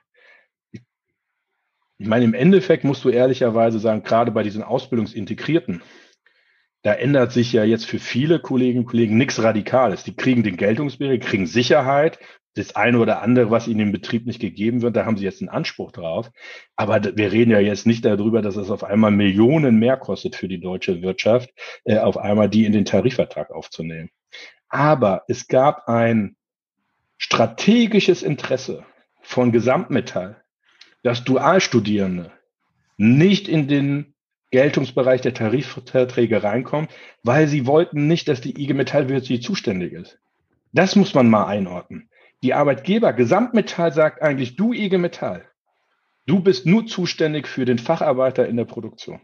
ich 2.01 2.07
meine, 2.07 2.25
im 2.25 2.35
Endeffekt 2.35 2.85
musst 2.85 3.05
du 3.05 3.09
ehrlicherweise 3.09 3.81
sagen, 3.81 4.05
gerade 4.05 4.31
bei 4.31 4.45
diesen 4.45 4.63
Ausbildungsintegrierten, 4.63 5.83
da 6.83 6.93
ändert 6.93 7.33
sich 7.33 7.53
ja 7.53 7.65
jetzt 7.65 7.87
für 7.87 7.99
viele 7.99 8.39
Kolleginnen 8.39 8.85
und 8.85 8.91
Kollegen 8.91 9.19
nichts 9.19 9.43
Radikales. 9.43 10.05
Die 10.05 10.15
kriegen 10.15 10.45
den 10.45 10.57
Geltungsbericht, 10.57 11.25
kriegen 11.25 11.49
Sicherheit, 11.49 12.21
das 12.59 12.77
eine 12.77 12.99
oder 12.99 13.23
andere, 13.23 13.51
was 13.51 13.69
ihnen 13.69 13.81
im 13.81 13.93
Betrieb 13.93 14.27
nicht 14.27 14.41
gegeben 14.41 14.83
wird, 14.83 14.97
da 14.97 15.05
haben 15.07 15.17
sie 15.17 15.25
jetzt 15.25 15.41
einen 15.41 15.49
Anspruch 15.49 15.93
drauf. 15.93 16.31
Aber 16.77 17.03
wir 17.17 17.33
reden 17.33 17.51
ja 17.51 17.61
jetzt 17.61 17.87
nicht 17.87 18.05
darüber, 18.05 18.43
dass 18.43 18.57
es 18.57 18.71
auf 18.71 18.85
einmal 18.85 19.11
Millionen 19.11 19.79
mehr 19.79 19.97
kostet 19.97 20.37
für 20.37 20.49
die 20.49 20.61
deutsche 20.61 21.03
Wirtschaft, 21.03 21.51
äh, 21.85 21.99
auf 21.99 22.17
einmal 22.19 22.49
die 22.49 22.65
in 22.65 22.73
den 22.73 22.85
Tarifvertrag 22.85 23.51
aufzunehmen. 23.51 24.11
Aber 24.69 25.25
es 25.29 25.49
gab 25.49 25.89
ein 25.89 26.37
strategisches 27.17 28.23
Interesse 28.23 28.85
von 29.21 29.53
Gesamtmetall, 29.53 30.43
dass 31.03 31.25
Dualstudierende 31.25 32.33
nicht 32.97 33.49
in 33.49 33.69
den 33.69 34.15
Geltungsbereich 34.51 35.21
der 35.21 35.35
Tarifverträge 35.35 36.43
reinkommen, 36.43 36.89
weil 37.23 37.49
sie 37.49 37.67
wollten 37.67 38.07
nicht, 38.07 38.29
dass 38.29 38.41
die 38.41 38.61
IG 38.61 38.73
Metall 38.75 39.09
für 39.09 39.21
sie 39.21 39.41
zuständig 39.41 39.93
ist. 39.93 40.19
Das 40.73 40.97
muss 40.97 41.15
man 41.15 41.29
mal 41.29 41.47
einordnen. 41.47 42.08
Die 42.43 42.55
Arbeitgeber, 42.55 43.13
Gesamtmetall 43.13 43.93
sagt 43.93 44.23
eigentlich, 44.23 44.57
du 44.57 44.73
IG 44.73 44.97
Metall, 44.99 45.49
du 46.27 46.41
bist 46.41 46.67
nur 46.67 46.87
zuständig 46.87 47.49
für 47.49 47.65
den 47.65 47.79
Facharbeiter 47.79 48.47
in 48.47 48.57
der 48.57 48.65
Produktion. 48.65 49.21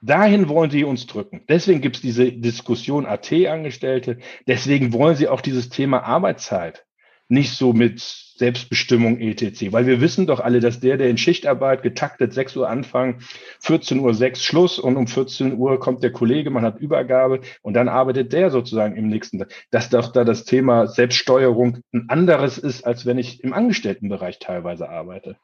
Dahin 0.00 0.48
wollen 0.48 0.70
sie 0.70 0.84
uns 0.84 1.06
drücken. 1.06 1.44
Deswegen 1.48 1.80
gibt 1.80 1.96
es 1.96 2.02
diese 2.02 2.32
Diskussion 2.32 3.04
AT-Angestellte. 3.04 4.18
Deswegen 4.46 4.92
wollen 4.92 5.16
sie 5.16 5.28
auch 5.28 5.40
dieses 5.40 5.70
Thema 5.70 6.04
Arbeitszeit 6.04 6.86
nicht 7.28 7.52
so 7.52 7.72
mit 7.72 8.00
Selbstbestimmung 8.00 9.18
etc. 9.20 9.72
Weil 9.72 9.86
wir 9.86 10.00
wissen 10.00 10.26
doch 10.26 10.40
alle, 10.40 10.60
dass 10.60 10.80
der, 10.80 10.96
der 10.96 11.10
in 11.10 11.18
Schichtarbeit 11.18 11.82
getaktet 11.82 12.32
6 12.32 12.56
Uhr 12.56 12.68
Anfang, 12.68 13.20
14 13.60 13.98
Uhr 13.98 14.14
6 14.14 14.42
Schluss 14.42 14.78
und 14.78 14.96
um 14.96 15.06
14 15.06 15.56
Uhr 15.56 15.80
kommt 15.80 16.02
der 16.02 16.12
Kollege, 16.12 16.50
man 16.50 16.64
hat 16.64 16.78
Übergabe 16.78 17.40
und 17.62 17.74
dann 17.74 17.88
arbeitet 17.88 18.32
der 18.32 18.50
sozusagen 18.50 18.96
im 18.96 19.08
nächsten 19.08 19.40
Tag. 19.40 19.52
Dass 19.70 19.90
doch 19.90 20.12
da 20.12 20.24
das 20.24 20.44
Thema 20.44 20.86
Selbststeuerung 20.86 21.78
ein 21.92 22.08
anderes 22.08 22.58
ist, 22.58 22.86
als 22.86 23.06
wenn 23.06 23.18
ich 23.18 23.42
im 23.42 23.52
Angestelltenbereich 23.52 24.38
teilweise 24.38 24.88
arbeite. 24.88 25.36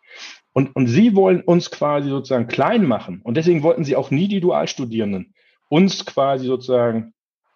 Und, 0.53 0.77
und 0.77 0.87
sie 0.87 1.17
wollen 1.17 1.41
uns 1.41 1.71
quasi 1.71 2.09
sozusagen 2.09 2.47
klein 2.47 2.87
machen. 2.87 3.21
Und 3.25 3.37
deswegen 3.37 3.65
wollten 3.65 3.85
sie 3.85 3.97
auch 3.97 4.11
nie 4.11 4.29
die 4.29 4.41
Dualstudierenden 4.41 5.35
uns 5.69 6.07
quasi 6.07 6.47
sozusagen 6.47 7.14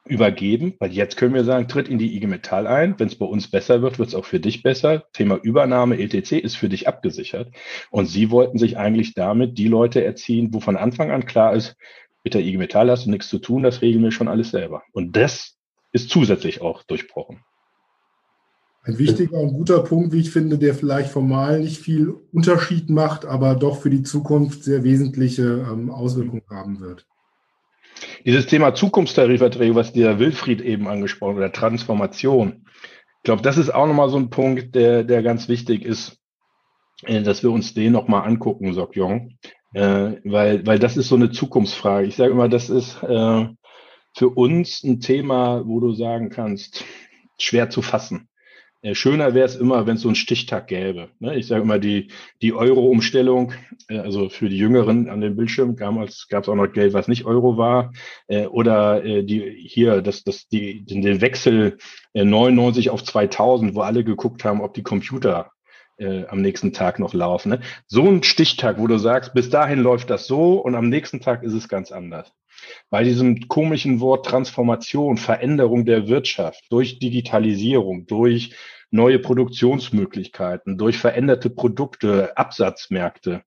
übergeben, 0.08 0.74
weil 0.78 0.92
jetzt 0.92 1.16
können 1.16 1.34
wir 1.34 1.44
sagen, 1.44 1.68
tritt 1.68 1.88
in 1.88 1.98
die 1.98 2.16
IG 2.16 2.26
Metall 2.26 2.66
ein. 2.66 2.94
Wenn 2.98 3.08
es 3.08 3.16
bei 3.16 3.26
uns 3.26 3.50
besser 3.50 3.82
wird, 3.82 3.98
wird 3.98 4.08
es 4.08 4.14
auch 4.14 4.24
für 4.24 4.40
dich 4.40 4.62
besser. 4.62 5.04
Thema 5.12 5.36
Übernahme, 5.36 5.98
ETC 5.98 6.32
ist 6.32 6.56
für 6.56 6.68
dich 6.68 6.88
abgesichert. 6.88 7.54
Und 7.90 8.06
sie 8.06 8.30
wollten 8.30 8.58
sich 8.58 8.78
eigentlich 8.78 9.14
damit 9.14 9.58
die 9.58 9.68
Leute 9.68 10.04
erziehen, 10.04 10.48
wo 10.52 10.60
von 10.60 10.76
Anfang 10.76 11.10
an 11.10 11.26
klar 11.26 11.54
ist, 11.54 11.76
mit 12.24 12.34
der 12.34 12.42
IG 12.42 12.58
Metall 12.58 12.90
hast 12.90 13.06
du 13.06 13.10
nichts 13.10 13.28
zu 13.28 13.38
tun, 13.38 13.62
das 13.62 13.82
regeln 13.82 14.04
wir 14.04 14.12
schon 14.12 14.28
alles 14.28 14.50
selber. 14.50 14.82
Und 14.92 15.16
das 15.16 15.56
ist 15.92 16.10
zusätzlich 16.10 16.60
auch 16.60 16.82
durchbrochen. 16.82 17.40
Ein 18.82 18.98
wichtiger 18.98 19.38
und 19.38 19.52
guter 19.52 19.80
Punkt, 19.80 20.12
wie 20.12 20.20
ich 20.20 20.30
finde, 20.30 20.56
der 20.56 20.74
vielleicht 20.74 21.10
formal 21.10 21.60
nicht 21.60 21.78
viel 21.78 22.14
Unterschied 22.32 22.88
macht, 22.88 23.26
aber 23.26 23.54
doch 23.54 23.80
für 23.80 23.90
die 23.90 24.02
Zukunft 24.02 24.64
sehr 24.64 24.82
wesentliche 24.82 25.66
ähm, 25.70 25.90
Auswirkungen 25.90 26.44
haben 26.48 26.80
wird. 26.80 27.06
Dieses 28.24 28.46
Thema 28.46 28.74
Zukunftstarifverträge, 28.74 29.74
was 29.74 29.92
der 29.92 30.18
Wilfried 30.18 30.60
eben 30.60 30.88
angesprochen 30.88 31.36
hat, 31.36 31.38
oder 31.38 31.52
Transformation, 31.52 32.64
ich 33.18 33.22
glaube, 33.24 33.42
das 33.42 33.58
ist 33.58 33.70
auch 33.70 33.86
nochmal 33.86 34.08
so 34.08 34.16
ein 34.16 34.30
Punkt, 34.30 34.74
der, 34.74 35.04
der 35.04 35.22
ganz 35.22 35.48
wichtig 35.48 35.84
ist, 35.84 36.18
äh, 37.04 37.22
dass 37.22 37.42
wir 37.42 37.50
uns 37.50 37.74
den 37.74 37.92
nochmal 37.92 38.26
angucken, 38.26 38.72
Jong. 38.92 39.38
Äh, 39.74 40.16
weil, 40.24 40.66
weil 40.66 40.78
das 40.78 40.96
ist 40.96 41.08
so 41.08 41.16
eine 41.16 41.30
Zukunftsfrage. 41.30 42.06
Ich 42.06 42.16
sage 42.16 42.32
immer, 42.32 42.48
das 42.48 42.70
ist 42.70 43.02
äh, 43.02 43.46
für 44.16 44.28
uns 44.30 44.82
ein 44.82 45.00
Thema, 45.00 45.62
wo 45.66 45.80
du 45.80 45.92
sagen 45.92 46.30
kannst, 46.30 46.84
schwer 47.38 47.70
zu 47.70 47.82
fassen. 47.82 48.28
Äh, 48.82 48.94
schöner 48.94 49.34
wäre 49.34 49.46
es 49.46 49.56
immer, 49.56 49.86
wenn 49.86 49.96
es 49.96 50.02
so 50.02 50.08
einen 50.08 50.14
Stichtag 50.14 50.68
gäbe. 50.68 51.08
Ne? 51.18 51.36
Ich 51.36 51.46
sage 51.46 51.62
immer, 51.62 51.78
die, 51.78 52.08
die 52.42 52.52
Euro-Umstellung, 52.52 53.52
äh, 53.88 53.98
also 53.98 54.28
für 54.28 54.48
die 54.48 54.58
Jüngeren 54.58 55.08
an 55.08 55.20
dem 55.20 55.36
Bildschirm, 55.36 55.76
damals 55.76 56.28
gab 56.28 56.44
es 56.44 56.48
auch 56.48 56.54
noch 56.54 56.72
Geld, 56.72 56.92
was 56.92 57.08
nicht 57.08 57.24
Euro 57.24 57.56
war, 57.56 57.92
äh, 58.28 58.46
oder 58.46 59.00
die 59.22 59.66
hier, 59.66 60.02
das, 60.02 60.24
das, 60.24 60.48
die, 60.48 60.84
den 60.84 61.20
Wechsel 61.20 61.78
99 62.14 62.90
auf 62.90 63.02
2000, 63.02 63.74
wo 63.74 63.80
alle 63.80 64.04
geguckt 64.04 64.44
haben, 64.44 64.60
ob 64.60 64.74
die 64.74 64.82
Computer 64.82 65.50
äh, 65.98 66.26
am 66.26 66.40
nächsten 66.40 66.72
Tag 66.72 66.98
noch 66.98 67.14
laufen. 67.14 67.50
Ne? 67.50 67.60
So 67.86 68.04
ein 68.08 68.22
Stichtag, 68.22 68.78
wo 68.78 68.86
du 68.86 68.98
sagst, 68.98 69.34
bis 69.34 69.50
dahin 69.50 69.80
läuft 69.80 70.10
das 70.10 70.26
so 70.26 70.54
und 70.54 70.74
am 70.74 70.88
nächsten 70.88 71.20
Tag 71.20 71.42
ist 71.42 71.54
es 71.54 71.68
ganz 71.68 71.92
anders. 71.92 72.32
Bei 72.90 73.04
diesem 73.04 73.48
komischen 73.48 74.00
Wort 74.00 74.26
Transformation, 74.26 75.16
Veränderung 75.16 75.84
der 75.84 76.08
Wirtschaft 76.08 76.64
durch 76.70 76.98
Digitalisierung, 76.98 78.06
durch 78.06 78.54
neue 78.90 79.18
Produktionsmöglichkeiten, 79.18 80.78
durch 80.78 80.98
veränderte 80.98 81.50
Produkte, 81.50 82.36
Absatzmärkte, 82.36 83.42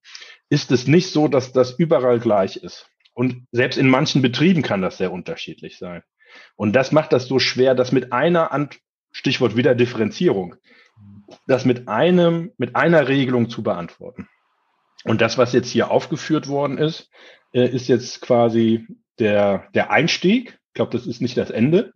ist 0.48 0.70
es 0.70 0.86
nicht 0.86 1.10
so, 1.10 1.28
dass 1.28 1.52
das 1.52 1.72
überall 1.72 2.20
gleich 2.20 2.56
ist. 2.56 2.86
Und 3.14 3.46
selbst 3.50 3.76
in 3.76 3.88
manchen 3.88 4.22
Betrieben 4.22 4.62
kann 4.62 4.82
das 4.82 4.98
sehr 4.98 5.12
unterschiedlich 5.12 5.78
sein. 5.78 6.02
Und 6.56 6.74
das 6.74 6.92
macht 6.92 7.12
das 7.12 7.26
so 7.26 7.38
schwer, 7.38 7.74
dass 7.74 7.92
mit 7.92 8.12
einer, 8.12 8.52
Stichwort 9.10 9.56
wieder 9.56 9.74
Differenzierung, 9.74 10.56
das 11.46 11.64
mit 11.64 11.88
einem, 11.88 12.52
mit 12.56 12.76
einer 12.76 13.08
Regelung 13.08 13.50
zu 13.50 13.62
beantworten. 13.62 14.28
Und 15.04 15.20
das, 15.20 15.36
was 15.36 15.52
jetzt 15.52 15.68
hier 15.68 15.90
aufgeführt 15.90 16.48
worden 16.48 16.78
ist, 16.78 17.10
äh, 17.52 17.68
ist 17.68 17.88
jetzt 17.88 18.20
quasi 18.20 18.86
der, 19.22 19.68
der 19.74 19.90
Einstieg. 19.90 20.58
Ich 20.68 20.74
glaube, 20.74 20.92
das 20.92 21.06
ist 21.06 21.22
nicht 21.22 21.36
das 21.36 21.50
Ende. 21.50 21.92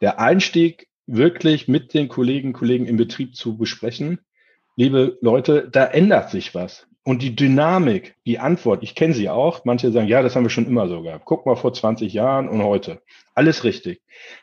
Der 0.00 0.18
Einstieg 0.18 0.88
wirklich 1.06 1.68
mit 1.68 1.92
den 1.92 2.08
Kolleginnen 2.08 2.54
und 2.54 2.58
Kollegen 2.58 2.86
im 2.86 2.96
Betrieb 2.96 3.36
zu 3.36 3.56
besprechen. 3.56 4.20
Liebe 4.76 5.18
Leute, 5.20 5.68
da 5.70 5.84
ändert 5.84 6.30
sich 6.30 6.54
was. 6.54 6.86
Und 7.02 7.22
die 7.22 7.34
Dynamik, 7.34 8.14
die 8.26 8.38
Antwort, 8.38 8.82
ich 8.82 8.94
kenne 8.94 9.14
sie 9.14 9.28
auch. 9.28 9.64
Manche 9.64 9.90
sagen, 9.90 10.08
ja, 10.08 10.22
das 10.22 10.36
haben 10.36 10.44
wir 10.44 10.50
schon 10.50 10.66
immer 10.66 10.88
so 10.88 11.02
gehabt. 11.02 11.24
Guck 11.24 11.44
mal 11.44 11.56
vor 11.56 11.72
20 11.72 12.12
Jahren 12.12 12.48
und 12.48 12.62
heute. 12.62 13.02
Alles 13.34 13.64
richtig. 13.64 14.00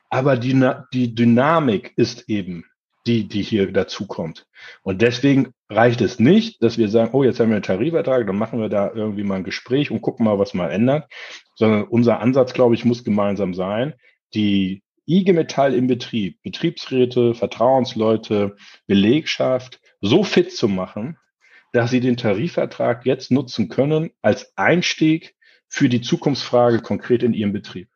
Aber 0.09 0.37
die, 0.37 0.59
die 0.93 1.15
Dynamik 1.15 1.93
ist 1.95 2.29
eben 2.29 2.65
die, 3.07 3.27
die 3.27 3.41
hier 3.41 3.71
dazukommt. 3.71 4.45
Und 4.83 5.01
deswegen 5.01 5.53
reicht 5.69 6.01
es 6.01 6.19
nicht, 6.19 6.61
dass 6.61 6.77
wir 6.77 6.89
sagen, 6.89 7.11
oh, 7.13 7.23
jetzt 7.23 7.39
haben 7.39 7.49
wir 7.49 7.55
einen 7.55 7.63
Tarifvertrag, 7.63 8.27
dann 8.27 8.37
machen 8.37 8.59
wir 8.59 8.69
da 8.69 8.91
irgendwie 8.93 9.23
mal 9.23 9.35
ein 9.35 9.43
Gespräch 9.43 9.91
und 9.91 10.01
gucken 10.01 10.25
mal, 10.25 10.39
was 10.39 10.53
mal 10.53 10.69
ändert, 10.69 11.09
sondern 11.55 11.83
unser 11.83 12.19
Ansatz, 12.19 12.53
glaube 12.53 12.75
ich, 12.75 12.85
muss 12.85 13.03
gemeinsam 13.03 13.53
sein, 13.53 13.93
die 14.33 14.83
IG 15.07 15.31
Metall 15.33 15.73
im 15.73 15.87
Betrieb, 15.87 16.41
Betriebsräte, 16.43 17.33
Vertrauensleute, 17.33 18.57
Belegschaft 18.87 19.79
so 20.01 20.23
fit 20.23 20.51
zu 20.51 20.67
machen, 20.67 21.17
dass 21.71 21.91
sie 21.91 22.01
den 22.01 22.17
Tarifvertrag 22.17 23.05
jetzt 23.05 23.31
nutzen 23.31 23.69
können 23.69 24.11
als 24.21 24.51
Einstieg 24.57 25.35
für 25.69 25.89
die 25.89 26.01
Zukunftsfrage 26.01 26.81
konkret 26.81 27.23
in 27.23 27.33
ihrem 27.33 27.53
Betrieb. 27.53 27.89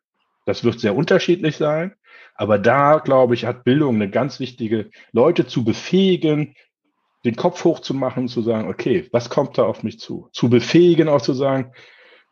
Das 0.46 0.64
wird 0.64 0.80
sehr 0.80 0.96
unterschiedlich 0.96 1.58
sein. 1.58 1.94
Aber 2.36 2.58
da, 2.58 2.98
glaube 2.98 3.34
ich, 3.34 3.46
hat 3.46 3.64
Bildung 3.64 3.96
eine 3.96 4.10
ganz 4.10 4.40
wichtige, 4.40 4.90
Leute 5.12 5.46
zu 5.46 5.64
befähigen, 5.64 6.56
den 7.24 7.36
Kopf 7.36 7.64
hochzumachen, 7.64 8.28
zu 8.28 8.42
sagen, 8.42 8.68
okay, 8.68 9.08
was 9.12 9.30
kommt 9.30 9.58
da 9.58 9.64
auf 9.64 9.84
mich 9.84 10.00
zu? 10.00 10.30
Zu 10.32 10.50
befähigen, 10.50 11.08
auch 11.08 11.22
zu 11.22 11.34
sagen, 11.34 11.72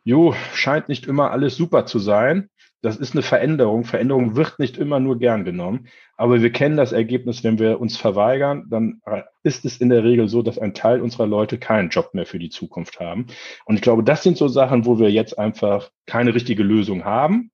jo, 0.04 0.34
scheint 0.54 0.90
nicht 0.90 1.06
immer 1.06 1.32
alles 1.32 1.56
super 1.56 1.86
zu 1.86 2.00
sein. 2.00 2.50
Das 2.82 2.96
ist 2.96 3.14
eine 3.14 3.22
Veränderung. 3.22 3.84
Veränderung 3.84 4.36
wird 4.36 4.58
nicht 4.58 4.78
immer 4.78 5.00
nur 5.00 5.20
gern 5.20 5.44
genommen. 5.44 5.90
Aber 6.16 6.42
wir 6.42 6.52
kennen 6.52 6.78
das 6.78 6.94
Ergebnis, 6.94 7.44
wenn 7.44 7.60
wir 7.60 7.80
uns 7.80 7.98
verweigern, 7.98 8.66
dann 8.70 9.02
ist 9.44 9.66
es 9.66 9.78
in 9.78 9.90
der 9.90 10.04
Regel 10.04 10.30
so, 10.30 10.42
dass 10.42 10.58
ein 10.58 10.74
Teil 10.74 11.02
unserer 11.02 11.28
Leute 11.28 11.60
keinen 11.60 11.90
Job 11.90 12.14
mehr 12.14 12.26
für 12.26 12.40
die 12.40 12.50
Zukunft 12.50 13.00
haben. 13.00 13.28
Und 13.66 13.76
ich 13.76 13.82
glaube, 13.82 14.04
das 14.04 14.24
sind 14.24 14.38
so 14.38 14.48
Sachen, 14.48 14.86
wo 14.86 14.98
wir 14.98 15.12
jetzt 15.12 15.38
einfach 15.38 15.92
keine 16.06 16.34
richtige 16.34 16.64
Lösung 16.64 17.04
haben 17.04 17.52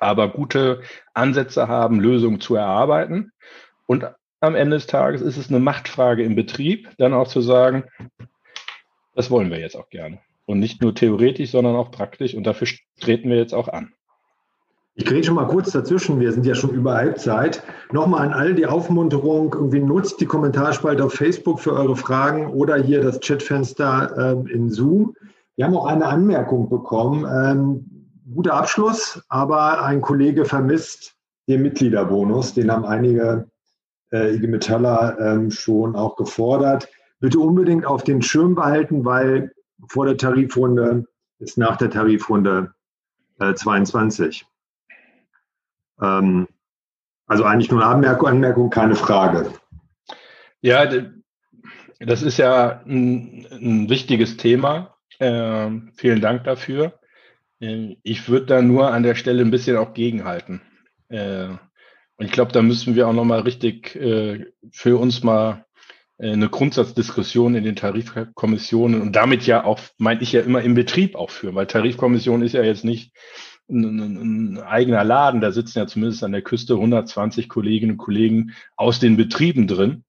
aber 0.00 0.28
gute 0.28 0.80
Ansätze 1.14 1.68
haben, 1.68 2.00
Lösungen 2.00 2.40
zu 2.40 2.56
erarbeiten. 2.56 3.32
Und 3.86 4.06
am 4.40 4.54
Ende 4.54 4.76
des 4.76 4.86
Tages 4.86 5.20
ist 5.20 5.36
es 5.36 5.50
eine 5.50 5.60
Machtfrage 5.60 6.22
im 6.24 6.34
Betrieb, 6.34 6.88
dann 6.98 7.12
auch 7.12 7.28
zu 7.28 7.40
sagen, 7.40 7.84
das 9.14 9.30
wollen 9.30 9.50
wir 9.50 9.60
jetzt 9.60 9.76
auch 9.76 9.90
gerne. 9.90 10.18
Und 10.46 10.58
nicht 10.58 10.82
nur 10.82 10.94
theoretisch, 10.94 11.50
sondern 11.50 11.76
auch 11.76 11.90
praktisch. 11.90 12.34
Und 12.34 12.44
dafür 12.44 12.66
treten 12.98 13.28
wir 13.28 13.36
jetzt 13.36 13.54
auch 13.54 13.68
an. 13.68 13.92
Ich 14.94 15.04
kriege 15.04 15.22
schon 15.22 15.36
mal 15.36 15.46
kurz 15.46 15.70
dazwischen, 15.70 16.18
wir 16.18 16.32
sind 16.32 16.44
ja 16.44 16.54
schon 16.54 16.70
über 16.70 16.94
Halbzeit. 16.94 17.62
Nochmal 17.92 18.26
an 18.26 18.32
alle 18.32 18.54
die 18.54 18.66
Aufmunterung, 18.66 19.54
irgendwie 19.54 19.80
nutzt 19.80 20.20
die 20.20 20.26
Kommentarspalte 20.26 21.04
auf 21.04 21.12
Facebook 21.12 21.60
für 21.60 21.72
eure 21.74 21.96
Fragen 21.96 22.48
oder 22.48 22.76
hier 22.76 23.00
das 23.00 23.20
Chatfenster 23.20 24.44
äh, 24.48 24.52
in 24.52 24.68
Zoom. 24.68 25.14
Wir 25.56 25.66
haben 25.66 25.76
auch 25.76 25.86
eine 25.86 26.06
Anmerkung 26.06 26.68
bekommen. 26.68 27.24
Ähm, 27.24 27.99
guter 28.34 28.54
Abschluss, 28.54 29.22
aber 29.28 29.84
ein 29.84 30.00
Kollege 30.00 30.44
vermisst 30.44 31.16
den 31.48 31.62
Mitgliederbonus. 31.62 32.54
Den 32.54 32.70
haben 32.70 32.84
einige 32.84 33.50
äh, 34.12 34.34
IG 34.34 34.46
Metaller 34.46 35.18
ähm, 35.20 35.50
schon 35.50 35.96
auch 35.96 36.16
gefordert. 36.16 36.88
Bitte 37.20 37.38
unbedingt 37.38 37.84
auf 37.84 38.04
den 38.04 38.22
Schirm 38.22 38.54
behalten, 38.54 39.04
weil 39.04 39.52
vor 39.88 40.06
der 40.06 40.16
Tarifrunde 40.16 41.06
ist 41.38 41.58
nach 41.58 41.76
der 41.76 41.90
Tarifrunde 41.90 42.74
äh, 43.38 43.54
22. 43.54 44.46
Ähm, 46.00 46.48
also 47.26 47.44
eigentlich 47.44 47.70
nur 47.70 47.82
eine 47.82 47.90
Anmerkung, 47.90 48.28
Anmerkung, 48.28 48.70
keine 48.70 48.94
Frage. 48.94 49.52
Ja, 50.62 50.86
das 52.00 52.22
ist 52.22 52.38
ja 52.38 52.82
ein, 52.86 53.46
ein 53.50 53.88
wichtiges 53.88 54.36
Thema. 54.36 54.96
Äh, 55.18 55.70
vielen 55.94 56.20
Dank 56.20 56.44
dafür. 56.44 56.99
Ähm, 57.60 57.96
ich 58.02 58.28
würde 58.28 58.46
da 58.46 58.62
nur 58.62 58.92
an 58.92 59.02
der 59.02 59.14
Stelle 59.14 59.42
ein 59.42 59.50
bisschen 59.50 59.76
auch 59.76 59.94
gegenhalten. 59.94 60.62
Äh, 61.08 61.48
und 62.16 62.26
ich 62.26 62.32
glaube, 62.32 62.52
da 62.52 62.62
müssen 62.62 62.94
wir 62.94 63.08
auch 63.08 63.12
nochmal 63.12 63.40
richtig 63.40 63.94
äh, 63.96 64.46
für 64.72 64.98
uns 64.98 65.22
mal 65.22 65.64
äh, 66.18 66.32
eine 66.32 66.48
Grundsatzdiskussion 66.48 67.54
in 67.54 67.64
den 67.64 67.76
Tarifkommissionen 67.76 69.00
und 69.00 69.16
damit 69.16 69.46
ja 69.46 69.64
auch, 69.64 69.80
meine 69.98 70.22
ich 70.22 70.32
ja 70.32 70.40
immer 70.42 70.62
im 70.62 70.74
Betrieb 70.74 71.14
auch 71.14 71.30
führen, 71.30 71.54
weil 71.54 71.66
Tarifkommission 71.66 72.42
ist 72.42 72.52
ja 72.52 72.62
jetzt 72.62 72.84
nicht 72.84 73.12
ein, 73.68 74.54
ein, 74.54 74.58
eigener 74.58 75.04
Laden, 75.04 75.40
da 75.40 75.52
sitzen 75.52 75.78
ja 75.78 75.86
zumindest 75.86 76.24
an 76.24 76.32
der 76.32 76.42
Küste 76.42 76.74
120 76.74 77.48
Kolleginnen 77.48 77.92
und 77.92 77.98
Kollegen 77.98 78.52
aus 78.76 78.98
den 78.98 79.16
Betrieben 79.16 79.68
drin, 79.68 80.04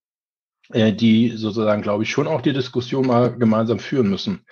die 0.73 1.33
sozusagen, 1.35 1.83
glaube 1.83 2.03
ich, 2.03 2.09
schon 2.09 2.27
auch 2.27 2.41
die 2.41 2.53
Diskussion 2.53 3.05
mal 3.05 3.37
gemeinsam 3.37 3.77
führen 3.77 4.09
müssen. 4.09 4.45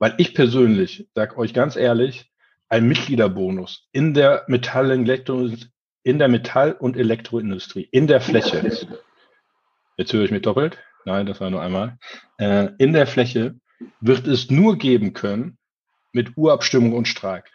Weil 0.00 0.14
ich 0.18 0.34
persönlich, 0.34 1.06
sag 1.14 1.38
euch 1.38 1.54
ganz 1.54 1.76
ehrlich, 1.76 2.32
ein 2.68 2.86
Mitgliederbonus 2.86 3.88
in 3.92 4.14
der 4.14 4.44
Metall 4.48 4.90
in 4.90 6.18
der 6.18 6.28
Metall- 6.28 6.72
und 6.72 6.96
Elektroindustrie, 6.96 7.88
in 7.90 8.06
der 8.06 8.20
Fläche. 8.20 9.00
Jetzt 9.96 10.12
höre 10.12 10.24
ich 10.24 10.30
mich 10.30 10.42
doppelt. 10.42 10.78
Nein, 11.04 11.26
das 11.26 11.40
war 11.40 11.50
nur 11.50 11.62
einmal. 11.62 11.98
Äh, 12.38 12.68
in 12.78 12.92
der 12.92 13.06
Fläche 13.06 13.54
wird 14.00 14.26
es 14.26 14.50
nur 14.50 14.76
geben 14.76 15.14
können 15.14 15.58
mit 16.12 16.36
Urabstimmung 16.36 16.92
und 16.92 17.08
Streik. 17.08 17.50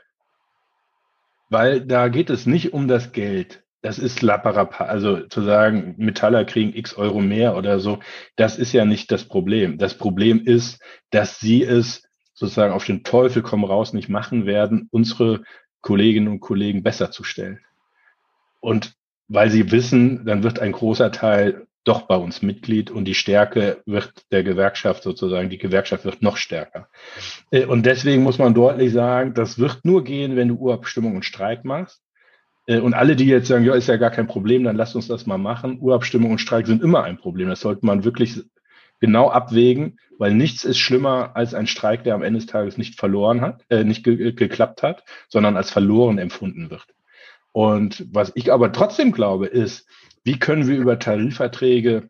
Weil 1.49 1.81
da 1.81 2.07
geht 2.07 2.29
es 2.29 2.45
nicht 2.45 2.73
um 2.73 2.87
das 2.87 3.11
Geld. 3.11 3.63
Das 3.81 3.99
ist 3.99 4.21
Lapparapa. 4.21 4.85
Also 4.85 5.27
zu 5.27 5.41
sagen, 5.41 5.95
Metaller 5.97 6.45
kriegen 6.45 6.75
x 6.75 6.93
Euro 6.95 7.19
mehr 7.19 7.55
oder 7.55 7.79
so, 7.79 7.99
das 8.35 8.57
ist 8.57 8.73
ja 8.73 8.85
nicht 8.85 9.11
das 9.11 9.25
Problem. 9.25 9.77
Das 9.77 9.97
Problem 9.97 10.43
ist, 10.45 10.81
dass 11.09 11.39
sie 11.39 11.63
es 11.63 12.03
sozusagen 12.41 12.73
auf 12.73 12.85
den 12.85 13.03
Teufel 13.03 13.41
komm 13.41 13.63
raus 13.63 13.93
nicht 13.93 14.09
machen 14.09 14.45
werden, 14.45 14.89
unsere 14.91 15.43
Kolleginnen 15.81 16.27
und 16.27 16.39
Kollegen 16.41 16.83
besser 16.83 17.11
zu 17.11 17.23
stellen. 17.23 17.59
Und 18.59 18.93
weil 19.27 19.49
sie 19.49 19.71
wissen, 19.71 20.25
dann 20.25 20.43
wird 20.43 20.59
ein 20.59 20.73
großer 20.73 21.11
Teil 21.11 21.67
doch 21.83 22.01
bei 22.03 22.15
uns 22.15 22.41
Mitglied 22.41 22.91
und 22.91 23.05
die 23.05 23.15
Stärke 23.15 23.81
wird 23.85 24.11
der 24.31 24.43
Gewerkschaft 24.43 25.03
sozusagen, 25.03 25.49
die 25.49 25.57
Gewerkschaft 25.57 26.05
wird 26.05 26.21
noch 26.21 26.37
stärker. 26.37 26.89
Äh, 27.49 27.65
und 27.65 27.85
deswegen 27.85 28.23
muss 28.23 28.37
man 28.37 28.53
deutlich 28.53 28.91
sagen, 28.91 29.33
das 29.33 29.57
wird 29.57 29.83
nur 29.83 30.03
gehen, 30.03 30.35
wenn 30.35 30.49
du 30.49 30.55
Urabstimmung 30.55 31.15
und 31.15 31.25
Streik 31.25 31.63
machst. 31.65 32.03
Äh, 32.67 32.79
und 32.79 32.93
alle, 32.93 33.15
die 33.15 33.25
jetzt 33.25 33.47
sagen, 33.47 33.65
ja, 33.65 33.73
ist 33.73 33.87
ja 33.87 33.97
gar 33.97 34.11
kein 34.11 34.27
Problem, 34.27 34.63
dann 34.63 34.75
lasst 34.75 34.95
uns 34.95 35.07
das 35.07 35.25
mal 35.25 35.39
machen. 35.39 35.79
Urabstimmung 35.79 36.31
und 36.31 36.39
Streik 36.39 36.67
sind 36.67 36.83
immer 36.83 37.03
ein 37.03 37.17
Problem. 37.17 37.49
Das 37.49 37.61
sollte 37.61 37.85
man 37.85 38.03
wirklich 38.03 38.43
genau 39.01 39.29
abwägen, 39.29 39.99
weil 40.17 40.33
nichts 40.33 40.63
ist 40.63 40.77
schlimmer 40.77 41.31
als 41.35 41.53
ein 41.53 41.67
Streik, 41.67 42.05
der 42.05 42.15
am 42.15 42.23
Ende 42.23 42.39
des 42.39 42.47
Tages 42.47 42.77
nicht 42.77 42.97
verloren 42.97 43.41
hat, 43.41 43.65
äh, 43.69 43.83
nicht 43.83 44.03
ge 44.03 44.31
geklappt 44.31 44.83
hat, 44.83 45.03
sondern 45.27 45.57
als 45.57 45.71
verloren 45.71 46.19
empfunden 46.19 46.69
wird. 46.69 46.87
Und 47.51 48.05
was 48.11 48.31
ich 48.35 48.53
aber 48.53 48.71
trotzdem 48.71 49.11
glaube, 49.11 49.47
ist, 49.47 49.85
wie 50.23 50.39
können 50.39 50.67
wir 50.67 50.77
über 50.77 50.99
Tarifverträge, 50.99 52.09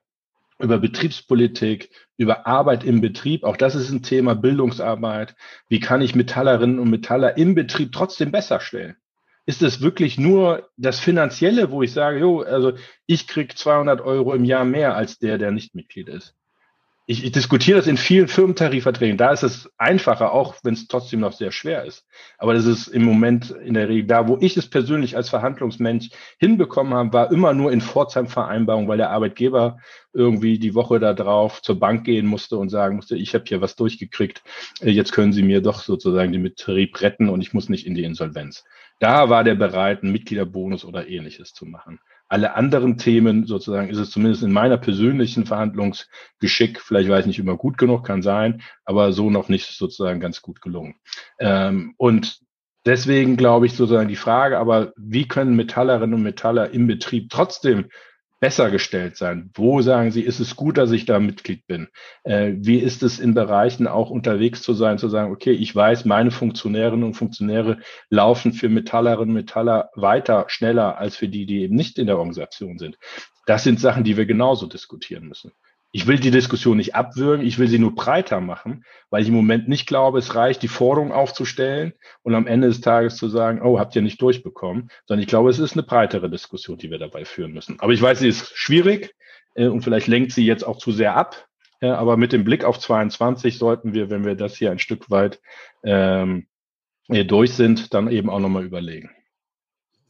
über 0.60 0.78
Betriebspolitik, 0.78 1.89
über 2.18 2.46
Arbeit 2.46 2.84
im 2.84 3.02
Betrieb, 3.02 3.44
auch 3.44 3.58
das 3.58 3.74
ist 3.74 3.89
ein 3.89 4.04
Thema 4.04 4.36
Bildungsarbeit, 4.36 5.36
wie 5.70 5.80
kann 5.80 6.02
ich 6.02 6.14
Metallerinnen 6.14 6.78
und 6.78 6.89
Metaller 6.89 7.38
im 7.38 7.56
Betrieb 7.56 7.94
trotzdem 7.94 8.32
besser 8.32 8.60
stellen? 8.60 8.98
Ist 9.48 9.64
es 9.64 9.82
wirklich 9.82 10.20
nur 10.20 10.70
das 10.78 11.00
Finanzielle, 11.00 11.72
wo 11.72 11.82
ich 11.82 11.94
sage, 11.94 12.20
jo, 12.20 12.42
also 12.42 12.74
ich 13.08 13.28
krieg 13.28 13.58
200 13.58 14.02
Euro 14.02 14.34
im 14.34 14.46
Jahr 14.46 14.66
mehr 14.66 14.96
als 14.96 15.18
der, 15.18 15.39
der 15.39 15.52
nicht 15.52 15.74
Mitglied 15.74 16.10
ist? 16.10 16.36
Ich, 17.12 17.26
ich 17.26 17.32
diskutiere 17.34 17.78
das 17.78 17.88
in 17.88 17.97
vielen 17.97 18.30
Firmentarifverträgen. 18.30 19.18
Da 19.18 19.32
ist 19.32 19.43
es 19.43 19.70
einfacher, 19.78 20.32
auch 20.32 20.55
wenn 20.64 20.76
es 20.76 20.88
trotzdem 20.88 21.20
noch 21.20 21.34
sehr 21.34 21.51
schwer 21.51 21.84
ist. 21.84 22.05
Aber 22.38 22.53
das 22.53 22.66
ist 22.66 22.88
im 22.88 23.03
Moment 23.03 23.51
in 23.51 23.74
der 23.74 23.89
Regel 23.89 24.07
da, 24.07 24.30
wo 24.30 24.38
ich 24.39 24.55
es 24.55 24.70
persönlich 24.70 25.18
als 25.18 25.30
Verhandlungsmensch 25.30 26.09
hinbekommen 26.39 26.93
habe, 26.93 27.12
war 27.12 27.32
immer 27.32 27.53
nur 27.53 27.74
in 27.74 27.82
Pforzheim-Vereinbarung, 27.82 28.88
weil 28.88 28.97
der 28.97 29.09
Arbeitgeber 29.09 29.78
irgendwie 30.14 30.57
die 30.57 30.74
Woche 30.74 30.99
da 30.99 31.14
drauf 31.14 31.62
zur 31.62 31.80
Bank 31.80 32.05
gehen 32.05 32.28
musste 32.28 32.57
und 32.57 32.70
sagen 32.70 32.95
musste, 32.95 33.18
ich 33.18 33.34
habe 33.34 33.43
hier 33.45 33.59
was 33.59 33.76
durchgekriegt, 33.76 34.41
äh, 34.82 34.89
jetzt 34.89 35.12
können 35.12 35.34
Sie 35.34 35.43
mir 35.43 35.62
doch 35.62 35.82
sozusagen 35.82 36.32
den 36.32 36.43
Betrieb 36.43 37.01
retten 37.01 37.28
und 37.28 37.41
ich 37.41 37.53
muss 37.53 37.68
nicht 37.68 37.86
in 37.86 37.93
die 37.93 38.05
Insolvenz. 38.05 38.64
Da 39.02 39.30
war 39.32 39.43
der 39.43 39.56
bereit, 39.56 40.04
einen 40.04 40.12
Mitgliederbonus 40.12 40.86
oder 40.86 41.08
ähnliches 41.08 41.54
zu 41.54 41.66
machen. 41.66 41.99
Alle 42.30 42.54
anderen 42.54 42.99
Themen 42.99 43.47
sozusagen 43.47 43.89
ist 43.89 43.97
es 43.97 44.12
zumindest 44.12 44.43
in 44.43 44.52
meiner 44.52 44.78
persönlichen 44.78 45.47
Verhandlungsgeschick, 45.47 46.80
vielleicht 46.80 47.10
weiß 47.10 47.22
ich 47.22 47.26
nicht 47.26 47.39
immer 47.39 47.58
gut 47.58 47.80
genug, 47.80 48.06
kann 48.06 48.22
sein, 48.22 48.62
aber 48.86 49.12
so 49.12 49.32
noch 49.32 49.49
nicht 49.49 49.76
sozusagen 49.76 50.20
ganz 50.20 50.43
gut 50.43 50.62
gelungen. 50.62 50.97
Ähm, 51.39 51.95
und 51.97 52.41
deswegen 52.86 53.38
glaube 53.38 53.66
ich 53.66 53.74
sozusagen 53.74 54.08
die 54.08 54.16
Frage, 54.16 54.60
aber 54.60 54.93
wie 54.97 55.28
können 55.28 55.56
Metallerinnen 55.56 56.14
und 56.14 56.22
Metaller 56.22 56.70
im 56.70 56.86
Betrieb 56.86 57.32
trotzdem 57.32 57.88
besser 58.42 58.72
gestellt 58.72 59.16
sein? 59.16 59.52
Wo 59.54 59.82
sagen 59.82 60.12
Sie, 60.12 60.22
ist 60.22 60.42
es 60.42 60.58
gut, 60.58 60.78
dass 60.78 60.92
ich 60.92 61.06
da 61.06 61.20
Mitglied 61.20 61.66
bin? 61.68 61.88
Äh, 62.24 62.54
wie 62.58 62.80
ist 62.80 63.04
es 63.04 63.20
in 63.20 63.34
Bereichen 63.34 63.88
auch 63.88 64.10
unterwegs 64.10 64.62
zu 64.64 64.74
sein, 64.74 64.98
zu 64.98 65.08
sagen, 65.08 65.32
okay, 65.32 65.52
ich 65.52 65.74
weiß, 65.74 66.04
meine 66.04 66.32
Funktionärinnen 66.32 67.06
und 67.06 67.14
Funktionäre 67.14 67.78
laufen 68.10 68.52
für 68.52 68.68
Metallerinnen 68.68 69.30
und 69.30 69.42
Metaller 69.42 69.92
weiter, 69.96 70.46
schneller 70.48 70.98
als 70.98 71.16
für 71.16 71.30
die, 71.30 71.46
die 71.46 71.62
eben 71.62 71.76
nicht 71.76 71.98
in 71.98 72.08
der 72.08 72.18
Organisation 72.18 72.78
sind. 72.80 72.98
Das 73.46 73.64
sind 73.64 73.80
Sachen, 73.80 74.04
die 74.04 74.18
wir 74.18 74.26
genauso 74.26 74.68
diskutieren 74.68 75.28
müssen 75.28 75.52
ich 75.92 76.08
will 76.08 76.20
die 76.20 76.32
Diskussion 76.32 76.78
nicht 76.78 76.96
abwürgen, 76.96 77.46
ich 77.46 77.60
will 77.60 77.68
sie 77.68 77.80
nur 77.80 77.94
breiter 77.94 78.39
machen, 78.39 78.86
weil 79.10 79.22
ich 79.22 79.28
im 79.28 79.34
Moment 79.34 79.68
nicht 79.68 79.88
glaube, 79.88 80.20
es 80.20 80.36
reicht, 80.36 80.62
die 80.64 80.70
Forderung 80.70 81.12
aufzustellen 81.12 81.94
und 82.24 82.34
am 82.34 82.48
Ende 82.48 82.68
des 82.68 82.82
Tages 82.82 83.18
zu 83.18 83.28
sagen, 83.28 83.62
oh, 83.62 83.78
habt 83.78 83.96
ihr 83.96 84.02
nicht 84.02 84.22
durchbekommen, 84.22 84.89
sondern 85.06 85.22
ich 85.22 85.28
glaube, 85.28 85.50
es 85.50 85.60
ist 85.60 85.74
eine 85.74 85.84
breitere 85.84 86.30
Diskussion, 86.30 86.78
die 86.78 86.89
wir 86.89 87.00
dabei 87.00 87.26
führen 87.26 87.52
müssen. 87.52 87.80
Aber 87.80 87.92
ich 87.92 88.02
weiß, 88.02 88.20
sie 88.20 88.30
ist 88.30 88.52
schwierig 88.56 89.14
äh, 89.56 89.68
und 89.68 89.82
vielleicht 89.82 90.08
lenkt 90.08 90.32
sie 90.32 90.46
jetzt 90.46 90.64
auch 90.64 90.78
zu 90.78 90.92
sehr 90.92 91.16
ab. 91.16 91.48
Äh, 91.82 91.89
aber 91.89 92.16
mit 92.16 92.32
dem 92.32 92.46
Blick 92.46 92.64
auf 92.64 92.80
22 92.80 93.58
sollten 93.58 93.94
wir, 93.94 94.10
wenn 94.10 94.24
wir 94.24 94.36
das 94.36 94.56
hier 94.56 94.72
ein 94.72 94.80
Stück 94.80 95.10
weit 95.10 95.42
ähm, 95.84 96.48
durch 97.08 97.54
sind, 97.54 97.94
dann 97.94 98.10
eben 98.10 98.30
auch 98.30 98.39
nochmal 98.39 98.64
überlegen 98.64 99.10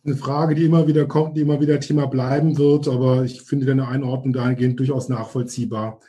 eine 0.04 0.16
Frage, 0.16 0.56
die 0.56 0.66
immer 0.66 0.88
wieder 0.88 1.06
kommt, 1.06 1.38
die 1.38 1.41
immer 1.41 1.60
wieder 1.62 1.80
Thema 1.80 2.08
bleiben 2.08 2.58
wird, 2.58 2.88
aber 2.88 3.24
ich 3.24 3.41
finde 3.43 3.68
deine 3.68 3.88
Einordnung 3.88 4.34
dahingehend 4.34 4.80
durchaus 4.80 5.10
nachvollziehbar. 5.10 5.99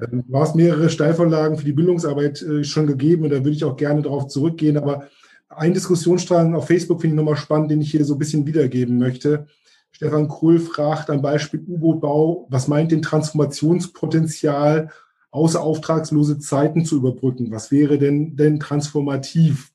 Ähm, 0.00 0.24
du 0.26 0.38
hast 0.38 0.56
mehrere 0.56 0.90
Steilvorlagen 0.90 1.56
für 1.56 1.64
die 1.64 1.72
Bildungsarbeit 1.72 2.42
äh, 2.42 2.64
schon 2.64 2.86
gegeben 2.86 3.24
und 3.24 3.30
da 3.30 3.36
würde 3.36 3.50
ich 3.50 3.64
auch 3.64 3.76
gerne 3.76 4.02
darauf 4.02 4.28
zurückgehen, 4.28 4.76
aber 4.76 5.08
ein 5.48 5.74
Diskussionsstrang 5.74 6.54
auf 6.54 6.66
Facebook 6.66 7.00
finde 7.00 7.14
ich 7.14 7.18
nochmal 7.18 7.36
spannend, 7.36 7.70
den 7.70 7.80
ich 7.80 7.90
hier 7.90 8.04
so 8.04 8.14
ein 8.14 8.18
bisschen 8.18 8.46
wiedergeben 8.46 8.98
möchte. 8.98 9.46
Stefan 9.92 10.28
Krull 10.28 10.58
fragt 10.58 11.08
am 11.10 11.22
Beispiel 11.22 11.64
U-Boot-Bau, 11.66 12.48
was 12.50 12.66
meint 12.66 12.90
denn 12.90 13.02
Transformationspotenzial, 13.02 14.90
außer 15.30 15.60
auftragslose 15.60 16.38
Zeiten 16.40 16.84
zu 16.84 16.96
überbrücken? 16.96 17.52
Was 17.52 17.70
wäre 17.70 17.98
denn, 17.98 18.36
denn 18.36 18.58
transformativ? 18.58 19.70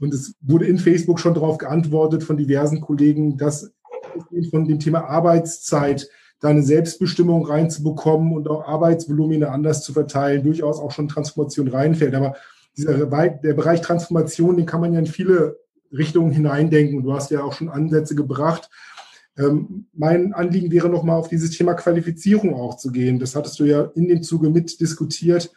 Und 0.00 0.14
es 0.14 0.34
wurde 0.40 0.66
in 0.66 0.78
Facebook 0.78 1.18
schon 1.18 1.34
darauf 1.34 1.58
geantwortet 1.58 2.22
von 2.22 2.36
diversen 2.36 2.80
Kollegen, 2.80 3.36
dass 3.36 3.72
von 4.50 4.66
dem 4.66 4.78
Thema 4.78 5.04
Arbeitszeit 5.04 6.08
da 6.40 6.48
eine 6.48 6.62
Selbstbestimmung 6.62 7.46
reinzubekommen 7.46 8.32
und 8.32 8.48
auch 8.48 8.66
Arbeitsvolumina 8.66 9.48
anders 9.48 9.82
zu 9.82 9.92
verteilen, 9.92 10.44
durchaus 10.44 10.78
auch 10.78 10.92
schon 10.92 11.08
Transformation 11.08 11.68
reinfällt. 11.68 12.14
Aber 12.14 12.36
dieser 12.76 13.06
der 13.06 13.54
Bereich 13.54 13.80
Transformation, 13.80 14.56
den 14.56 14.66
kann 14.66 14.80
man 14.80 14.92
ja 14.92 15.00
in 15.00 15.06
viele 15.06 15.58
Richtungen 15.92 16.30
hineindenken. 16.30 17.02
Du 17.02 17.12
hast 17.12 17.30
ja 17.30 17.42
auch 17.42 17.52
schon 17.52 17.68
Ansätze 17.68 18.14
gebracht. 18.14 18.70
Ähm, 19.36 19.86
mein 19.92 20.32
Anliegen 20.32 20.70
wäre 20.70 20.88
nochmal 20.88 21.18
auf 21.18 21.28
dieses 21.28 21.50
Thema 21.50 21.74
Qualifizierung 21.74 22.54
auch 22.54 22.76
zu 22.76 22.92
gehen. 22.92 23.18
Das 23.18 23.34
hattest 23.34 23.58
du 23.58 23.64
ja 23.64 23.90
in 23.94 24.08
dem 24.08 24.22
Zuge 24.22 24.50
mit 24.50 24.80
diskutiert. 24.80 25.52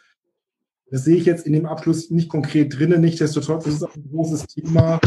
Das 0.92 1.04
sehe 1.04 1.16
ich 1.16 1.24
jetzt 1.24 1.46
in 1.46 1.54
dem 1.54 1.64
Abschluss 1.64 2.10
nicht 2.10 2.28
konkret 2.28 2.78
drinnen. 2.78 3.00
Nichtsdestotrotz 3.00 3.66
ist 3.66 3.76
es 3.76 3.82
auch 3.82 3.96
ein 3.96 4.10
großes 4.10 4.46
Thema 4.46 5.00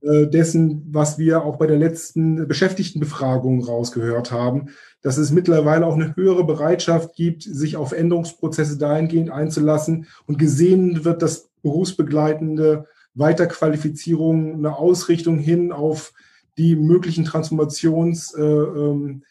äh, 0.00 0.26
dessen, 0.26 0.84
was 0.90 1.16
wir 1.16 1.44
auch 1.44 1.58
bei 1.58 1.68
der 1.68 1.78
letzten 1.78 2.48
Beschäftigtenbefragung 2.48 3.62
rausgehört 3.62 4.32
haben, 4.32 4.70
dass 5.00 5.16
es 5.16 5.30
mittlerweile 5.30 5.86
auch 5.86 5.94
eine 5.94 6.16
höhere 6.16 6.44
Bereitschaft 6.44 7.14
gibt, 7.14 7.44
sich 7.44 7.76
auf 7.76 7.92
Änderungsprozesse 7.92 8.78
dahingehend 8.78 9.30
einzulassen 9.30 10.08
und 10.26 10.40
gesehen 10.40 11.04
wird, 11.04 11.22
dass 11.22 11.50
berufsbegleitende 11.62 12.86
Weiterqualifizierung 13.14 14.54
eine 14.54 14.76
Ausrichtung 14.76 15.38
hin 15.38 15.70
auf 15.70 16.14
die 16.58 16.74
möglichen 16.74 17.24
Transformations 17.24 18.34
äh, 18.34 18.42
ähm, 18.42 19.22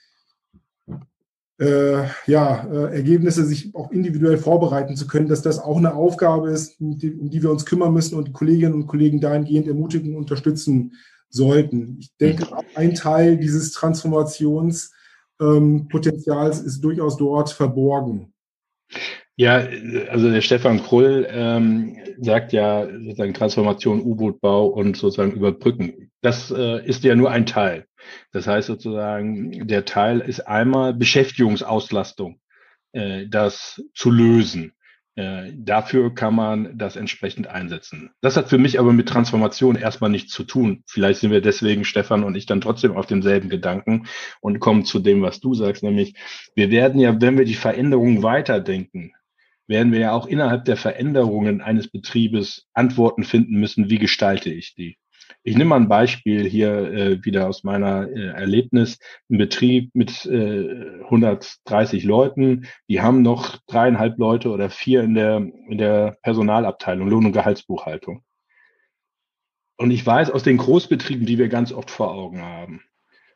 äh, 1.59 2.03
ja, 2.27 2.67
äh, 2.71 2.95
Ergebnisse 2.95 3.45
sich 3.45 3.73
auch 3.73 3.91
individuell 3.91 4.37
vorbereiten 4.37 4.95
zu 4.95 5.07
können, 5.07 5.27
dass 5.27 5.41
das 5.41 5.59
auch 5.59 5.77
eine 5.77 5.95
Aufgabe 5.95 6.51
ist, 6.51 6.79
um 6.79 6.97
die, 6.97 7.13
um 7.13 7.29
die 7.29 7.41
wir 7.41 7.51
uns 7.51 7.65
kümmern 7.65 7.93
müssen 7.93 8.15
und 8.15 8.27
die 8.27 8.33
Kolleginnen 8.33 8.75
und 8.75 8.87
Kollegen 8.87 9.19
dahingehend 9.19 9.67
ermutigen 9.67 10.11
und 10.11 10.21
unterstützen 10.21 10.93
sollten. 11.29 11.97
Ich 11.99 12.15
denke, 12.17 12.47
ein 12.75 12.93
Teil 12.93 13.37
dieses 13.37 13.71
Transformationspotenzials 13.71 16.59
ähm, 16.59 16.65
ist 16.65 16.83
durchaus 16.83 17.17
dort 17.17 17.49
verborgen. 17.49 18.33
Ja, 19.37 19.67
also 20.09 20.31
der 20.31 20.41
Stefan 20.41 20.81
Krull 20.83 21.27
ähm, 21.29 21.97
sagt 22.19 22.53
ja 22.53 22.87
sozusagen 22.87 23.35
Transformation, 23.35 24.01
U-Boot-Bau 24.01 24.67
und 24.67 24.97
sozusagen 24.97 25.33
Überbrücken. 25.33 26.11
Das 26.21 26.51
äh, 26.51 26.83
ist 26.85 27.03
ja 27.03 27.15
nur 27.15 27.31
ein 27.31 27.45
Teil. 27.45 27.85
Das 28.31 28.47
heißt 28.47 28.67
sozusagen, 28.67 29.67
der 29.67 29.85
Teil 29.85 30.21
ist 30.21 30.41
einmal 30.47 30.93
Beschäftigungsauslastung. 30.95 32.39
äh, 32.93 33.27
das 33.29 33.83
zu 33.95 34.11
lösen. 34.11 34.73
Äh, 35.15 35.53
dafür 35.57 36.13
kann 36.15 36.35
man 36.35 36.77
das 36.77 36.95
entsprechend 36.95 37.47
einsetzen. 37.47 38.11
Das 38.21 38.37
hat 38.37 38.49
für 38.49 38.59
mich 38.59 38.79
aber 38.79 38.93
mit 38.93 39.09
Transformation 39.09 39.75
erstmal 39.75 40.11
nichts 40.11 40.33
zu 40.33 40.43
tun. 40.43 40.83
Vielleicht 40.87 41.21
sind 41.21 41.31
wir 41.31 41.41
deswegen, 41.41 41.85
Stefan 41.85 42.23
und 42.23 42.35
ich, 42.35 42.45
dann 42.47 42.61
trotzdem 42.61 42.95
auf 42.97 43.07
demselben 43.07 43.49
Gedanken 43.49 44.07
und 44.41 44.59
kommen 44.59 44.85
zu 44.85 44.99
dem, 44.99 45.21
was 45.23 45.39
du 45.41 45.55
sagst, 45.55 45.83
nämlich 45.83 46.15
wir 46.55 46.71
werden 46.71 46.99
ja, 47.01 47.19
wenn 47.21 47.37
wir 47.37 47.45
die 47.45 47.55
Veränderungen 47.55 48.23
weiterdenken, 48.23 49.13
werden 49.67 49.91
wir 49.91 49.99
ja 49.99 50.11
auch 50.13 50.27
innerhalb 50.27 50.65
der 50.65 50.77
Veränderungen 50.77 51.61
eines 51.61 51.89
Betriebes 51.89 52.67
Antworten 52.73 53.23
finden 53.23 53.59
müssen, 53.59 53.89
wie 53.89 53.99
gestalte 53.99 54.49
ich 54.49 54.75
die. 54.75 54.97
Ich 55.43 55.57
nehme 55.57 55.69
mal 55.69 55.77
ein 55.77 55.89
Beispiel 55.89 56.47
hier 56.47 56.91
äh, 56.91 57.25
wieder 57.25 57.47
aus 57.47 57.63
meiner 57.63 58.07
äh, 58.07 58.27
Erlebnis. 58.27 58.97
Ein 59.29 59.37
Betrieb 59.37 59.91
mit 59.93 60.25
äh, 60.25 61.01
130 61.03 62.03
Leuten, 62.03 62.67
die 62.89 63.01
haben 63.01 63.21
noch 63.21 63.57
dreieinhalb 63.67 64.17
Leute 64.17 64.49
oder 64.49 64.69
vier 64.69 65.03
in 65.03 65.15
der, 65.15 65.37
in 65.37 65.77
der 65.77 66.17
Personalabteilung, 66.21 67.09
Lohn- 67.09 67.25
und 67.25 67.31
Gehaltsbuchhaltung. 67.33 68.23
Und 69.77 69.91
ich 69.91 70.05
weiß 70.05 70.31
aus 70.31 70.43
den 70.43 70.57
Großbetrieben, 70.57 71.25
die 71.25 71.37
wir 71.37 71.49
ganz 71.49 71.71
oft 71.71 71.91
vor 71.91 72.11
Augen 72.11 72.41
haben, 72.41 72.81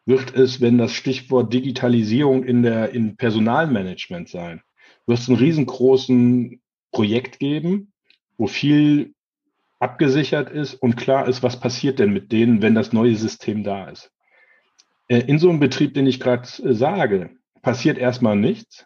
wird 0.06 0.36
es, 0.36 0.60
wenn 0.60 0.78
das 0.78 0.94
Stichwort 0.94 1.54
Digitalisierung 1.54 2.44
in 2.44 2.64
der 2.64 2.90
in 2.90 3.16
Personalmanagement 3.16 4.28
sein, 4.28 4.62
wird 5.08 5.28
einen 5.28 5.38
riesengroßen 5.38 6.62
Projekt 6.91 7.39
geben, 7.39 7.93
wo 8.38 8.47
viel 8.47 9.14
abgesichert 9.80 10.49
ist 10.49 10.76
und 10.76 10.95
klar 10.95 11.28
ist, 11.28 11.41
was 11.41 11.60
passiert 11.60 11.99
denn 11.99 12.14
mit 12.14 12.32
denen, 12.32 12.62
wenn 12.62 12.76
das 12.76 12.93
neue 12.93 13.16
System 13.16 13.64
da 13.64 13.89
ist. 13.89 14.12
Äh, 15.08 15.22
in 15.22 15.39
so 15.39 15.49
einem 15.49 15.60
Betrieb, 15.60 15.93
den 15.93 16.08
ich 16.08 16.20
gerade 16.20 16.47
äh, 16.64 16.74
sage, 16.74 17.32
passiert 17.62 17.97
erstmal 17.97 18.36
nichts. 18.36 18.86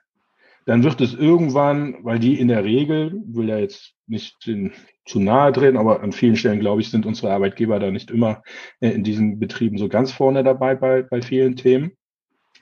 Dann 0.66 0.84
wird 0.84 1.00
es 1.02 1.14
irgendwann, 1.14 1.98
weil 2.04 2.18
die 2.18 2.40
in 2.40 2.48
der 2.48 2.64
Regel, 2.64 3.22
will 3.28 3.50
ja 3.50 3.60
jetzt 3.60 3.94
nicht 4.08 4.50
zu 5.06 5.20
nahe 5.20 5.52
drehen, 5.52 5.78
aber 5.78 6.02
an 6.02 6.12
vielen 6.12 6.38
Stellen, 6.38 6.60
glaube 6.60 6.82
ich, 6.82 6.90
sind 6.90 7.06
unsere 7.06 7.32
Arbeitgeber 7.32 7.80
da 7.80 7.92
nicht 7.92 8.10
immer 8.10 8.42
äh, 8.80 8.90
in 8.90 9.04
diesen 9.04 9.38
Betrieben 9.38 9.78
so 9.78 9.90
ganz 9.90 10.12
vorne 10.12 10.44
dabei 10.44 10.76
bei, 10.76 11.04
bei 11.04 11.22
vielen 11.22 11.56
Themen 11.56 11.92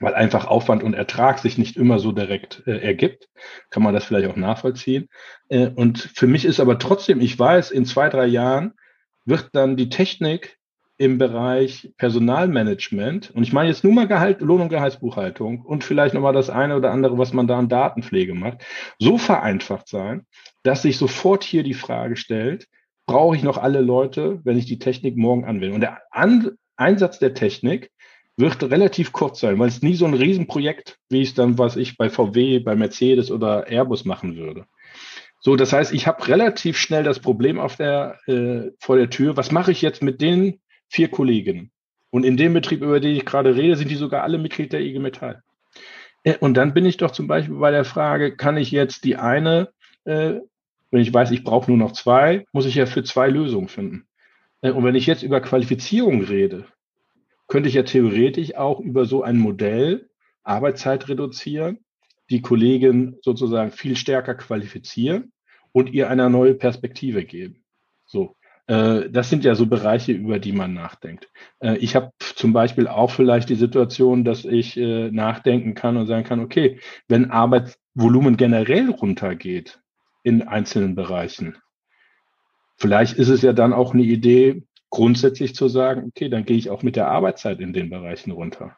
weil 0.00 0.14
einfach 0.14 0.46
Aufwand 0.46 0.82
und 0.82 0.94
Ertrag 0.94 1.38
sich 1.38 1.58
nicht 1.58 1.76
immer 1.76 1.98
so 1.98 2.12
direkt 2.12 2.62
äh, 2.66 2.78
ergibt, 2.78 3.28
kann 3.70 3.82
man 3.82 3.94
das 3.94 4.04
vielleicht 4.04 4.28
auch 4.28 4.36
nachvollziehen. 4.36 5.08
Äh, 5.48 5.68
und 5.68 5.98
für 6.14 6.26
mich 6.26 6.44
ist 6.44 6.60
aber 6.60 6.78
trotzdem, 6.78 7.20
ich 7.20 7.38
weiß, 7.38 7.70
in 7.70 7.84
zwei, 7.84 8.08
drei 8.08 8.26
Jahren 8.26 8.74
wird 9.24 9.50
dann 9.52 9.76
die 9.76 9.88
Technik 9.88 10.58
im 10.96 11.18
Bereich 11.18 11.92
Personalmanagement, 11.96 13.32
und 13.32 13.42
ich 13.42 13.52
meine 13.52 13.68
jetzt 13.68 13.82
nur 13.82 13.92
mal 13.92 14.06
Gehalt, 14.06 14.40
Lohn- 14.40 14.60
und 14.60 14.68
Gehaltsbuchhaltung 14.68 15.62
und 15.62 15.82
vielleicht 15.82 16.14
nochmal 16.14 16.32
das 16.32 16.50
eine 16.50 16.76
oder 16.76 16.92
andere, 16.92 17.18
was 17.18 17.32
man 17.32 17.48
da 17.48 17.58
an 17.58 17.68
Datenpflege 17.68 18.34
macht, 18.34 18.64
so 19.00 19.18
vereinfacht 19.18 19.88
sein, 19.88 20.24
dass 20.62 20.82
sich 20.82 20.96
sofort 20.96 21.42
hier 21.42 21.64
die 21.64 21.74
Frage 21.74 22.16
stellt, 22.16 22.68
brauche 23.06 23.36
ich 23.36 23.42
noch 23.42 23.58
alle 23.58 23.80
Leute, 23.80 24.40
wenn 24.44 24.56
ich 24.56 24.66
die 24.66 24.78
Technik 24.78 25.16
morgen 25.16 25.44
anwende? 25.44 25.74
Und 25.74 25.80
der 25.80 26.02
an 26.10 26.52
Einsatz 26.76 27.18
der 27.18 27.34
Technik 27.34 27.90
wird 28.36 28.62
relativ 28.64 29.12
kurz 29.12 29.40
sein, 29.40 29.58
weil 29.58 29.68
es 29.68 29.82
nie 29.82 29.94
so 29.94 30.06
ein 30.06 30.14
Riesenprojekt, 30.14 30.98
wie 31.08 31.22
es 31.22 31.34
dann, 31.34 31.58
was 31.58 31.76
ich 31.76 31.96
bei 31.96 32.10
VW, 32.10 32.58
bei 32.58 32.74
Mercedes 32.74 33.30
oder 33.30 33.66
Airbus 33.68 34.04
machen 34.04 34.36
würde. 34.36 34.66
So, 35.40 35.56
das 35.56 35.72
heißt, 35.72 35.92
ich 35.92 36.06
habe 36.06 36.26
relativ 36.26 36.78
schnell 36.78 37.04
das 37.04 37.20
Problem 37.20 37.60
auf 37.60 37.76
der, 37.76 38.18
äh, 38.26 38.70
vor 38.80 38.96
der 38.96 39.10
Tür. 39.10 39.36
Was 39.36 39.52
mache 39.52 39.72
ich 39.72 39.82
jetzt 39.82 40.02
mit 40.02 40.20
den 40.20 40.60
vier 40.88 41.08
Kolleginnen? 41.08 41.70
Und 42.10 42.24
in 42.24 42.36
dem 42.36 42.54
Betrieb, 42.54 42.82
über 42.82 42.98
den 42.98 43.14
ich 43.14 43.24
gerade 43.24 43.54
rede, 43.54 43.76
sind 43.76 43.90
die 43.90 43.96
sogar 43.96 44.22
alle 44.22 44.38
Mitglied 44.38 44.72
der 44.72 44.80
IG 44.80 44.98
Metall. 44.98 45.42
Äh, 46.22 46.38
und 46.38 46.54
dann 46.54 46.74
bin 46.74 46.86
ich 46.86 46.96
doch 46.96 47.10
zum 47.10 47.26
Beispiel 47.26 47.56
bei 47.56 47.70
der 47.70 47.84
Frage, 47.84 48.36
kann 48.36 48.56
ich 48.56 48.70
jetzt 48.70 49.04
die 49.04 49.16
eine, 49.16 49.68
äh, 50.04 50.34
wenn 50.90 51.00
ich 51.00 51.12
weiß, 51.12 51.30
ich 51.30 51.44
brauche 51.44 51.70
nur 51.70 51.78
noch 51.78 51.92
zwei, 51.92 52.46
muss 52.52 52.66
ich 52.66 52.76
ja 52.76 52.86
für 52.86 53.04
zwei 53.04 53.28
Lösungen 53.28 53.68
finden. 53.68 54.06
Äh, 54.62 54.70
und 54.70 54.84
wenn 54.84 54.94
ich 54.94 55.06
jetzt 55.06 55.22
über 55.22 55.40
Qualifizierung 55.40 56.22
rede, 56.22 56.66
könnte 57.46 57.68
ich 57.68 57.74
ja 57.74 57.82
theoretisch 57.82 58.54
auch 58.54 58.80
über 58.80 59.04
so 59.04 59.22
ein 59.22 59.38
Modell 59.38 60.08
Arbeitszeit 60.42 61.08
reduzieren, 61.08 61.78
die 62.30 62.42
Kollegin 62.42 63.16
sozusagen 63.22 63.70
viel 63.70 63.96
stärker 63.96 64.34
qualifizieren 64.34 65.32
und 65.72 65.92
ihr 65.92 66.08
eine 66.08 66.30
neue 66.30 66.54
Perspektive 66.54 67.24
geben. 67.24 67.64
So. 68.06 68.36
Äh, 68.66 69.10
das 69.10 69.28
sind 69.28 69.44
ja 69.44 69.54
so 69.54 69.66
Bereiche, 69.66 70.12
über 70.12 70.38
die 70.38 70.52
man 70.52 70.72
nachdenkt. 70.72 71.28
Äh, 71.60 71.76
ich 71.78 71.96
habe 71.96 72.12
zum 72.18 72.52
Beispiel 72.52 72.88
auch 72.88 73.10
vielleicht 73.10 73.48
die 73.48 73.56
Situation, 73.56 74.24
dass 74.24 74.44
ich 74.44 74.76
äh, 74.76 75.10
nachdenken 75.10 75.74
kann 75.74 75.96
und 75.96 76.06
sagen 76.06 76.24
kann, 76.24 76.40
okay, 76.40 76.78
wenn 77.08 77.30
Arbeitsvolumen 77.30 78.36
generell 78.36 78.90
runtergeht 78.90 79.80
in 80.22 80.42
einzelnen 80.42 80.94
Bereichen, 80.94 81.58
vielleicht 82.76 83.18
ist 83.18 83.28
es 83.28 83.42
ja 83.42 83.52
dann 83.52 83.74
auch 83.74 83.92
eine 83.92 84.02
Idee, 84.02 84.62
grundsätzlich 84.94 85.56
zu 85.56 85.68
sagen, 85.68 86.04
okay, 86.06 86.28
dann 86.28 86.44
gehe 86.44 86.56
ich 86.56 86.70
auch 86.70 86.84
mit 86.84 86.94
der 86.94 87.08
Arbeitszeit 87.08 87.58
in 87.58 87.72
den 87.72 87.90
Bereichen 87.90 88.30
runter 88.30 88.76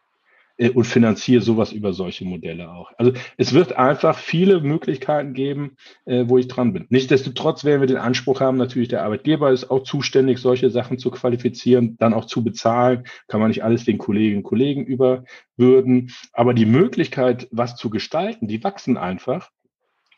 äh, 0.56 0.70
und 0.70 0.84
finanziere 0.84 1.42
sowas 1.42 1.72
über 1.72 1.92
solche 1.92 2.24
Modelle 2.24 2.70
auch. 2.72 2.90
Also 2.96 3.12
es 3.36 3.52
wird 3.52 3.76
einfach 3.76 4.16
viele 4.16 4.62
Möglichkeiten 4.62 5.34
geben, 5.34 5.76
äh, 6.06 6.24
wo 6.26 6.38
ich 6.38 6.48
dran 6.48 6.72
bin. 6.72 6.86
Nichtsdestotrotz 6.88 7.64
werden 7.64 7.82
wir 7.82 7.86
den 7.86 7.98
Anspruch 7.98 8.40
haben, 8.40 8.56
natürlich 8.56 8.88
der 8.88 9.04
Arbeitgeber 9.04 9.52
ist 9.52 9.70
auch 9.70 9.82
zuständig, 9.82 10.38
solche 10.38 10.70
Sachen 10.70 10.98
zu 10.98 11.10
qualifizieren, 11.10 11.98
dann 11.98 12.14
auch 12.14 12.24
zu 12.24 12.42
bezahlen. 12.42 13.04
Kann 13.28 13.40
man 13.40 13.48
nicht 13.48 13.62
alles 13.62 13.84
den 13.84 13.98
Kolleginnen 13.98 14.38
und 14.38 14.44
Kollegen 14.44 14.86
überwürden. 14.86 16.12
Aber 16.32 16.54
die 16.54 16.66
Möglichkeit, 16.66 17.46
was 17.50 17.76
zu 17.76 17.90
gestalten, 17.90 18.48
die 18.48 18.64
wachsen 18.64 18.96
einfach 18.96 19.50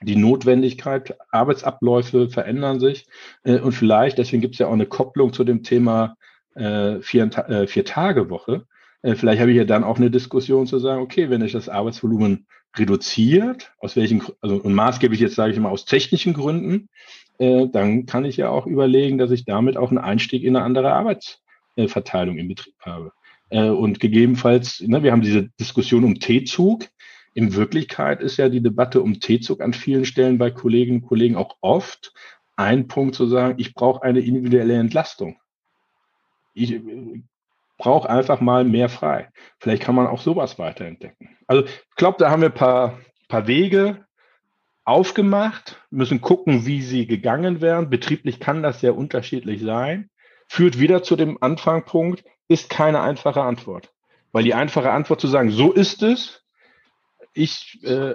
die 0.01 0.17
Notwendigkeit, 0.17 1.17
Arbeitsabläufe 1.31 2.29
verändern 2.29 2.81
sich 2.81 3.07
äh, 3.45 3.59
und 3.59 3.73
vielleicht, 3.73 4.19
deswegen 4.19 4.43
gibt 4.43 4.55
es 4.55 4.59
ja 4.61 4.69
auch 4.69 4.73
eine 4.73 4.87
Kopplung 4.87 5.33
zu 5.33 5.45
dem 5.45 5.63
Thema 5.63 6.17
äh, 6.55 7.01
vier, 7.01 7.25
äh, 7.49 7.67
vier 7.67 7.85
Tage 7.85 8.31
Woche. 8.31 8.67
Äh, 9.03 9.15
vielleicht 9.15 9.41
habe 9.41 9.51
ich 9.51 9.57
ja 9.57 9.65
dann 9.65 9.85
auch 9.85 9.97
eine 9.97 10.11
Diskussion 10.11 10.67
zu 10.67 10.79
sagen, 10.79 11.03
okay, 11.03 11.31
wenn 11.31 11.43
ich 11.43 11.53
das 11.53 11.69
Arbeitsvolumen 11.69 12.47
reduziert, 12.77 13.73
aus 13.79 13.97
welchen, 13.97 14.23
also 14.41 14.57
und 14.57 14.75
maßgeblich 14.75 15.21
jetzt 15.21 15.35
sage 15.35 15.53
ich 15.53 15.59
mal 15.59 15.71
aus 15.71 15.85
technischen 15.85 16.35
Gründen, 16.35 16.89
äh, 17.39 17.67
dann 17.69 18.07
kann 18.07 18.25
ich 18.25 18.37
ja 18.37 18.51
auch 18.51 18.67
überlegen, 18.67 19.19
dass 19.19 19.31
ich 19.31 19.45
damit 19.45 19.77
auch 19.77 19.91
einen 19.91 19.99
Einstieg 19.99 20.43
in 20.43 20.57
eine 20.57 20.65
andere 20.65 20.93
Arbeitsverteilung 20.93 22.37
im 22.37 22.49
Betrieb 22.49 22.75
habe. 22.81 23.13
Äh, 23.51 23.69
und 23.71 24.01
gegebenenfalls, 24.01 24.81
ne, 24.81 25.03
wir 25.03 25.13
haben 25.13 25.23
diese 25.23 25.49
Diskussion 25.61 26.05
um 26.05 26.19
T-Zug. 26.19 26.87
In 27.39 27.55
Wirklichkeit 27.55 28.21
ist 28.21 28.37
ja 28.37 28.49
die 28.49 28.61
Debatte 28.61 29.01
um 29.01 29.21
T-Zug 29.21 29.61
an 29.61 29.73
vielen 29.73 30.05
Stellen 30.05 30.39
bei 30.39 30.51
Kolleginnen 30.51 31.03
und 31.03 31.07
Kollegen 31.07 31.37
auch 31.37 31.55
oft 31.61 32.13
ein 32.57 32.89
Punkt 32.89 33.15
zu 33.15 33.29
sagen, 33.29 33.55
ich 33.59 33.75
brauche 33.75 34.03
eine 34.03 34.19
individuelle 34.19 34.75
Entlastung. 34.75 35.39
Ich 36.53 36.73
äh, 36.73 37.23
brauche 37.77 38.11
einfach 38.11 38.41
mal 38.41 38.65
mehr 38.65 38.89
frei. 38.89 39.29
Vielleicht 39.61 39.85
kann 39.85 39.95
man 39.95 40.09
auch 40.09 40.21
sowas 40.21 40.59
weiterentdecken. 40.59 41.39
Also 41.47 41.65
ich 41.65 41.95
glaube, 41.95 42.17
da 42.19 42.29
haben 42.29 42.43
wir 42.43 42.49
ein 42.49 42.55
paar, 42.55 42.99
paar 43.29 43.47
Wege 43.47 44.05
aufgemacht, 44.85 45.81
müssen 45.91 46.21
gucken, 46.21 46.67
wie 46.67 46.83
sie 46.83 47.07
gegangen 47.07 47.61
werden. 47.61 47.89
Betrieblich 47.89 48.41
kann 48.41 48.65
das 48.65 48.81
sehr 48.81 48.97
unterschiedlich 48.97 49.63
sein. 49.63 50.11
Führt 50.49 50.81
wieder 50.81 51.05
zu 51.05 51.15
dem 51.15 51.41
Anfangpunkt, 51.41 52.25
ist 52.49 52.69
keine 52.69 53.01
einfache 53.01 53.43
Antwort. 53.43 53.93
Weil 54.33 54.43
die 54.43 54.55
einfache 54.55 54.91
Antwort 54.91 55.21
zu 55.21 55.29
sagen, 55.29 55.53
so 55.53 55.71
ist 55.71 56.03
es, 56.03 56.43
ich 57.39 57.79
äh, 57.85 58.15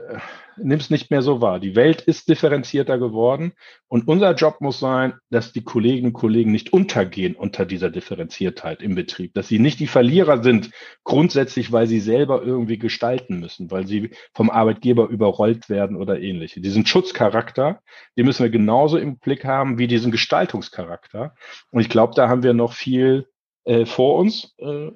nehme 0.58 0.82
es 0.82 0.90
nicht 0.90 1.10
mehr 1.10 1.22
so 1.22 1.42
wahr. 1.42 1.60
Die 1.60 1.76
Welt 1.76 2.02
ist 2.02 2.28
differenzierter 2.28 2.98
geworden 2.98 3.54
und 3.88 4.08
unser 4.08 4.34
Job 4.36 4.58
muss 4.60 4.80
sein, 4.80 5.14
dass 5.30 5.54
die 5.54 5.64
Kolleginnen 5.64 6.08
und 6.08 6.14
Kollegen 6.14 6.52
nicht 6.52 6.74
untergehen 6.74 7.36
unter 7.36 7.66
dieser 7.66 7.90
Differenziertheit 7.90 8.82
im 8.82 8.96
Betrieb, 8.96 9.34
dass 9.34 9.48
sie 9.48 9.60
nicht 9.60 9.80
die 9.80 9.88
Verlierer 9.88 10.44
sind, 10.44 10.72
grundsätzlich, 11.04 11.72
weil 11.72 11.88
sie 11.88 12.02
selber 12.02 12.44
irgendwie 12.44 12.78
gestalten 12.78 13.40
müssen, 13.40 13.72
weil 13.72 13.88
sie 13.88 14.12
vom 14.34 14.50
Arbeitgeber 14.50 15.08
überrollt 15.08 15.70
werden 15.70 15.96
oder 15.96 16.20
ähnliche. 16.20 16.60
Diesen 16.60 16.86
Schutzcharakter, 16.86 17.82
den 18.18 18.26
müssen 18.26 18.44
wir 18.44 18.52
genauso 18.52 18.98
im 18.98 19.18
Blick 19.18 19.46
haben 19.46 19.78
wie 19.78 19.88
diesen 19.88 20.12
Gestaltungscharakter. 20.12 21.34
Und 21.72 21.82
ich 21.82 21.90
glaube, 21.90 22.14
da 22.16 22.28
haben 22.28 22.44
wir 22.44 22.54
noch 22.54 22.74
viel 22.74 23.28
äh, 23.64 23.86
vor 23.86 24.20
uns. 24.20 24.54
Äh, 24.58 24.92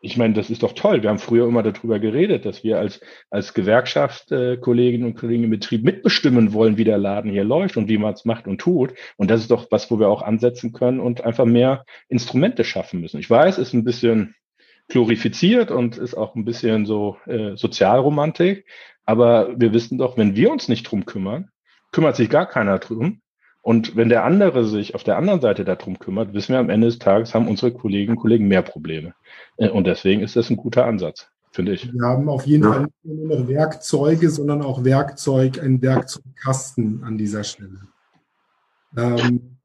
ich 0.00 0.16
meine, 0.16 0.34
das 0.34 0.50
ist 0.50 0.62
doch 0.62 0.72
toll. 0.72 1.02
Wir 1.02 1.10
haben 1.10 1.18
früher 1.18 1.46
immer 1.46 1.62
darüber 1.62 1.98
geredet, 1.98 2.44
dass 2.44 2.62
wir 2.62 2.78
als, 2.78 3.00
als 3.30 3.52
Gewerkschaft 3.52 4.30
äh, 4.30 4.56
Kolleginnen 4.56 5.04
und 5.04 5.16
Kollegen 5.16 5.44
im 5.44 5.50
Betrieb 5.50 5.84
mitbestimmen 5.84 6.52
wollen, 6.52 6.76
wie 6.76 6.84
der 6.84 6.98
Laden 6.98 7.30
hier 7.30 7.44
läuft 7.44 7.76
und 7.76 7.88
wie 7.88 7.98
man 7.98 8.14
es 8.14 8.24
macht 8.24 8.46
und 8.46 8.60
tut. 8.60 8.94
Und 9.16 9.30
das 9.30 9.40
ist 9.40 9.50
doch 9.50 9.66
was, 9.70 9.90
wo 9.90 9.98
wir 9.98 10.08
auch 10.08 10.22
ansetzen 10.22 10.72
können 10.72 11.00
und 11.00 11.24
einfach 11.24 11.46
mehr 11.46 11.84
Instrumente 12.08 12.64
schaffen 12.64 13.00
müssen. 13.00 13.18
Ich 13.18 13.28
weiß, 13.28 13.58
ist 13.58 13.72
ein 13.72 13.84
bisschen 13.84 14.36
glorifiziert 14.88 15.70
und 15.70 15.98
ist 15.98 16.14
auch 16.14 16.34
ein 16.34 16.44
bisschen 16.44 16.86
so 16.86 17.16
äh, 17.26 17.56
Sozialromantik. 17.56 18.66
Aber 19.04 19.58
wir 19.58 19.72
wissen 19.72 19.98
doch, 19.98 20.16
wenn 20.16 20.36
wir 20.36 20.50
uns 20.50 20.68
nicht 20.68 20.84
drum 20.84 21.06
kümmern, 21.06 21.50
kümmert 21.92 22.16
sich 22.16 22.30
gar 22.30 22.46
keiner 22.46 22.78
drum. 22.78 23.20
Und 23.62 23.96
wenn 23.96 24.08
der 24.08 24.24
andere 24.24 24.64
sich 24.64 24.94
auf 24.94 25.04
der 25.04 25.16
anderen 25.16 25.40
Seite 25.40 25.64
darum 25.64 25.98
kümmert, 25.98 26.32
wissen 26.32 26.52
wir 26.52 26.58
am 26.58 26.70
Ende 26.70 26.86
des 26.86 26.98
Tages, 26.98 27.34
haben 27.34 27.48
unsere 27.48 27.72
Kolleginnen 27.72 28.16
und 28.16 28.22
Kollegen 28.22 28.48
mehr 28.48 28.62
Probleme. 28.62 29.14
Äh, 29.56 29.68
und 29.68 29.86
deswegen 29.86 30.22
ist 30.22 30.36
das 30.36 30.50
ein 30.50 30.56
guter 30.56 30.86
Ansatz. 30.86 31.28
finde 31.50 31.72
ich. 31.72 31.92
Wir 31.92 32.06
haben 32.06 32.28
auf 32.28 32.46
jeden 32.46 32.64
ja. 32.64 32.72
Fall 32.72 32.82
nicht 32.82 33.04
nur 33.04 33.38
noch 33.38 33.48
Werkzeuge, 33.48 34.30
sondern 34.30 34.62
auch 34.62 34.84
Werkzeug, 34.84 35.62
ein 35.62 35.82
Werkzeugkasten 35.82 37.02
an 37.04 37.18
dieser 37.18 37.44
Stelle. 37.44 37.80
Ähm, 38.96 39.58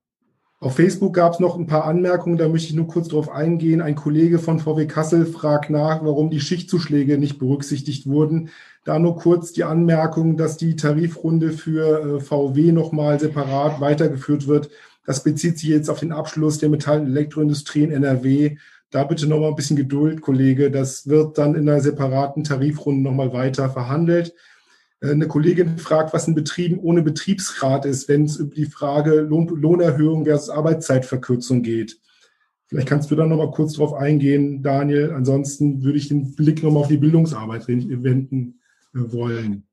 auf 0.60 0.78
Facebook 0.78 1.14
gab 1.14 1.34
es 1.34 1.40
noch 1.42 1.58
ein 1.58 1.68
paar 1.68 1.84
Anmerkungen, 1.84 2.38
da 2.38 2.48
möchte 2.48 2.70
ich 2.70 2.74
nur 2.74 2.88
kurz 2.88 3.10
darauf 3.10 3.30
eingehen. 3.30 3.82
Ein 3.82 3.96
Kollege 3.96 4.40
von 4.40 4.60
VW 4.60 4.86
Kassel 4.86 5.26
fragt 5.26 5.70
nach, 5.70 6.04
warum 6.06 6.30
die 6.30 6.40
Schichtzuschläge 6.40 7.18
nicht 7.18 7.38
berücksichtigt 7.38 8.08
wurden. 8.08 8.50
Da 8.84 9.00
nur 9.00 9.16
kurz 9.16 9.54
die 9.54 9.64
Anmerkung, 9.64 10.36
dass 10.36 10.58
die 10.58 10.76
Tarifrunde 10.76 11.52
für 11.52 12.18
äh, 12.18 12.20
VW 12.20 12.74
nochmal 12.74 13.20
separat 13.20 13.80
weitergeführt 13.80 14.48
wird. 14.48 14.70
Das 15.06 15.24
bezieht 15.24 15.58
sich 15.58 15.70
jetzt 15.70 15.90
auf 15.90 16.00
den 16.00 16.12
Abschluss 16.12 16.58
der 16.58 16.70
Metall- 16.70 17.00
und 17.00 17.08
Elektroindustrie 17.08 17.84
in 17.84 17.92
NRW. 17.92 18.58
Da 18.90 19.06
bitte 19.06 19.28
nochmal 19.28 19.50
ein 19.50 19.56
bisschen 19.56 19.78
Geduld, 19.78 20.22
Kollege. 20.22 20.70
Das 20.70 21.08
wird 21.08 21.38
dann 21.38 21.56
in 21.56 21.68
einer 21.68 21.80
separaten 21.80 22.44
Tarifrunde 22.44 23.02
nochmal 23.02 23.32
weiter 23.32 23.70
verhandelt. 23.70 24.34
Äh, 25.00 25.12
eine 25.12 25.28
Kollegin 25.28 25.78
fragt, 25.78 26.14
was 26.14 26.28
in 26.28 26.36
Betrieben 26.36 26.80
ohne 26.80 27.04
Betriebsrat 27.04 27.86
ist, 27.86 28.10
wenn 28.10 28.26
es 28.26 28.36
über 28.36 28.54
die 28.54 28.66
Frage 28.66 29.22
Lohn 29.22 29.48
Lohnerhöhung 29.48 30.26
versus 30.26 30.50
Arbeitszeitverkürzung 30.50 31.64
geht. 31.64 32.00
Vielleicht 32.68 32.90
kannst 32.90 33.12
du 33.12 33.16
da 33.16 33.26
noch 33.26 33.38
mal 33.38 33.52
kurz 33.52 33.74
drauf 33.74 33.94
eingehen, 33.94 34.62
Daniel. 34.62 35.14
Ansonsten 35.14 35.84
würde 35.84 35.98
ich 35.98 36.10
den 36.10 36.36
Blick 36.36 36.64
noch 36.64 36.72
mal 36.72 36.82
auf 36.82 36.88
die 36.90 36.98
Bildungsarbeit 36.98 37.68
wenden 37.70 38.60
wollen. 38.94 39.66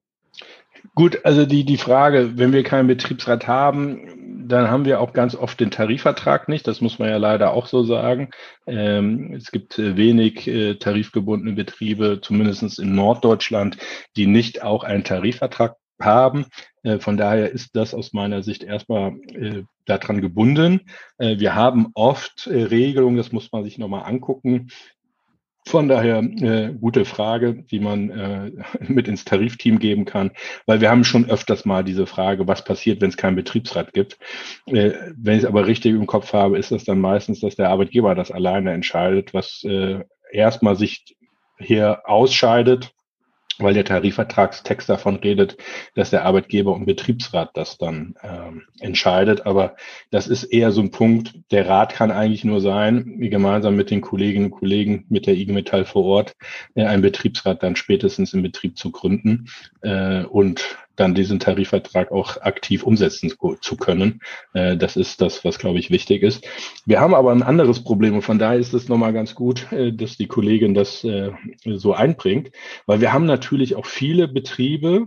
Gut, 0.94 1.24
also 1.24 1.46
die, 1.46 1.64
die 1.64 1.76
Frage, 1.76 2.38
wenn 2.38 2.52
wir 2.52 2.62
keinen 2.62 2.88
Betriebsrat 2.88 3.46
haben, 3.46 4.46
dann 4.48 4.70
haben 4.70 4.84
wir 4.84 5.00
auch 5.00 5.12
ganz 5.12 5.34
oft 5.34 5.60
den 5.60 5.70
Tarifvertrag 5.70 6.48
nicht. 6.48 6.66
Das 6.66 6.80
muss 6.80 6.98
man 6.98 7.08
ja 7.08 7.18
leider 7.18 7.52
auch 7.52 7.66
so 7.66 7.84
sagen. 7.84 8.30
Ähm, 8.66 9.34
es 9.34 9.50
gibt 9.50 9.78
äh, 9.78 9.96
wenig 9.96 10.46
äh, 10.46 10.74
tarifgebundene 10.74 11.52
Betriebe, 11.52 12.20
zumindest 12.22 12.78
in 12.78 12.94
Norddeutschland, 12.94 13.76
die 14.16 14.26
nicht 14.26 14.62
auch 14.62 14.82
einen 14.82 15.04
Tarifvertrag 15.04 15.76
haben. 16.00 16.46
Äh, 16.82 16.98
von 16.98 17.16
daher 17.16 17.50
ist 17.50 17.76
das 17.76 17.94
aus 17.94 18.12
meiner 18.12 18.42
Sicht 18.42 18.64
erstmal 18.64 19.12
äh, 19.34 19.62
daran 19.84 20.20
gebunden. 20.20 20.80
Äh, 21.18 21.38
wir 21.38 21.54
haben 21.54 21.88
oft 21.94 22.46
äh, 22.46 22.62
Regelungen, 22.62 23.16
das 23.16 23.32
muss 23.32 23.52
man 23.52 23.64
sich 23.64 23.78
nochmal 23.78 24.04
angucken, 24.04 24.70
von 25.70 25.88
daher 25.88 26.18
äh, 26.18 26.72
gute 26.72 27.04
Frage, 27.04 27.54
die 27.54 27.80
man 27.80 28.10
äh, 28.10 28.50
mit 28.88 29.08
ins 29.08 29.24
Tarifteam 29.24 29.78
geben 29.78 30.04
kann, 30.04 30.32
weil 30.66 30.80
wir 30.80 30.90
haben 30.90 31.04
schon 31.04 31.30
öfters 31.30 31.64
mal 31.64 31.84
diese 31.84 32.06
Frage, 32.06 32.46
was 32.46 32.64
passiert, 32.64 33.00
wenn 33.00 33.10
es 33.10 33.16
keinen 33.16 33.36
Betriebsrat 33.36 33.92
gibt. 33.92 34.18
Äh, 34.66 34.92
wenn 35.16 35.36
ich 35.36 35.44
es 35.44 35.48
aber 35.48 35.66
richtig 35.66 35.94
im 35.94 36.06
Kopf 36.06 36.32
habe, 36.32 36.58
ist 36.58 36.72
das 36.72 36.84
dann 36.84 37.00
meistens, 37.00 37.40
dass 37.40 37.56
der 37.56 37.70
Arbeitgeber 37.70 38.14
das 38.14 38.30
alleine 38.30 38.72
entscheidet, 38.72 39.32
was 39.32 39.62
äh, 39.64 40.00
erstmal 40.32 40.76
sich 40.76 41.16
hier 41.58 42.02
ausscheidet 42.04 42.92
weil 43.62 43.74
der 43.74 43.84
Tarifvertragstext 43.84 44.88
davon 44.88 45.16
redet, 45.16 45.56
dass 45.94 46.10
der 46.10 46.24
Arbeitgeber 46.24 46.72
und 46.72 46.86
Betriebsrat 46.86 47.50
das 47.54 47.78
dann 47.78 48.14
ähm, 48.22 48.62
entscheidet. 48.80 49.46
Aber 49.46 49.76
das 50.10 50.26
ist 50.26 50.44
eher 50.44 50.72
so 50.72 50.80
ein 50.80 50.90
Punkt, 50.90 51.34
der 51.50 51.68
Rat 51.68 51.94
kann 51.94 52.10
eigentlich 52.10 52.44
nur 52.44 52.60
sein, 52.60 53.18
gemeinsam 53.20 53.76
mit 53.76 53.90
den 53.90 54.00
Kolleginnen 54.00 54.46
und 54.46 54.58
Kollegen 54.58 55.04
mit 55.08 55.26
der 55.26 55.34
IG 55.34 55.52
Metall 55.52 55.84
vor 55.84 56.04
Ort, 56.04 56.36
äh, 56.74 56.84
einen 56.84 57.02
Betriebsrat 57.02 57.62
dann 57.62 57.76
spätestens 57.76 58.34
im 58.34 58.42
Betrieb 58.42 58.78
zu 58.78 58.90
gründen. 58.90 59.48
Äh, 59.82 60.24
und 60.24 60.78
dann 61.00 61.14
diesen 61.14 61.40
Tarifvertrag 61.40 62.12
auch 62.12 62.36
aktiv 62.42 62.82
umsetzen 62.82 63.32
zu 63.60 63.76
können. 63.76 64.20
Äh, 64.52 64.76
das 64.76 64.96
ist 64.96 65.20
das, 65.20 65.44
was, 65.44 65.58
glaube 65.58 65.78
ich, 65.78 65.90
wichtig 65.90 66.22
ist. 66.22 66.46
Wir 66.84 67.00
haben 67.00 67.14
aber 67.14 67.32
ein 67.32 67.42
anderes 67.42 67.82
Problem 67.82 68.14
und 68.14 68.22
von 68.22 68.38
daher 68.38 68.58
ist 68.58 68.74
es 68.74 68.88
nochmal 68.88 69.12
ganz 69.12 69.34
gut, 69.34 69.72
äh, 69.72 69.92
dass 69.92 70.16
die 70.16 70.26
Kollegin 70.26 70.74
das 70.74 71.02
äh, 71.04 71.30
so 71.64 71.94
einbringt, 71.94 72.50
weil 72.86 73.00
wir 73.00 73.12
haben 73.12 73.26
natürlich 73.26 73.76
auch 73.76 73.86
viele 73.86 74.28
Betriebe, 74.28 75.06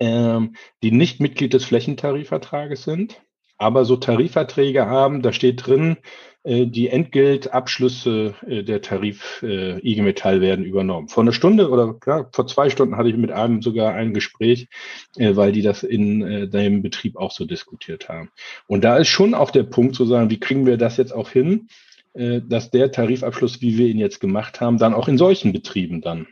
ähm, 0.00 0.54
die 0.82 0.90
nicht 0.90 1.20
Mitglied 1.20 1.54
des 1.54 1.64
Flächentarifvertrages 1.64 2.84
sind, 2.84 3.22
aber 3.58 3.84
so 3.84 3.96
Tarifverträge 3.96 4.86
haben, 4.86 5.22
da 5.22 5.32
steht 5.32 5.66
drin, 5.66 5.96
äh, 6.44 6.66
die 6.66 6.88
Entgeltabschlüsse 6.88 8.34
äh, 8.46 8.62
der 8.62 8.82
Tarif 8.82 9.42
äh, 9.42 9.78
IG 9.80 10.02
Metall 10.02 10.40
werden 10.42 10.64
übernommen. 10.64 11.08
Vor 11.08 11.22
einer 11.22 11.32
Stunde 11.32 11.70
oder 11.70 11.96
ja, 12.06 12.28
vor 12.32 12.46
zwei 12.46 12.68
Stunden 12.68 12.96
hatte 12.96 13.08
ich 13.08 13.16
mit 13.16 13.32
einem 13.32 13.62
sogar 13.62 13.94
ein 13.94 14.12
Gespräch, 14.12 14.68
weil 15.16 15.52
die 15.52 15.62
das 15.62 15.82
in 15.82 16.50
deinem 16.50 16.82
Betrieb 16.82 17.16
auch 17.16 17.30
so 17.30 17.44
diskutiert 17.44 18.08
haben. 18.08 18.30
Und 18.66 18.84
da 18.84 18.96
ist 18.96 19.08
schon 19.08 19.34
auch 19.34 19.50
der 19.50 19.62
Punkt 19.62 19.94
zu 19.94 20.04
sagen, 20.04 20.30
wie 20.30 20.40
kriegen 20.40 20.66
wir 20.66 20.76
das 20.76 20.96
jetzt 20.96 21.14
auch 21.14 21.30
hin, 21.30 21.68
dass 22.14 22.70
der 22.70 22.92
Tarifabschluss, 22.92 23.60
wie 23.60 23.78
wir 23.78 23.86
ihn 23.86 23.98
jetzt 23.98 24.20
gemacht 24.20 24.60
haben, 24.60 24.78
dann 24.78 24.94
auch 24.94 25.08
in 25.08 25.18
solchen 25.18 25.52
Betrieben 25.52 26.00
dann 26.00 26.26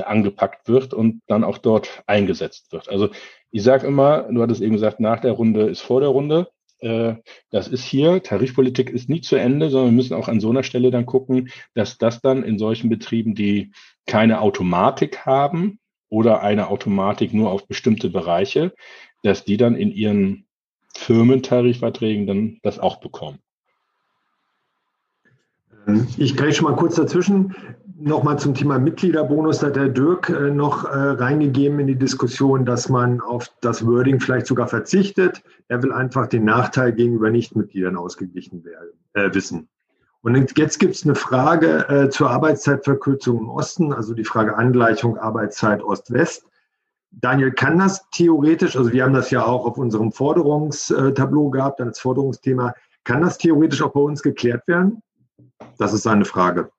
angepackt 0.00 0.68
wird 0.68 0.94
und 0.94 1.22
dann 1.26 1.44
auch 1.44 1.58
dort 1.58 2.02
eingesetzt 2.06 2.72
wird. 2.72 2.88
Also 2.88 3.10
ich 3.50 3.62
sage 3.62 3.86
immer, 3.86 4.22
du 4.22 4.42
hattest 4.42 4.62
eben 4.62 4.72
gesagt, 4.72 5.00
nach 5.00 5.20
der 5.20 5.32
Runde 5.32 5.62
ist 5.62 5.80
vor 5.80 6.00
der 6.00 6.08
Runde. 6.08 6.48
Äh, 6.78 7.16
das 7.50 7.68
ist 7.68 7.84
hier, 7.84 8.22
Tarifpolitik 8.22 8.90
ist 8.90 9.08
nie 9.08 9.20
zu 9.20 9.36
Ende, 9.36 9.70
sondern 9.70 9.90
wir 9.90 9.96
müssen 9.96 10.14
auch 10.14 10.28
an 10.28 10.40
so 10.40 10.50
einer 10.50 10.62
Stelle 10.62 10.90
dann 10.90 11.06
gucken, 11.06 11.50
dass 11.74 11.98
das 11.98 12.20
dann 12.20 12.42
in 12.42 12.58
solchen 12.58 12.90
Betrieben, 12.90 13.34
die 13.34 13.72
keine 14.06 14.40
Automatik 14.40 15.26
haben 15.26 15.78
oder 16.08 16.42
eine 16.42 16.68
Automatik 16.68 17.32
nur 17.32 17.50
auf 17.50 17.66
bestimmte 17.66 18.10
Bereiche, 18.10 18.74
dass 19.22 19.44
die 19.44 19.56
dann 19.56 19.76
in 19.76 19.92
ihren 19.92 20.46
Firmentarifverträgen 20.96 22.26
dann 22.26 22.58
das 22.62 22.78
auch 22.78 23.00
bekommen. 23.00 23.38
Ich 26.16 26.36
greife 26.36 26.62
mal 26.62 26.76
kurz 26.76 26.96
dazwischen. 26.96 27.54
Nochmal 27.98 28.38
zum 28.38 28.54
Thema 28.54 28.78
Mitgliederbonus. 28.78 29.60
Da 29.60 29.68
hat 29.68 29.76
der 29.76 29.88
Dirk 29.88 30.28
äh, 30.28 30.50
noch 30.50 30.84
äh, 30.84 30.88
reingegeben 30.88 31.78
in 31.80 31.86
die 31.86 31.96
Diskussion, 31.96 32.64
dass 32.64 32.88
man 32.88 33.20
auf 33.20 33.50
das 33.60 33.86
Wording 33.86 34.20
vielleicht 34.20 34.46
sogar 34.46 34.66
verzichtet. 34.68 35.42
Er 35.68 35.82
will 35.82 35.92
einfach 35.92 36.26
den 36.26 36.44
Nachteil 36.44 36.92
gegenüber 36.92 37.30
Nichtmitgliedern 37.30 37.96
ausgeglichen 37.96 38.64
werden, 38.64 38.90
äh, 39.14 39.32
wissen. 39.34 39.68
Und 40.22 40.56
jetzt 40.56 40.78
gibt 40.78 40.94
es 40.94 41.04
eine 41.04 41.16
Frage 41.16 41.88
äh, 41.88 42.08
zur 42.08 42.30
Arbeitszeitverkürzung 42.30 43.38
im 43.38 43.48
Osten, 43.48 43.92
also 43.92 44.14
die 44.14 44.24
Frage 44.24 44.56
Angleichung 44.56 45.18
Arbeitszeit 45.18 45.82
Ost-West. 45.82 46.44
Daniel, 47.10 47.50
kann 47.50 47.78
das 47.78 48.08
theoretisch, 48.10 48.76
also 48.76 48.92
wir 48.92 49.04
haben 49.04 49.14
das 49.14 49.30
ja 49.30 49.44
auch 49.44 49.66
auf 49.66 49.78
unserem 49.78 50.12
Forderungstableau 50.12 51.50
gehabt, 51.50 51.80
als 51.80 51.98
Forderungsthema, 52.00 52.74
kann 53.04 53.22
das 53.22 53.36
theoretisch 53.36 53.82
auch 53.82 53.92
bei 53.92 54.00
uns 54.00 54.22
geklärt 54.22 54.66
werden? 54.66 55.02
Das 55.78 55.92
ist 55.92 56.02
seine 56.02 56.24
Frage. 56.24 56.70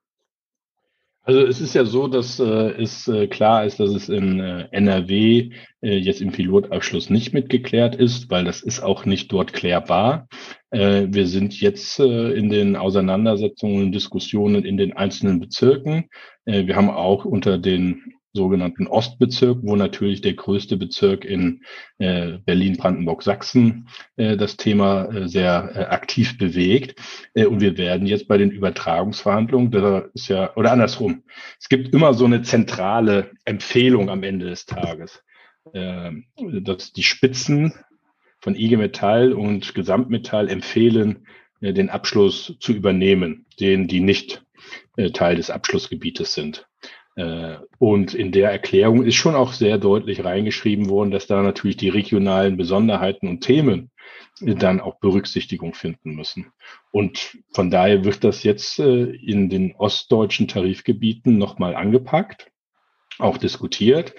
Also 1.25 1.39
es 1.39 1.61
ist 1.61 1.73
ja 1.73 1.86
so, 1.86 2.09
dass 2.09 2.38
äh, 2.39 2.43
es 2.81 3.07
äh, 3.07 3.27
klar 3.27 3.63
ist, 3.63 3.79
dass 3.79 3.91
es 3.91 4.09
in 4.09 4.41
äh, 4.41 4.67
NRW 4.71 5.51
äh, 5.81 5.97
jetzt 5.97 6.21
im 6.21 6.34
Pilotabschluss 6.34 7.09
nicht 7.09 7.34
mitgeklärt 7.34 7.95
ist, 7.95 8.29
weil 8.29 8.43
das 8.43 8.61
ist 8.61 8.81
auch 8.81 9.05
nicht 9.05 9.31
dort 9.31 9.53
klärbar. 9.53 10.27
Äh, 10.71 11.07
wir 11.11 11.27
sind 11.27 11.61
jetzt 11.61 11.97
äh, 11.99 12.34
in 12.34 12.49
den 12.49 12.75
Auseinandersetzungen 12.75 13.93
Diskussionen 13.93 14.65
in 14.65 14.75
den 14.75 14.97
einzelnen 14.97 15.39
Bezirken. 15.39 16.09
Äh, 16.43 16.67
wir 16.67 16.75
haben 16.75 16.89
auch 16.89 17.23
unter 17.23 17.57
den 17.57 18.15
sogenannten 18.34 18.88
Ostbezirk, 18.88 19.59
wo 19.61 19.75
natürlich 19.75 20.21
der 20.21 20.34
größte 20.34 20.75
Bezirk 20.75 21.23
in 21.23 21.63
äh, 21.99 22.39
Berlin, 22.45 22.77
Brandenburg, 22.77 23.21
Sachsen 23.21 23.88
äh, 24.17 24.36
das 24.36 24.57
Thema 24.57 25.05
äh, 25.05 25.27
sehr 25.27 25.71
äh, 25.75 25.79
aktiv 25.86 26.38
bewegt. 26.39 26.99
Äh, 27.36 27.45
und 27.45 27.61
wir 27.61 27.77
werden 27.77 28.07
jetzt 28.07 28.27
bei 28.27 28.38
den 28.38 28.49
Übertragungsverhandlungen, 28.49 29.69
da 29.69 30.05
ist 30.15 30.29
ja, 30.29 30.55
oder 30.55 30.71
andersrum, 30.71 31.23
es 31.59 31.69
gibt 31.69 31.93
immer 31.93 32.15
so 32.15 32.25
eine 32.25 32.41
zentrale 32.41 33.31
Empfehlung 33.45 34.09
am 34.09 34.23
Ende 34.23 34.47
des 34.47 34.65
Tages, 34.65 35.23
äh, 35.73 36.11
dass 36.61 36.91
die 36.91 37.03
Spitzen 37.03 37.73
von 38.39 38.55
IG 38.55 38.77
Metall 38.77 39.31
und 39.31 39.75
Gesamtmetall 39.75 40.49
empfehlen, 40.49 41.27
äh, 41.61 41.71
den 41.71 41.91
Abschluss 41.91 42.55
zu 42.59 42.73
übernehmen, 42.73 43.45
den 43.59 43.88
die 43.88 44.01
nicht 44.01 44.43
Teil 45.13 45.36
des 45.36 45.49
Abschlussgebietes 45.49 46.36
sind. 46.36 46.67
Äh, 47.16 47.57
und 47.78 48.14
in 48.14 48.32
der 48.32 48.51
Erklärung 48.51 49.03
ist 49.03 49.16
schon 49.16 49.36
auch 49.36 49.53
sehr 49.53 49.78
deutlich 49.78 50.24
reingeschrieben 50.24 50.89
worden, 50.89 51.11
dass 51.11 51.28
da 51.28 51.41
natürlich 51.41 51.78
die 51.78 51.89
regionalen 51.89 52.57
Besonderheiten 52.57 53.28
und 53.28 53.41
Themen 53.41 53.91
dann 54.41 54.82
auch 54.82 54.99
Berücksichtigung 54.99 55.74
finden 55.74 56.16
müssen. 56.16 56.51
Und 56.91 57.38
von 57.51 57.70
daher 57.70 58.03
wird 58.03 58.24
das 58.24 58.43
jetzt 58.43 58.80
äh, 58.80 59.03
in 59.03 59.49
den 59.49 59.76
ostdeutschen 59.76 60.47
Tarifgebieten 60.47 61.38
nochmal 61.38 61.76
angepackt, 61.76 62.51
auch 63.20 63.38
diskutiert 63.38 64.16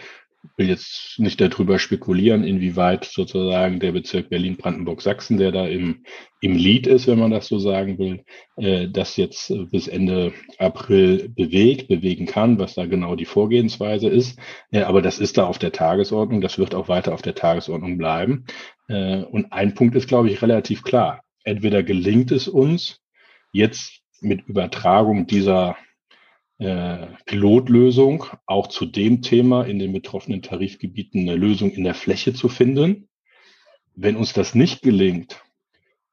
will 0.57 0.69
jetzt 0.69 1.19
nicht 1.19 1.41
darüber 1.41 1.79
spekulieren, 1.79 2.45
inwieweit 2.45 3.05
sozusagen 3.05 3.81
der 3.81 3.93
Bezirk 3.93 4.29
Berlin-Brandenburg-Sachsen, 4.29 5.39
der 5.39 5.53
da 5.53 5.67
im, 5.67 6.05
im 6.41 6.55
Lied 6.55 6.87
ist, 6.87 7.07
wenn 7.07 7.19
man 7.19 7.31
das 7.31 7.49
so 7.49 7.59
sagen 7.59 7.99
will, 7.99 8.25
äh, 8.57 8.89
das 8.89 9.17
jetzt 9.17 9.53
bis 9.71 9.89
Ende 9.89 10.33
April 10.59 11.29
bewegt, 11.29 11.89
bewegen 11.89 12.27
kann, 12.27 12.59
was 12.59 12.75
da 12.75 12.87
genau 12.87 13.17
die 13.17 13.25
Vorgehensweise 13.25 14.09
ist. 14.09 14.39
Äh, 14.71 14.83
aber 14.83 15.03
das 15.03 15.19
ist 15.19 15.39
da 15.39 15.47
auf 15.47 15.59
der 15.59 15.73
Tagesordnung, 15.73 16.41
das 16.41 16.59
wird 16.59 16.75
auch 16.75 16.89
weiter 16.89 17.15
auf 17.15 17.23
der 17.23 17.35
Tagesordnung 17.35 17.99
bleiben. 17.99 18.45
Äh, 18.89 19.23
und 19.23 19.53
ein 19.53 19.75
Punkt 19.75 19.97
ist, 19.97 20.09
glaube 20.09 20.31
ich, 20.31 20.43
relativ 20.43 20.83
klar. 20.83 21.23
Entweder 21.45 21.83
gelingt 21.83 22.31
es 22.33 22.49
uns, 22.49 23.01
jetzt 23.53 24.01
mit 24.21 24.47
Übertragung 24.47 25.27
dieser 25.27 25.77
äh, 26.59 27.07
Pilotlösung, 27.27 28.27
auch 28.47 28.69
zu 28.69 28.87
dem 28.87 29.23
Thema 29.23 29.65
in 29.65 29.79
den 29.79 29.93
betroffenen 29.93 30.43
Tarifgebieten 30.43 31.23
eine 31.23 31.37
Lösung 31.37 31.73
in 31.73 31.85
der 31.85 31.95
Fläche 31.95 32.33
zu 32.33 32.49
finden. 32.49 33.09
Wenn 33.97 34.17
uns 34.17 34.33
das 34.33 34.55
nicht 34.55 34.83
gelingt, 34.83 35.43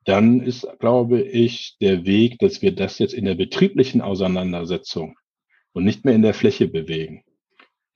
dann 0.05 0.41
ist, 0.41 0.67
glaube 0.79 1.21
ich, 1.21 1.77
der 1.79 2.05
Weg, 2.05 2.39
dass 2.39 2.61
wir 2.61 2.73
das 2.73 2.99
jetzt 2.99 3.13
in 3.13 3.25
der 3.25 3.35
betrieblichen 3.35 4.01
Auseinandersetzung 4.01 5.17
und 5.73 5.83
nicht 5.83 6.05
mehr 6.05 6.15
in 6.15 6.21
der 6.21 6.33
Fläche 6.33 6.67
bewegen, 6.67 7.23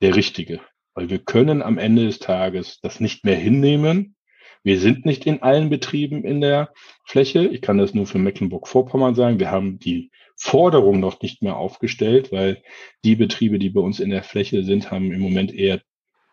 der 0.01 0.15
richtige. 0.15 0.61
Weil 0.93 1.09
wir 1.09 1.19
können 1.19 1.61
am 1.61 1.77
Ende 1.77 2.05
des 2.05 2.19
Tages 2.19 2.79
das 2.79 2.99
nicht 2.99 3.25
mehr 3.25 3.35
hinnehmen. 3.35 4.15
Wir 4.63 4.79
sind 4.79 5.05
nicht 5.05 5.25
in 5.25 5.41
allen 5.41 5.69
Betrieben 5.69 6.23
in 6.23 6.41
der 6.41 6.71
Fläche. 7.03 7.47
Ich 7.47 7.61
kann 7.61 7.77
das 7.77 7.93
nur 7.93 8.07
für 8.07 8.17
Mecklenburg-Vorpommern 8.17 9.15
sagen. 9.15 9.39
Wir 9.39 9.51
haben 9.51 9.79
die 9.79 10.11
Forderung 10.37 10.99
noch 10.99 11.21
nicht 11.21 11.41
mehr 11.41 11.57
aufgestellt, 11.57 12.31
weil 12.31 12.61
die 13.03 13.15
Betriebe, 13.15 13.59
die 13.59 13.69
bei 13.69 13.81
uns 13.81 13.99
in 13.99 14.09
der 14.09 14.23
Fläche 14.23 14.63
sind, 14.63 14.91
haben 14.91 15.11
im 15.11 15.21
Moment 15.21 15.53
eher 15.53 15.81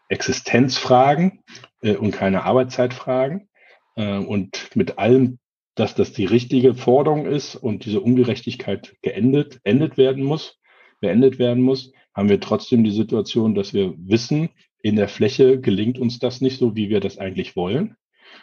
Existenzfragen 0.09 1.42
äh, 1.82 1.96
und 1.96 2.12
keine 2.12 2.44
Arbeitszeitfragen. 2.44 3.48
Äh, 3.96 4.18
und 4.18 4.70
mit 4.74 4.98
allem, 4.98 5.38
dass 5.74 5.94
das 5.94 6.12
die 6.12 6.26
richtige 6.26 6.74
Forderung 6.74 7.26
ist 7.26 7.57
und 7.57 7.84
diese 7.84 8.00
Ungerechtigkeit 8.00 8.94
geendet, 9.03 9.61
endet 9.64 9.96
werden 9.96 10.24
muss, 10.24 10.59
beendet 11.00 11.38
werden 11.38 11.62
muss, 11.62 11.92
haben 12.14 12.28
wir 12.28 12.40
trotzdem 12.40 12.84
die 12.84 12.90
Situation, 12.90 13.55
dass 13.55 13.72
wir 13.72 13.94
wissen, 13.96 14.50
in 14.82 14.96
der 14.96 15.09
Fläche 15.09 15.61
gelingt 15.61 15.98
uns 15.98 16.18
das 16.18 16.40
nicht 16.40 16.59
so, 16.59 16.76
wie 16.76 16.90
wir 16.90 17.00
das 17.00 17.16
eigentlich 17.16 17.57
wollen. 17.57 17.96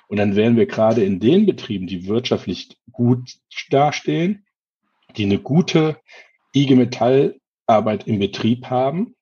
Und 0.07 0.17
dann 0.17 0.35
wären 0.35 0.57
wir 0.57 0.65
gerade 0.65 1.03
in 1.03 1.19
den 1.19 1.45
Betrieben, 1.45 1.85
die 1.85 2.07
wirtschaftlich 2.07 2.77
gut 2.91 3.37
dastehen, 3.69 4.45
die 5.17 5.25
eine 5.25 5.39
gute 5.39 5.99
IG 6.55 6.75
Metall-Arbeit 6.75 8.07
im 8.07 8.19
Betrieb 8.19 8.65
haben, 8.67 9.15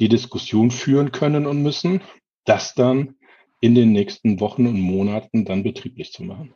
die 0.00 0.08
Diskussion 0.08 0.70
führen 0.70 1.12
können 1.12 1.46
und 1.46 1.62
müssen, 1.62 2.02
das 2.44 2.74
dann 2.74 3.16
in 3.60 3.74
den 3.74 3.92
nächsten 3.92 4.40
Wochen 4.40 4.66
und 4.66 4.80
Monaten 4.80 5.44
dann 5.44 5.62
betrieblich 5.62 6.12
zu 6.12 6.24
machen. 6.24 6.54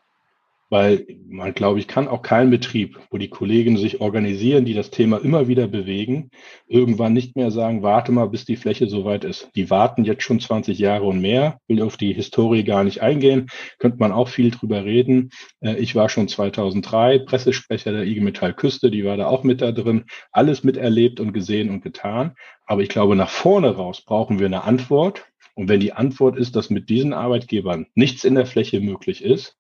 Weil 0.69 1.07
man, 1.29 1.55
glaube 1.55 1.79
ich, 1.79 1.87
kann 1.87 2.09
auch 2.09 2.23
keinen 2.23 2.51
Betrieb, 2.51 2.99
wo 3.11 3.19
die 3.19 3.29
Kollegen 3.29 3.77
sich 3.77 4.01
organisieren, 4.01 4.65
die 4.65 4.75
das 4.75 4.91
Thema 4.91 5.19
immer 5.19 5.47
wieder 5.47 5.69
bewegen, 5.69 6.31
irgendwann 6.67 7.13
nicht 7.13 7.37
mehr 7.37 7.53
sagen, 7.53 7.83
warte 7.83 8.11
mal, 8.11 8.29
bis 8.29 8.45
die 8.45 8.57
Fläche 8.57 8.89
soweit 8.89 9.25
ist. 9.25 9.49
Die 9.55 9.71
warten 9.71 10.05
jetzt 10.05 10.25
schon 10.25 10.41
20 10.41 10.79
Jahre 10.79 11.05
und 11.05 11.21
mehr, 11.21 11.61
will 11.69 11.83
auf 11.83 11.97
die 11.97 12.13
Historie 12.13 12.65
gar 12.65 12.83
nicht 12.83 13.01
eingehen, 13.01 13.47
könnte 13.79 13.99
man 13.99 14.11
auch 14.11 14.29
viel 14.29 14.51
drüber 14.51 14.85
reden. 14.85 15.31
Äh, 15.61 15.77
ich 15.77 15.95
war 15.95 16.09
schon 16.09 16.27
2003 16.27 17.21
Pressesprecher 17.21 17.93
der 17.93 18.05
IG 18.05 18.21
Metall 18.21 18.55
Küste, 18.55 18.91
die 18.91 19.05
war 19.05 19.17
da 19.17 19.29
auch 19.29 19.45
mit 19.45 19.61
da 19.61 19.71
drin, 19.71 20.05
alles 20.33 20.65
miterlebt 20.65 21.21
und 21.21 21.33
gesehen 21.33 21.71
und 21.71 21.83
getan. 21.83 22.35
Aber 22.67 22.83
ich 22.83 22.89
glaube, 22.89 23.15
nach 23.15 23.31
vorne 23.31 23.77
raus 23.77 24.03
brauchen 24.05 24.41
wir 24.41 24.47
eine 24.47 24.65
Antwort. 24.65 25.25
Und 25.55 25.69
wenn 25.69 25.81
die 25.81 25.93
Antwort 25.93 26.37
ist, 26.37 26.55
dass 26.55 26.69
mit 26.69 26.91
diesen 26.91 27.15
Arbeitgebern 27.15 27.87
nichts 27.95 28.25
in 28.25 28.35
der 28.35 28.45
Fläche 28.45 28.81
möglich 28.81 29.25
ist, 29.25 29.57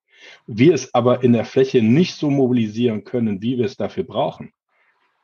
wir 0.46 0.74
es 0.74 0.94
aber 0.94 1.22
in 1.22 1.32
der 1.32 1.44
Fläche 1.44 1.82
nicht 1.82 2.14
so 2.14 2.30
mobilisieren 2.30 3.04
können, 3.04 3.42
wie 3.42 3.58
wir 3.58 3.64
es 3.64 3.76
dafür 3.76 4.04
brauchen, 4.04 4.52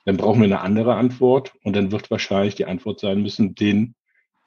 dann 0.05 0.17
brauchen 0.17 0.41
wir 0.41 0.47
eine 0.47 0.61
andere 0.61 0.95
Antwort 0.95 1.53
und 1.63 1.77
dann 1.77 1.93
wird 1.93 2.11
wahrscheinlich 2.11 2.55
die 2.55 2.67
Antwort 2.67 3.01
sein 3.01 3.23
müssen, 3.23 3.55
den, 3.55 3.95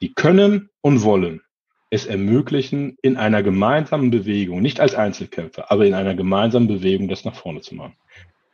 die 0.00 0.12
können 0.12 0.68
und 0.80 1.02
wollen 1.02 1.42
es 1.90 2.04
ermöglichen, 2.04 2.98
in 3.00 3.16
einer 3.16 3.42
gemeinsamen 3.42 4.10
Bewegung, 4.10 4.60
nicht 4.60 4.80
als 4.80 4.94
Einzelkämpfer, 4.94 5.70
aber 5.70 5.86
in 5.86 5.94
einer 5.94 6.14
gemeinsamen 6.14 6.68
Bewegung 6.68 7.08
das 7.08 7.24
nach 7.24 7.34
vorne 7.34 7.60
zu 7.60 7.74
machen. 7.74 7.96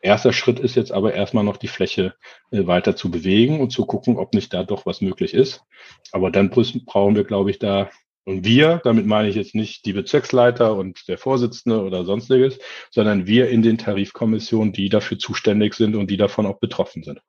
Erster 0.03 0.33
Schritt 0.33 0.59
ist 0.59 0.75
jetzt 0.75 0.93
aber 0.93 1.15
erstmal 1.15 1.45
noch 1.45 1.57
die 1.57 1.69
Fläche 1.69 2.15
äh, 2.51 2.67
weiter 2.67 2.97
zu 2.97 3.11
bewegen 3.11 3.61
und 3.61 3.71
zu 3.71 3.87
gucken, 3.87 4.17
ob 4.17 4.35
nicht 4.35 4.53
da 4.53 4.65
doch 4.65 4.85
was 4.85 5.01
möglich 5.01 5.33
ist. 5.33 5.63
Aber 6.11 6.31
dann 6.31 6.51
brauchen 6.51 7.15
wir, 7.15 7.25
glaube 7.25 7.51
ich, 7.51 7.61
da 7.61 7.89
und 8.25 8.45
wir, 8.45 8.81
damit 8.85 9.07
meine 9.07 9.29
ich 9.29 9.35
jetzt 9.35 9.55
nicht 9.55 9.85
die 9.85 9.93
Bezirksleiter 9.93 10.77
und 10.77 11.09
der 11.09 11.19
Vorsitzende 11.19 11.83
oder 11.83 12.05
sonstiges, 12.05 12.59
sondern 12.91 13.27
wir 13.27 13.51
in 13.51 13.63
den 13.63 13.79
Tarifkommissionen, 13.79 14.73
die 14.73 14.89
dafür 14.89 15.19
zuständig 15.19 15.75
sind 15.75 15.97
und 15.97 16.11
die 16.11 16.17
davon 16.17 16.47
auch 16.47 16.59
betroffen 16.59 17.03
sind. 17.03 17.21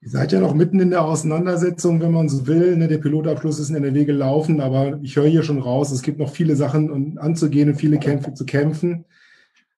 Ihr 0.00 0.10
seid 0.10 0.32
ja 0.32 0.40
noch 0.40 0.54
mitten 0.54 0.80
in 0.80 0.90
der 0.90 1.04
Auseinandersetzung, 1.04 2.00
wenn 2.00 2.12
man 2.12 2.28
so 2.28 2.46
will. 2.46 2.76
Ne? 2.76 2.86
Der 2.86 2.98
Pilotabschluss 2.98 3.58
ist 3.58 3.70
in 3.70 3.76
NRW 3.76 4.04
gelaufen, 4.04 4.60
aber 4.60 5.00
ich 5.02 5.16
höre 5.16 5.26
hier 5.26 5.42
schon 5.42 5.60
raus, 5.60 5.90
es 5.90 6.02
gibt 6.02 6.18
noch 6.18 6.30
viele 6.30 6.54
Sachen 6.54 7.18
anzugehen 7.18 7.70
und 7.70 7.76
viele 7.76 7.98
Kämpfe 7.98 8.32
zu 8.32 8.46
kämpfen. 8.46 9.04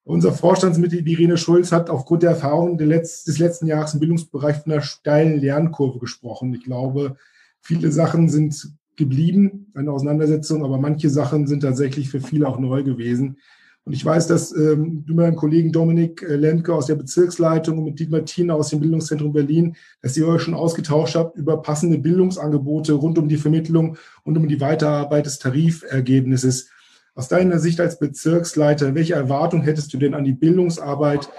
Unser 0.05 0.33
Vorstandsmitglied 0.33 1.07
Irene 1.07 1.37
Schulz 1.37 1.73
hat 1.73 1.91
aufgrund 1.91 2.23
der 2.23 2.31
Erfahrung 2.31 2.79
des 2.79 3.39
letzten 3.39 3.67
Jahres 3.67 3.95
im 3.95 4.01
Bildungsbereich 4.01 4.57
von 4.57 4.73
einer 4.73 4.83
steilen 4.83 5.39
Lernkurve 5.41 5.99
gesprochen. 5.99 6.55
Ich 6.55 6.65
glaube, 6.65 7.17
viele 7.61 7.93
Sachen 7.93 8.29
sind 8.29 8.73
geblieben, 8.99 9.69
eine 9.75 9.91
Auseinandersetzung, 9.91 10.63
aber 10.63 10.77
manche 10.77 11.09
Sachen 11.09 11.47
sind 11.47 11.61
tatsächlich 11.61 12.11
für 12.11 12.21
viele 12.21 12.47
auch 12.47 12.59
neu 12.59 12.83
gewesen. 12.83 13.39
Und 13.85 13.95
ich 13.95 14.05
weiß, 14.05 14.27
dass 14.27 14.55
ähm, 14.55 15.05
du 15.07 15.15
mit 15.15 15.25
deinem 15.25 15.37
Kollegen 15.37 15.73
Dominik 15.73 16.23
äh, 16.23 16.37
Lemke 16.37 16.75
aus 16.75 16.85
der 16.85 16.97
Bezirksleitung 16.97 17.79
und 17.79 17.85
mit 17.85 17.99
Dietmar 17.99 18.27
Thiener 18.27 18.57
aus 18.57 18.69
dem 18.69 18.81
Bildungszentrum 18.81 19.33
Berlin, 19.33 19.77
dass 20.03 20.15
ihr 20.15 20.29
euch 20.29 20.43
schon 20.43 20.53
ausgetauscht 20.53 21.15
habt 21.15 21.39
über 21.39 21.63
passende 21.63 21.97
Bildungsangebote 21.97 22.93
rund 22.93 23.17
um 23.17 23.31
die 23.31 23.39
Vermittlung 23.39 23.97
und 24.25 24.37
um 24.37 24.47
die 24.47 24.61
Weiterarbeit 24.61 25.25
des 25.25 25.39
Tarifergebnisses. 25.39 26.69
Aus 27.15 27.29
deiner 27.29 27.59
Sicht 27.59 27.81
als 27.81 27.99
Bezirksleiter, 27.99 28.95
welche 28.95 29.15
Erwartung 29.15 29.63
hättest 29.63 29.95
du 29.95 29.97
denn 29.97 30.13
an 30.13 30.25
die 30.25 30.35
Bildungsarbeit, 30.35 31.31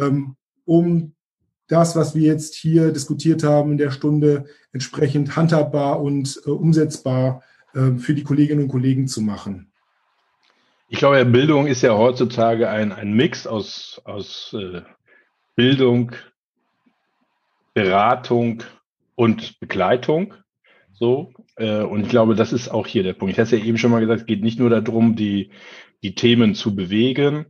ähm, 0.00 0.36
um 0.64 1.15
das, 1.68 1.96
was 1.96 2.14
wir 2.14 2.22
jetzt 2.22 2.54
hier 2.54 2.92
diskutiert 2.92 3.42
haben 3.42 3.72
in 3.72 3.78
der 3.78 3.90
Stunde, 3.90 4.46
entsprechend 4.72 5.36
handhabbar 5.36 6.00
und 6.00 6.40
äh, 6.46 6.50
umsetzbar 6.50 7.42
äh, 7.74 7.92
für 7.92 8.14
die 8.14 8.22
Kolleginnen 8.22 8.64
und 8.64 8.68
Kollegen 8.68 9.08
zu 9.08 9.20
machen. 9.20 9.72
Ich 10.88 10.98
glaube, 10.98 11.24
Bildung 11.24 11.66
ist 11.66 11.82
ja 11.82 11.96
heutzutage 11.96 12.68
ein, 12.68 12.92
ein 12.92 13.12
Mix 13.12 13.46
aus, 13.46 14.00
aus 14.04 14.54
äh, 14.56 14.82
Bildung, 15.56 16.12
Beratung 17.74 18.62
und 19.16 19.58
Begleitung. 19.58 20.34
So. 20.92 21.32
Äh, 21.56 21.80
und 21.80 22.02
ich 22.02 22.08
glaube, 22.08 22.36
das 22.36 22.52
ist 22.52 22.68
auch 22.68 22.86
hier 22.86 23.02
der 23.02 23.14
Punkt. 23.14 23.32
Ich 23.32 23.40
hatte 23.40 23.56
ja 23.56 23.64
eben 23.64 23.78
schon 23.78 23.90
mal 23.90 24.00
gesagt, 24.00 24.20
es 24.20 24.26
geht 24.26 24.42
nicht 24.42 24.60
nur 24.60 24.70
darum, 24.70 25.16
die, 25.16 25.50
die 26.02 26.14
Themen 26.14 26.54
zu 26.54 26.76
bewegen, 26.76 27.46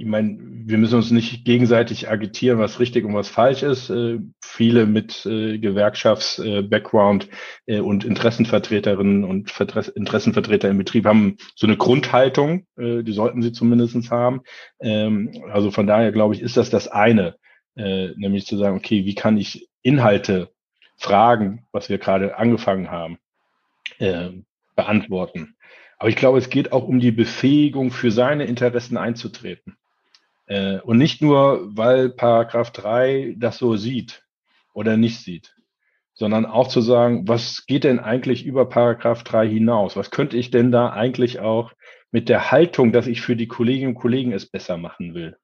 ich 0.00 0.06
meine, 0.06 0.38
wir 0.70 0.78
müssen 0.78 0.96
uns 0.96 1.10
nicht 1.10 1.44
gegenseitig 1.44 2.08
agitieren, 2.08 2.58
was 2.58 2.80
richtig 2.80 3.04
und 3.04 3.14
was 3.14 3.28
falsch 3.28 3.62
ist. 3.62 3.90
Äh, 3.90 4.20
viele 4.42 4.86
mit 4.86 5.26
äh, 5.26 5.58
Gewerkschafts-Background 5.58 7.28
äh, 7.66 7.76
äh, 7.76 7.80
und 7.80 8.04
Interessenvertreterinnen 8.04 9.24
und 9.24 9.50
Vertres 9.50 9.88
Interessenvertreter 9.88 10.68
im 10.68 10.78
Betrieb 10.78 11.06
haben 11.06 11.36
so 11.54 11.66
eine 11.66 11.76
Grundhaltung, 11.76 12.66
äh, 12.76 13.02
die 13.02 13.12
sollten 13.12 13.42
sie 13.42 13.52
zumindest 13.52 14.10
haben. 14.10 14.42
Ähm, 14.80 15.32
also 15.52 15.70
von 15.70 15.86
daher 15.86 16.12
glaube 16.12 16.34
ich, 16.34 16.40
ist 16.40 16.56
das 16.56 16.70
das 16.70 16.88
eine, 16.88 17.36
äh, 17.76 18.08
nämlich 18.16 18.46
zu 18.46 18.56
sagen, 18.56 18.76
okay, 18.76 19.04
wie 19.04 19.14
kann 19.14 19.36
ich 19.36 19.68
Inhalte, 19.82 20.50
Fragen, 20.96 21.66
was 21.72 21.88
wir 21.88 21.98
gerade 21.98 22.36
angefangen 22.36 22.90
haben, 22.90 23.18
beantworten. 24.76 25.56
Aber 25.98 26.08
ich 26.08 26.16
glaube, 26.16 26.38
es 26.38 26.48
geht 26.48 26.72
auch 26.72 26.88
um 26.88 27.00
die 27.00 27.10
Befähigung, 27.10 27.90
für 27.90 28.10
seine 28.10 28.44
Interessen 28.44 28.96
einzutreten. 28.96 29.76
Äh, 30.50 30.80
und 30.80 30.98
nicht 30.98 31.22
nur, 31.22 31.68
weil 31.76 32.10
Paragraph 32.10 32.72
3 32.72 33.36
das 33.38 33.58
so 33.58 33.76
sieht 33.76 34.24
oder 34.74 34.96
nicht 34.96 35.20
sieht, 35.20 35.54
sondern 36.12 36.44
auch 36.44 36.68
zu 36.68 36.80
sagen, 36.80 37.28
was 37.28 37.66
geht 37.66 37.84
denn 37.84 38.00
eigentlich 38.00 38.44
über 38.44 38.68
Paragraph 38.68 39.22
3 39.22 39.48
hinaus? 39.48 39.96
Was 39.96 40.10
könnte 40.10 40.36
ich 40.36 40.50
denn 40.50 40.72
da 40.72 40.90
eigentlich 40.90 41.38
auch 41.38 41.72
mit 42.10 42.28
der 42.28 42.50
Haltung, 42.50 42.92
dass 42.92 43.06
ich 43.06 43.20
für 43.20 43.36
die 43.36 43.46
Kolleginnen 43.46 43.94
und 43.94 44.00
Kollegen 44.00 44.32
es 44.32 44.46
besser 44.46 44.76
machen 44.76 45.14
will? 45.14 45.36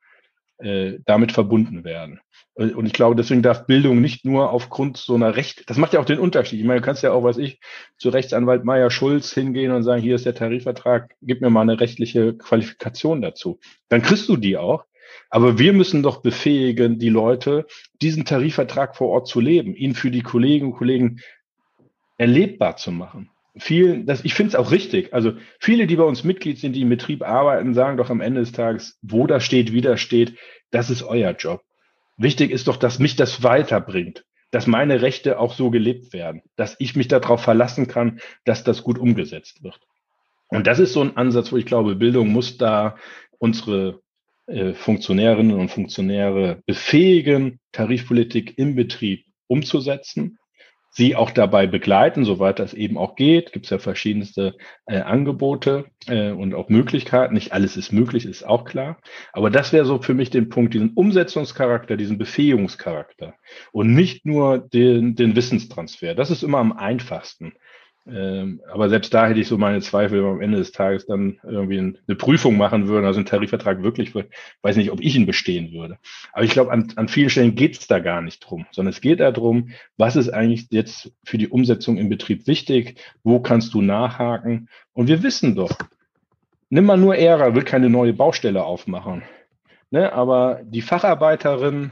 äh, 0.59 0.99
damit 1.05 1.33
verbunden 1.33 1.85
werden. 1.85 2.21
Äh, 2.55 2.71
und 2.71 2.87
ich 2.87 2.93
glaube, 2.93 3.17
deswegen 3.17 3.43
darf 3.43 3.67
Bildung 3.67 4.01
nicht 4.01 4.25
nur 4.25 4.51
aufgrund 4.51 4.97
so 4.97 5.15
einer 5.15 5.37
Recht, 5.37 5.69
das 5.69 5.77
macht 5.77 5.93
ja 5.93 6.01
auch 6.01 6.05
den 6.05 6.19
Unterschied. 6.19 6.61
Ich 6.61 6.67
meine, 6.67 6.81
du 6.81 6.85
kannst 6.87 7.03
ja 7.03 7.13
auch, 7.13 7.23
was 7.23 7.39
ich, 7.39 7.61
zu 7.99 8.09
Rechtsanwalt 8.09 8.65
Meier 8.65 8.91
Schulz 8.91 9.33
hingehen 9.33 9.73
und 9.73 9.83
sagen, 9.83 10.03
hier 10.03 10.15
ist 10.15 10.27
der 10.27 10.35
Tarifvertrag, 10.35 11.15
gib 11.23 11.41
mir 11.41 11.51
mal 11.51 11.63
eine 11.63 11.81
rechtliche 11.81 12.35
Qualifikation 12.37 13.21
dazu. 13.21 13.59
Dann 13.89 14.03
kriegst 14.03 14.29
du 14.29 14.37
die 14.37 14.57
auch. 14.57 14.85
Aber 15.31 15.59
wir 15.59 15.73
müssen 15.73 16.03
doch 16.03 16.23
befähigen, 16.23 16.99
die 16.99 17.09
Leute, 17.09 17.67
diesen 18.03 18.25
Tarifvertrag 18.25 18.97
vor 18.97 19.09
Ort 19.09 19.29
zu 19.29 19.41
leben, 19.41 19.75
ihn 19.75 19.95
für 19.95 20.11
die 20.11 20.23
Kolleginnen 20.23 20.73
und 20.73 20.79
Kollegen 20.79 21.21
erlebbar 22.19 22.77
zu 22.77 22.93
machen 22.93 23.31
viel, 23.59 24.05
das, 24.05 24.25
ich 24.25 24.35
finde 24.35 24.51
es 24.51 24.55
auch 24.55 24.71
richtig. 24.71 25.15
Also 25.15 25.33
viele, 25.59 25.87
die 25.87 25.97
bei 25.97 26.05
uns 26.05 26.25
Mitglied 26.25 26.59
sind, 26.59 26.75
die 26.75 26.83
im 26.83 26.89
Betrieb 26.89 27.23
arbeiten, 27.23 27.75
sagen 27.75 27.97
doch 27.97 28.11
am 28.11 28.21
Ende 28.21 28.41
des 28.41 28.53
Tages, 28.53 28.99
wo 29.03 29.27
da 29.27 29.41
steht, 29.41 29.73
wie 29.73 29.81
da 29.81 29.97
steht, 29.97 30.37
das 30.71 30.91
ist 30.91 31.03
euer 31.03 31.33
Job. 31.33 31.63
Wichtig 32.17 32.51
ist 32.51 32.69
doch, 32.69 32.77
dass 32.77 32.99
mich 32.99 33.17
das 33.17 33.43
weiterbringt, 33.43 34.25
dass 34.51 34.67
meine 34.67 35.03
Rechte 35.03 35.39
auch 35.39 35.55
so 35.55 35.71
gelebt 35.71 36.13
werden, 36.13 36.43
dass 36.57 36.77
ich 36.79 36.97
mich 36.97 37.09
darauf 37.09 37.43
verlassen 37.43 37.89
kann, 37.89 38.21
dass 38.45 38.65
das 38.65 38.83
gut 38.83 38.99
umgesetzt 38.99 39.63
wird. 39.63 39.81
Und 40.49 40.67
das 40.67 40.79
ist 40.79 40.93
so 40.93 41.01
ein 41.01 41.17
Ansatz, 41.17 41.53
wo 41.53 41.57
ich 41.57 41.67
glaube, 41.67 41.97
Bildung 41.97 42.29
muss 42.29 42.57
da 42.57 42.97
unsere 43.39 44.01
äh, 44.47 44.75
Funktionärinnen 44.75 45.59
und 45.59 45.71
Funktionäre 45.71 46.63
befähigen, 46.67 47.61
Tarifpolitik 47.73 48.59
im 48.59 48.75
Betrieb 48.75 49.25
umzusetzen, 49.49 50.39
sie 50.97 51.15
auch 51.15 51.31
dabei 51.31 51.67
begleiten, 51.67 52.25
soweit 52.25 52.59
das 52.59 52.73
eben 52.73 52.97
auch 52.97 53.17
geht. 53.17 53.53
Gibt 53.53 53.67
es 53.67 53.71
ja 53.71 53.79
verschiedenste 53.79 54.57
äh, 54.87 55.01
Angebote 55.01 55.87
äh, 56.07 56.31
und 56.31 56.55
auch 56.55 56.71
Möglichkeiten. 56.71 57.35
Nicht 57.35 57.53
alles 57.53 57.77
ist 57.77 57.93
möglich, 57.93 58.25
ist 58.25 58.47
auch 58.47 58.65
klar. 58.65 58.99
Aber 59.33 59.51
das 59.51 59.75
wäre 59.75 59.85
so 59.85 60.01
für 60.01 60.15
mich 60.15 60.31
den 60.31 60.49
Punkt, 60.49 60.73
diesen 60.73 60.95
Umsetzungscharakter, 60.95 61.99
diesen 61.99 62.17
Befähigungscharakter 62.17 63.35
und 63.73 63.93
nicht 63.93 64.25
nur 64.25 64.59
den, 64.59 65.17
den 65.17 65.37
Wissenstransfer. 65.37 66.15
Das 66.15 66.31
ist 66.31 66.43
immer 66.43 66.59
am 66.59 66.73
einfachsten. 66.73 67.53
Ähm, 68.09 68.61
aber 68.71 68.89
selbst 68.89 69.13
da 69.13 69.27
hätte 69.27 69.41
ich 69.41 69.49
so 69.49 69.59
meine 69.59 69.81
Zweifel, 69.81 70.19
wenn 70.19 70.25
wir 70.25 70.33
am 70.33 70.41
Ende 70.41 70.59
des 70.59 70.71
Tages 70.71 71.07
dann 71.07 71.41
irgendwie 71.43 71.79
eine 71.79 72.17
Prüfung 72.17 72.57
machen 72.57 72.87
würden, 72.87 73.05
also 73.05 73.19
einen 73.19 73.27
Tarifvertrag 73.27 73.83
wirklich, 73.83 74.15
weiß 74.15 74.77
nicht, 74.77 74.93
ob 74.93 75.01
ich 75.01 75.17
ihn 75.17 75.27
bestehen 75.27 75.73
würde. 75.73 75.99
Aber 76.33 76.45
ich 76.45 76.53
glaube, 76.53 76.71
an, 76.71 76.93
an 76.95 77.09
vielen 77.09 77.31
Stellen 77.31 77.57
geht 77.57 77.79
es 77.79 77.87
da 77.89 77.99
gar 77.99 78.23
nicht 78.23 78.41
drum, 78.41 78.67
sondern 78.71 78.93
es 78.93 79.01
geht 79.01 79.19
darum, 79.19 79.71
was 79.97 80.15
ist 80.15 80.31
eigentlich 80.31 80.69
jetzt 80.71 81.13
für 81.25 81.37
die 81.37 81.49
Umsetzung 81.49 81.97
im 81.97 82.09
Betrieb 82.09 82.47
wichtig, 82.47 83.01
wo 83.25 83.41
kannst 83.41 83.75
du 83.75 83.83
nachhaken? 83.83 84.69
Und 84.93 85.09
wir 85.09 85.25
wissen 85.25 85.57
doch, 85.57 85.77
nimm 86.71 86.85
mal 86.85 86.97
nur 86.97 87.17
Ära, 87.17 87.55
will 87.55 87.65
keine 87.65 87.91
neue 87.91 88.13
Baustelle 88.13 88.65
aufmachen. 88.65 89.23
Ne? 89.91 90.13
Aber 90.13 90.61
die 90.65 90.83
Facharbeiterin, 90.83 91.91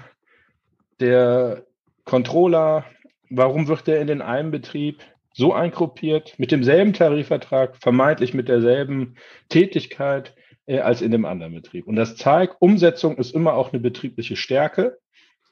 der 1.01 1.65
Controller, 2.05 2.85
warum 3.31 3.67
wird 3.67 3.89
der 3.89 4.01
in 4.01 4.07
den 4.07 4.23
einen 4.23 4.53
Betrieb 4.53 5.01
so 5.35 5.53
eingruppiert, 5.53 6.39
mit 6.39 6.53
demselben 6.53 6.93
Tarifvertrag, 6.93 7.77
vermeintlich 7.77 8.35
mit 8.35 8.49
derselben 8.49 9.17
Tätigkeit 9.49 10.35
äh, 10.67 10.79
als 10.79 11.03
in 11.03 11.11
dem 11.11 11.25
anderen 11.25 11.55
Betrieb. 11.55 11.89
Und 11.89 11.97
das 11.97 12.17
zeigt, 12.17 12.57
Umsetzung 12.61 13.17
ist 13.19 13.35
immer 13.35 13.55
auch 13.55 13.73
eine 13.73 13.83
betriebliche 13.83 14.37
Stärke. 14.37 14.99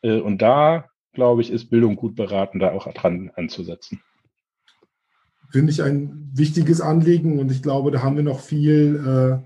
Äh, 0.03 0.21
und 0.21 0.41
da, 0.41 0.87
glaube 1.13 1.43
ich, 1.43 1.51
ist 1.51 1.69
Bildung 1.69 1.97
gut 1.97 2.15
beraten, 2.15 2.61
da 2.61 2.71
auch 2.71 2.91
dran 2.95 3.33
anzusetzen. 3.35 4.01
Finde 5.51 5.73
ich 5.73 5.83
ein 5.83 6.31
wichtiges 6.33 6.81
Anliegen 6.81 7.41
und 7.41 7.51
ich 7.51 7.63
glaube, 7.63 7.91
da 7.91 8.03
haben 8.03 8.17
wir 8.17 8.23
noch 8.23 8.41
viel 8.41 9.43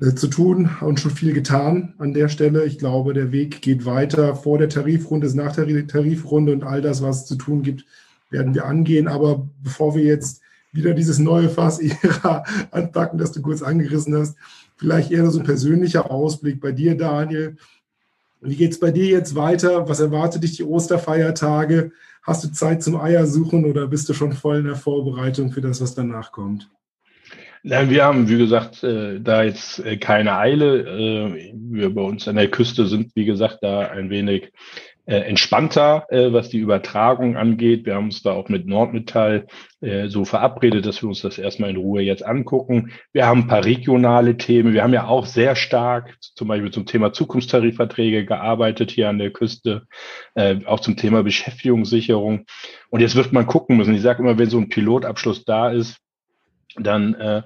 äh, 0.00 0.04
äh 0.04 0.14
zu 0.14 0.26
tun 0.26 0.70
und 0.80 0.98
schon 0.98 1.12
viel 1.12 1.32
getan 1.32 1.94
an 1.98 2.12
der 2.12 2.28
Stelle. 2.28 2.64
Ich 2.64 2.78
glaube, 2.78 3.14
der 3.14 3.30
Weg 3.30 3.62
geht 3.62 3.86
weiter 3.86 4.34
vor 4.34 4.58
der 4.58 4.68
Tarifrunde, 4.68 5.28
ist 5.28 5.34
nach 5.34 5.54
der 5.54 5.86
Tarifrunde 5.86 6.52
und 6.52 6.64
all 6.64 6.82
das, 6.82 7.00
was 7.00 7.22
es 7.22 7.26
zu 7.26 7.36
tun 7.36 7.62
gibt, 7.62 7.86
werden 8.32 8.54
wir 8.54 8.64
angehen. 8.64 9.08
Aber 9.08 9.48
bevor 9.62 9.94
wir 9.94 10.04
jetzt 10.04 10.40
wieder 10.72 10.94
dieses 10.94 11.18
neue 11.18 11.48
Fass 11.48 11.78
Ära 11.80 12.44
anpacken, 12.70 13.18
das 13.18 13.32
du 13.32 13.42
kurz 13.42 13.62
angerissen 13.62 14.16
hast, 14.16 14.36
vielleicht 14.76 15.10
eher 15.10 15.30
so 15.30 15.40
ein 15.40 15.44
persönlicher 15.44 16.10
Ausblick 16.10 16.60
bei 16.60 16.72
dir, 16.72 16.96
Daniel. 16.96 17.56
Wie 18.40 18.56
geht 18.56 18.72
es 18.72 18.80
bei 18.80 18.90
dir 18.90 19.06
jetzt 19.06 19.36
weiter? 19.36 19.88
Was 19.88 20.00
erwartet 20.00 20.42
dich 20.42 20.56
die 20.56 20.64
Osterfeiertage? 20.64 21.92
Hast 22.22 22.42
du 22.42 22.52
Zeit 22.52 22.82
zum 22.82 23.00
Eiersuchen 23.00 23.64
oder 23.64 23.86
bist 23.86 24.08
du 24.08 24.14
schon 24.14 24.32
voll 24.32 24.58
in 24.58 24.64
der 24.64 24.76
Vorbereitung 24.76 25.52
für 25.52 25.60
das, 25.60 25.80
was 25.80 25.94
danach 25.94 26.32
kommt? 26.32 26.68
Nein, 27.64 27.90
wir 27.90 28.04
haben, 28.04 28.28
wie 28.28 28.38
gesagt, 28.38 28.82
äh, 28.82 29.20
da 29.20 29.44
jetzt 29.44 29.78
äh, 29.78 29.96
keine 29.96 30.36
Eile. 30.36 30.80
Äh, 30.80 31.52
wir 31.54 31.94
bei 31.94 32.02
uns 32.02 32.26
an 32.26 32.34
der 32.34 32.50
Küste 32.50 32.86
sind, 32.86 33.14
wie 33.14 33.24
gesagt, 33.24 33.58
da 33.62 33.82
ein 33.82 34.10
wenig 34.10 34.52
äh, 35.04 35.16
entspannter, 35.16 36.06
äh, 36.10 36.32
was 36.32 36.48
die 36.48 36.58
Übertragung 36.58 37.36
angeht. 37.36 37.86
Wir 37.86 37.96
haben 37.96 38.06
uns 38.06 38.22
da 38.22 38.32
auch 38.32 38.48
mit 38.48 38.66
Nordmetall 38.66 39.46
äh, 39.80 40.08
so 40.08 40.24
verabredet, 40.24 40.86
dass 40.86 41.02
wir 41.02 41.08
uns 41.08 41.22
das 41.22 41.38
erstmal 41.38 41.70
in 41.70 41.76
Ruhe 41.76 42.02
jetzt 42.02 42.24
angucken. 42.24 42.92
Wir 43.12 43.26
haben 43.26 43.42
ein 43.42 43.46
paar 43.48 43.64
regionale 43.64 44.36
Themen. 44.36 44.74
Wir 44.74 44.84
haben 44.84 44.94
ja 44.94 45.06
auch 45.06 45.26
sehr 45.26 45.56
stark 45.56 46.16
zum 46.20 46.48
Beispiel 46.48 46.70
zum 46.70 46.86
Thema 46.86 47.12
Zukunftstarifverträge 47.12 48.24
gearbeitet 48.24 48.92
hier 48.92 49.08
an 49.08 49.18
der 49.18 49.32
Küste, 49.32 49.86
äh, 50.34 50.56
auch 50.66 50.80
zum 50.80 50.96
Thema 50.96 51.24
Beschäftigungssicherung. 51.24 52.46
Und 52.90 53.00
jetzt 53.00 53.16
wird 53.16 53.32
man 53.32 53.46
gucken 53.46 53.76
müssen. 53.76 53.94
Ich 53.94 54.02
sage 54.02 54.22
immer, 54.22 54.38
wenn 54.38 54.50
so 54.50 54.58
ein 54.58 54.68
Pilotabschluss 54.68 55.44
da 55.44 55.70
ist, 55.70 55.98
dann 56.76 57.14
äh, 57.14 57.42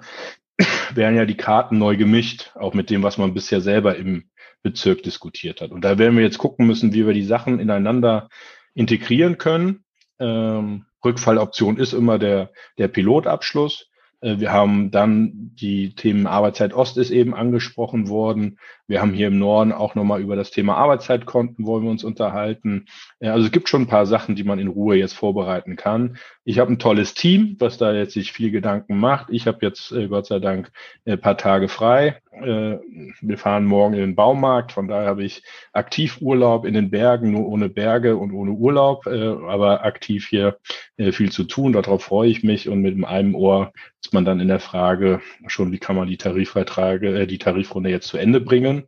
werden 0.94 1.16
ja 1.16 1.24
die 1.24 1.36
Karten 1.36 1.78
neu 1.78 1.96
gemischt, 1.96 2.52
auch 2.54 2.74
mit 2.74 2.90
dem, 2.90 3.02
was 3.02 3.16
man 3.16 3.32
bisher 3.32 3.62
selber 3.62 3.96
im 3.96 4.24
Bezirk 4.66 5.04
diskutiert 5.04 5.60
hat. 5.60 5.70
Und 5.70 5.84
da 5.84 5.96
werden 5.96 6.16
wir 6.16 6.24
jetzt 6.24 6.38
gucken 6.38 6.66
müssen, 6.66 6.92
wie 6.92 7.06
wir 7.06 7.14
die 7.14 7.22
Sachen 7.22 7.60
ineinander 7.60 8.28
integrieren 8.74 9.38
können. 9.38 9.84
Ähm, 10.18 10.86
Rückfalloption 11.04 11.76
ist 11.76 11.92
immer 11.92 12.18
der, 12.18 12.50
der 12.76 12.88
Pilotabschluss. 12.88 13.88
Äh, 14.20 14.40
wir 14.40 14.52
haben 14.52 14.90
dann 14.90 15.52
die 15.54 15.94
Themen 15.94 16.26
Arbeitszeit 16.26 16.74
Ost 16.74 16.96
ist 16.96 17.12
eben 17.12 17.32
angesprochen 17.32 18.08
worden. 18.08 18.58
Wir 18.88 19.00
haben 19.00 19.12
hier 19.12 19.28
im 19.28 19.38
Norden 19.38 19.70
auch 19.70 19.94
nochmal 19.94 20.20
über 20.20 20.34
das 20.34 20.50
Thema 20.50 20.76
Arbeitszeitkonten 20.76 21.64
wollen 21.64 21.84
wir 21.84 21.90
uns 21.92 22.02
unterhalten. 22.02 22.86
Also 23.20 23.46
es 23.46 23.52
gibt 23.52 23.68
schon 23.68 23.82
ein 23.82 23.88
paar 23.88 24.06
Sachen, 24.06 24.34
die 24.34 24.44
man 24.44 24.58
in 24.58 24.66
Ruhe 24.66 24.96
jetzt 24.96 25.14
vorbereiten 25.14 25.76
kann. 25.76 26.16
Ich 26.49 26.61
habe 26.61 26.72
ein 26.72 26.78
tolles 26.78 27.14
Team, 27.14 27.57
was 27.59 27.76
da 27.76 27.92
jetzt 27.92 28.12
sich 28.12 28.30
viel 28.30 28.53
Gedanken 28.53 29.01
macht. 29.01 29.30
Ich 29.30 29.49
habe 29.49 29.59
jetzt 29.62 29.90
äh, 29.90 30.07
Gott 30.07 30.26
sei 30.26 30.38
Dank 30.38 30.70
ein 31.05 31.20
paar 31.20 31.36
Tage 31.36 31.68
frei. 31.68 32.20
Äh, 32.30 32.78
wir 33.20 33.36
fahren 33.36 33.64
morgen 33.64 33.94
in 33.94 34.01
den 34.01 34.14
Baumarkt, 34.14 34.70
von 34.70 34.86
daher 34.86 35.09
habe 35.09 35.24
ich 35.24 35.42
aktiv 35.72 36.18
Urlaub 36.20 36.64
in 36.64 36.72
den 36.72 36.88
Bergen, 36.88 37.32
nur 37.32 37.49
ohne 37.49 37.68
Berge 37.68 38.16
und 38.16 38.32
ohne 38.32 38.53
Urlaub, 38.53 39.09
aber 39.09 39.84
aktiv 39.84 40.28
hier 40.28 40.59
viel 40.97 41.32
zu 41.32 41.44
tun. 41.44 41.72
Darauf 41.72 42.05
freue 42.05 42.30
ich 42.30 42.44
mich 42.44 42.68
und 42.68 42.80
mit 42.80 43.05
einem 43.05 43.34
Ohr 43.34 43.72
ist 44.07 44.14
man 44.14 44.24
dann 44.24 44.38
in 44.38 44.47
der 44.47 44.61
Frage 44.61 45.20
schon, 45.49 45.72
wie 45.72 45.78
kann 45.78 45.97
man 45.97 46.07
die 46.07 46.16
Tarifverträge, 46.16 47.22
äh, 47.22 47.26
die 47.26 47.38
Tarifrunde 47.38 47.90
jetzt 47.90 48.07
zu 48.07 48.18
Ende 48.18 48.40
bringen. 48.40 48.84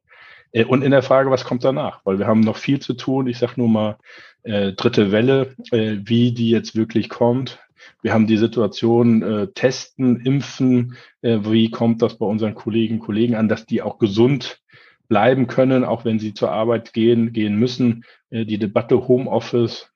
Äh, 0.53 0.65
und 0.65 0.83
in 0.83 0.91
der 0.91 1.03
Frage, 1.03 1.31
was 1.31 1.45
kommt 1.45 1.65
danach? 1.65 2.01
Weil 2.05 2.19
wir 2.19 2.27
haben 2.27 2.41
noch 2.41 2.57
viel 2.57 2.81
zu 2.81 2.95
tun. 2.95 3.27
Ich 3.27 3.39
sage 3.39 3.55
nur 3.57 3.69
mal, 3.69 3.99
äh, 4.43 4.73
dritte 4.73 5.13
Welle, 5.13 5.55
äh, 5.73 5.97
wie 6.05 6.33
die 6.33 6.51
jetzt 6.51 6.75
wirklich 6.77 7.09
kommt. 7.09 7.59
Wir 8.03 8.13
haben 8.13 8.27
die 8.27 8.37
Situation 8.37 9.23
äh, 9.23 9.49
testen, 9.49 10.21
impfen. 10.21 10.97
Äh, 11.23 11.39
wie 11.43 11.71
kommt 11.71 12.03
das 12.03 12.19
bei 12.19 12.27
unseren 12.27 12.55
Kolleginnen 12.55 13.01
und 13.01 13.07
Kollegen 13.07 13.35
an, 13.35 13.49
dass 13.49 13.67
die 13.67 13.83
auch 13.83 13.99
gesund 13.99 14.61
bleiben 15.09 15.47
können, 15.47 15.85
auch 15.85 16.05
wenn 16.05 16.19
sie 16.19 16.35
zur 16.35 16.53
Arbeit 16.53 16.93
gehen, 16.93 17.33
gehen 17.33 17.57
müssen. 17.57 18.05
Äh, 18.31 18.45
die 18.45 18.59
Debatte 18.59 19.09
Homeoffice. 19.09 19.91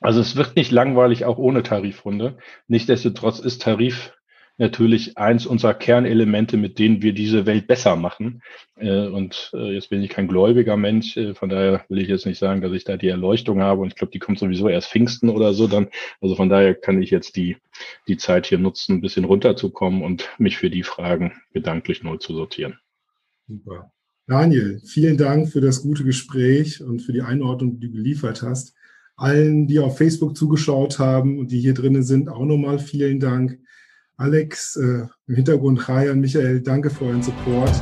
Also 0.00 0.20
es 0.20 0.36
wird 0.36 0.56
nicht 0.56 0.70
langweilig, 0.70 1.24
auch 1.24 1.38
ohne 1.38 1.62
Tarifrunde. 1.62 2.38
Nichtsdestotrotz 2.68 3.38
ist 3.38 3.62
Tarif 3.62 4.12
natürlich 4.60 5.16
eins 5.16 5.46
unserer 5.46 5.72
Kernelemente, 5.72 6.58
mit 6.58 6.78
denen 6.78 7.00
wir 7.00 7.14
diese 7.14 7.46
Welt 7.46 7.66
besser 7.66 7.96
machen. 7.96 8.42
Äh, 8.76 9.06
und 9.06 9.50
äh, 9.54 9.72
jetzt 9.72 9.88
bin 9.88 10.02
ich 10.02 10.10
kein 10.10 10.28
gläubiger 10.28 10.76
Mensch, 10.76 11.16
äh, 11.16 11.34
von 11.34 11.48
daher 11.48 11.84
will 11.88 11.98
ich 11.98 12.08
jetzt 12.08 12.26
nicht 12.26 12.38
sagen, 12.38 12.60
dass 12.60 12.72
ich 12.72 12.84
da 12.84 12.98
die 12.98 13.08
Erleuchtung 13.08 13.62
habe. 13.62 13.80
Und 13.80 13.88
ich 13.88 13.94
glaube, 13.96 14.12
die 14.12 14.18
kommt 14.18 14.38
sowieso 14.38 14.68
erst 14.68 14.90
Pfingsten 14.90 15.30
oder 15.30 15.54
so 15.54 15.66
dann. 15.66 15.88
Also 16.20 16.36
von 16.36 16.50
daher 16.50 16.74
kann 16.74 17.02
ich 17.02 17.10
jetzt 17.10 17.36
die, 17.36 17.56
die 18.06 18.18
Zeit 18.18 18.46
hier 18.46 18.58
nutzen, 18.58 18.96
ein 18.96 19.00
bisschen 19.00 19.24
runterzukommen 19.24 20.02
und 20.02 20.28
mich 20.38 20.58
für 20.58 20.68
die 20.68 20.82
Fragen 20.82 21.32
gedanklich 21.54 22.02
neu 22.02 22.18
zu 22.18 22.34
sortieren. 22.34 22.78
Super. 23.48 23.90
Daniel, 24.26 24.80
vielen 24.84 25.16
Dank 25.16 25.48
für 25.48 25.62
das 25.62 25.82
gute 25.82 26.04
Gespräch 26.04 26.82
und 26.82 27.00
für 27.00 27.12
die 27.12 27.22
Einordnung, 27.22 27.80
die 27.80 27.88
du 27.88 27.92
geliefert 27.94 28.42
hast. 28.42 28.74
Allen, 29.16 29.66
die 29.66 29.78
auf 29.78 29.96
Facebook 29.96 30.36
zugeschaut 30.36 30.98
haben 30.98 31.38
und 31.38 31.50
die 31.50 31.60
hier 31.60 31.74
drinnen 31.74 32.02
sind, 32.02 32.28
auch 32.28 32.44
nochmal 32.44 32.78
vielen 32.78 33.20
Dank. 33.20 33.58
Alex, 34.20 34.76
äh, 34.76 35.06
im 35.28 35.34
Hintergrund 35.34 35.88
Ryan, 35.88 36.20
Michael, 36.20 36.60
danke 36.60 36.90
für 36.90 37.06
euren 37.06 37.22
Support. 37.22 37.72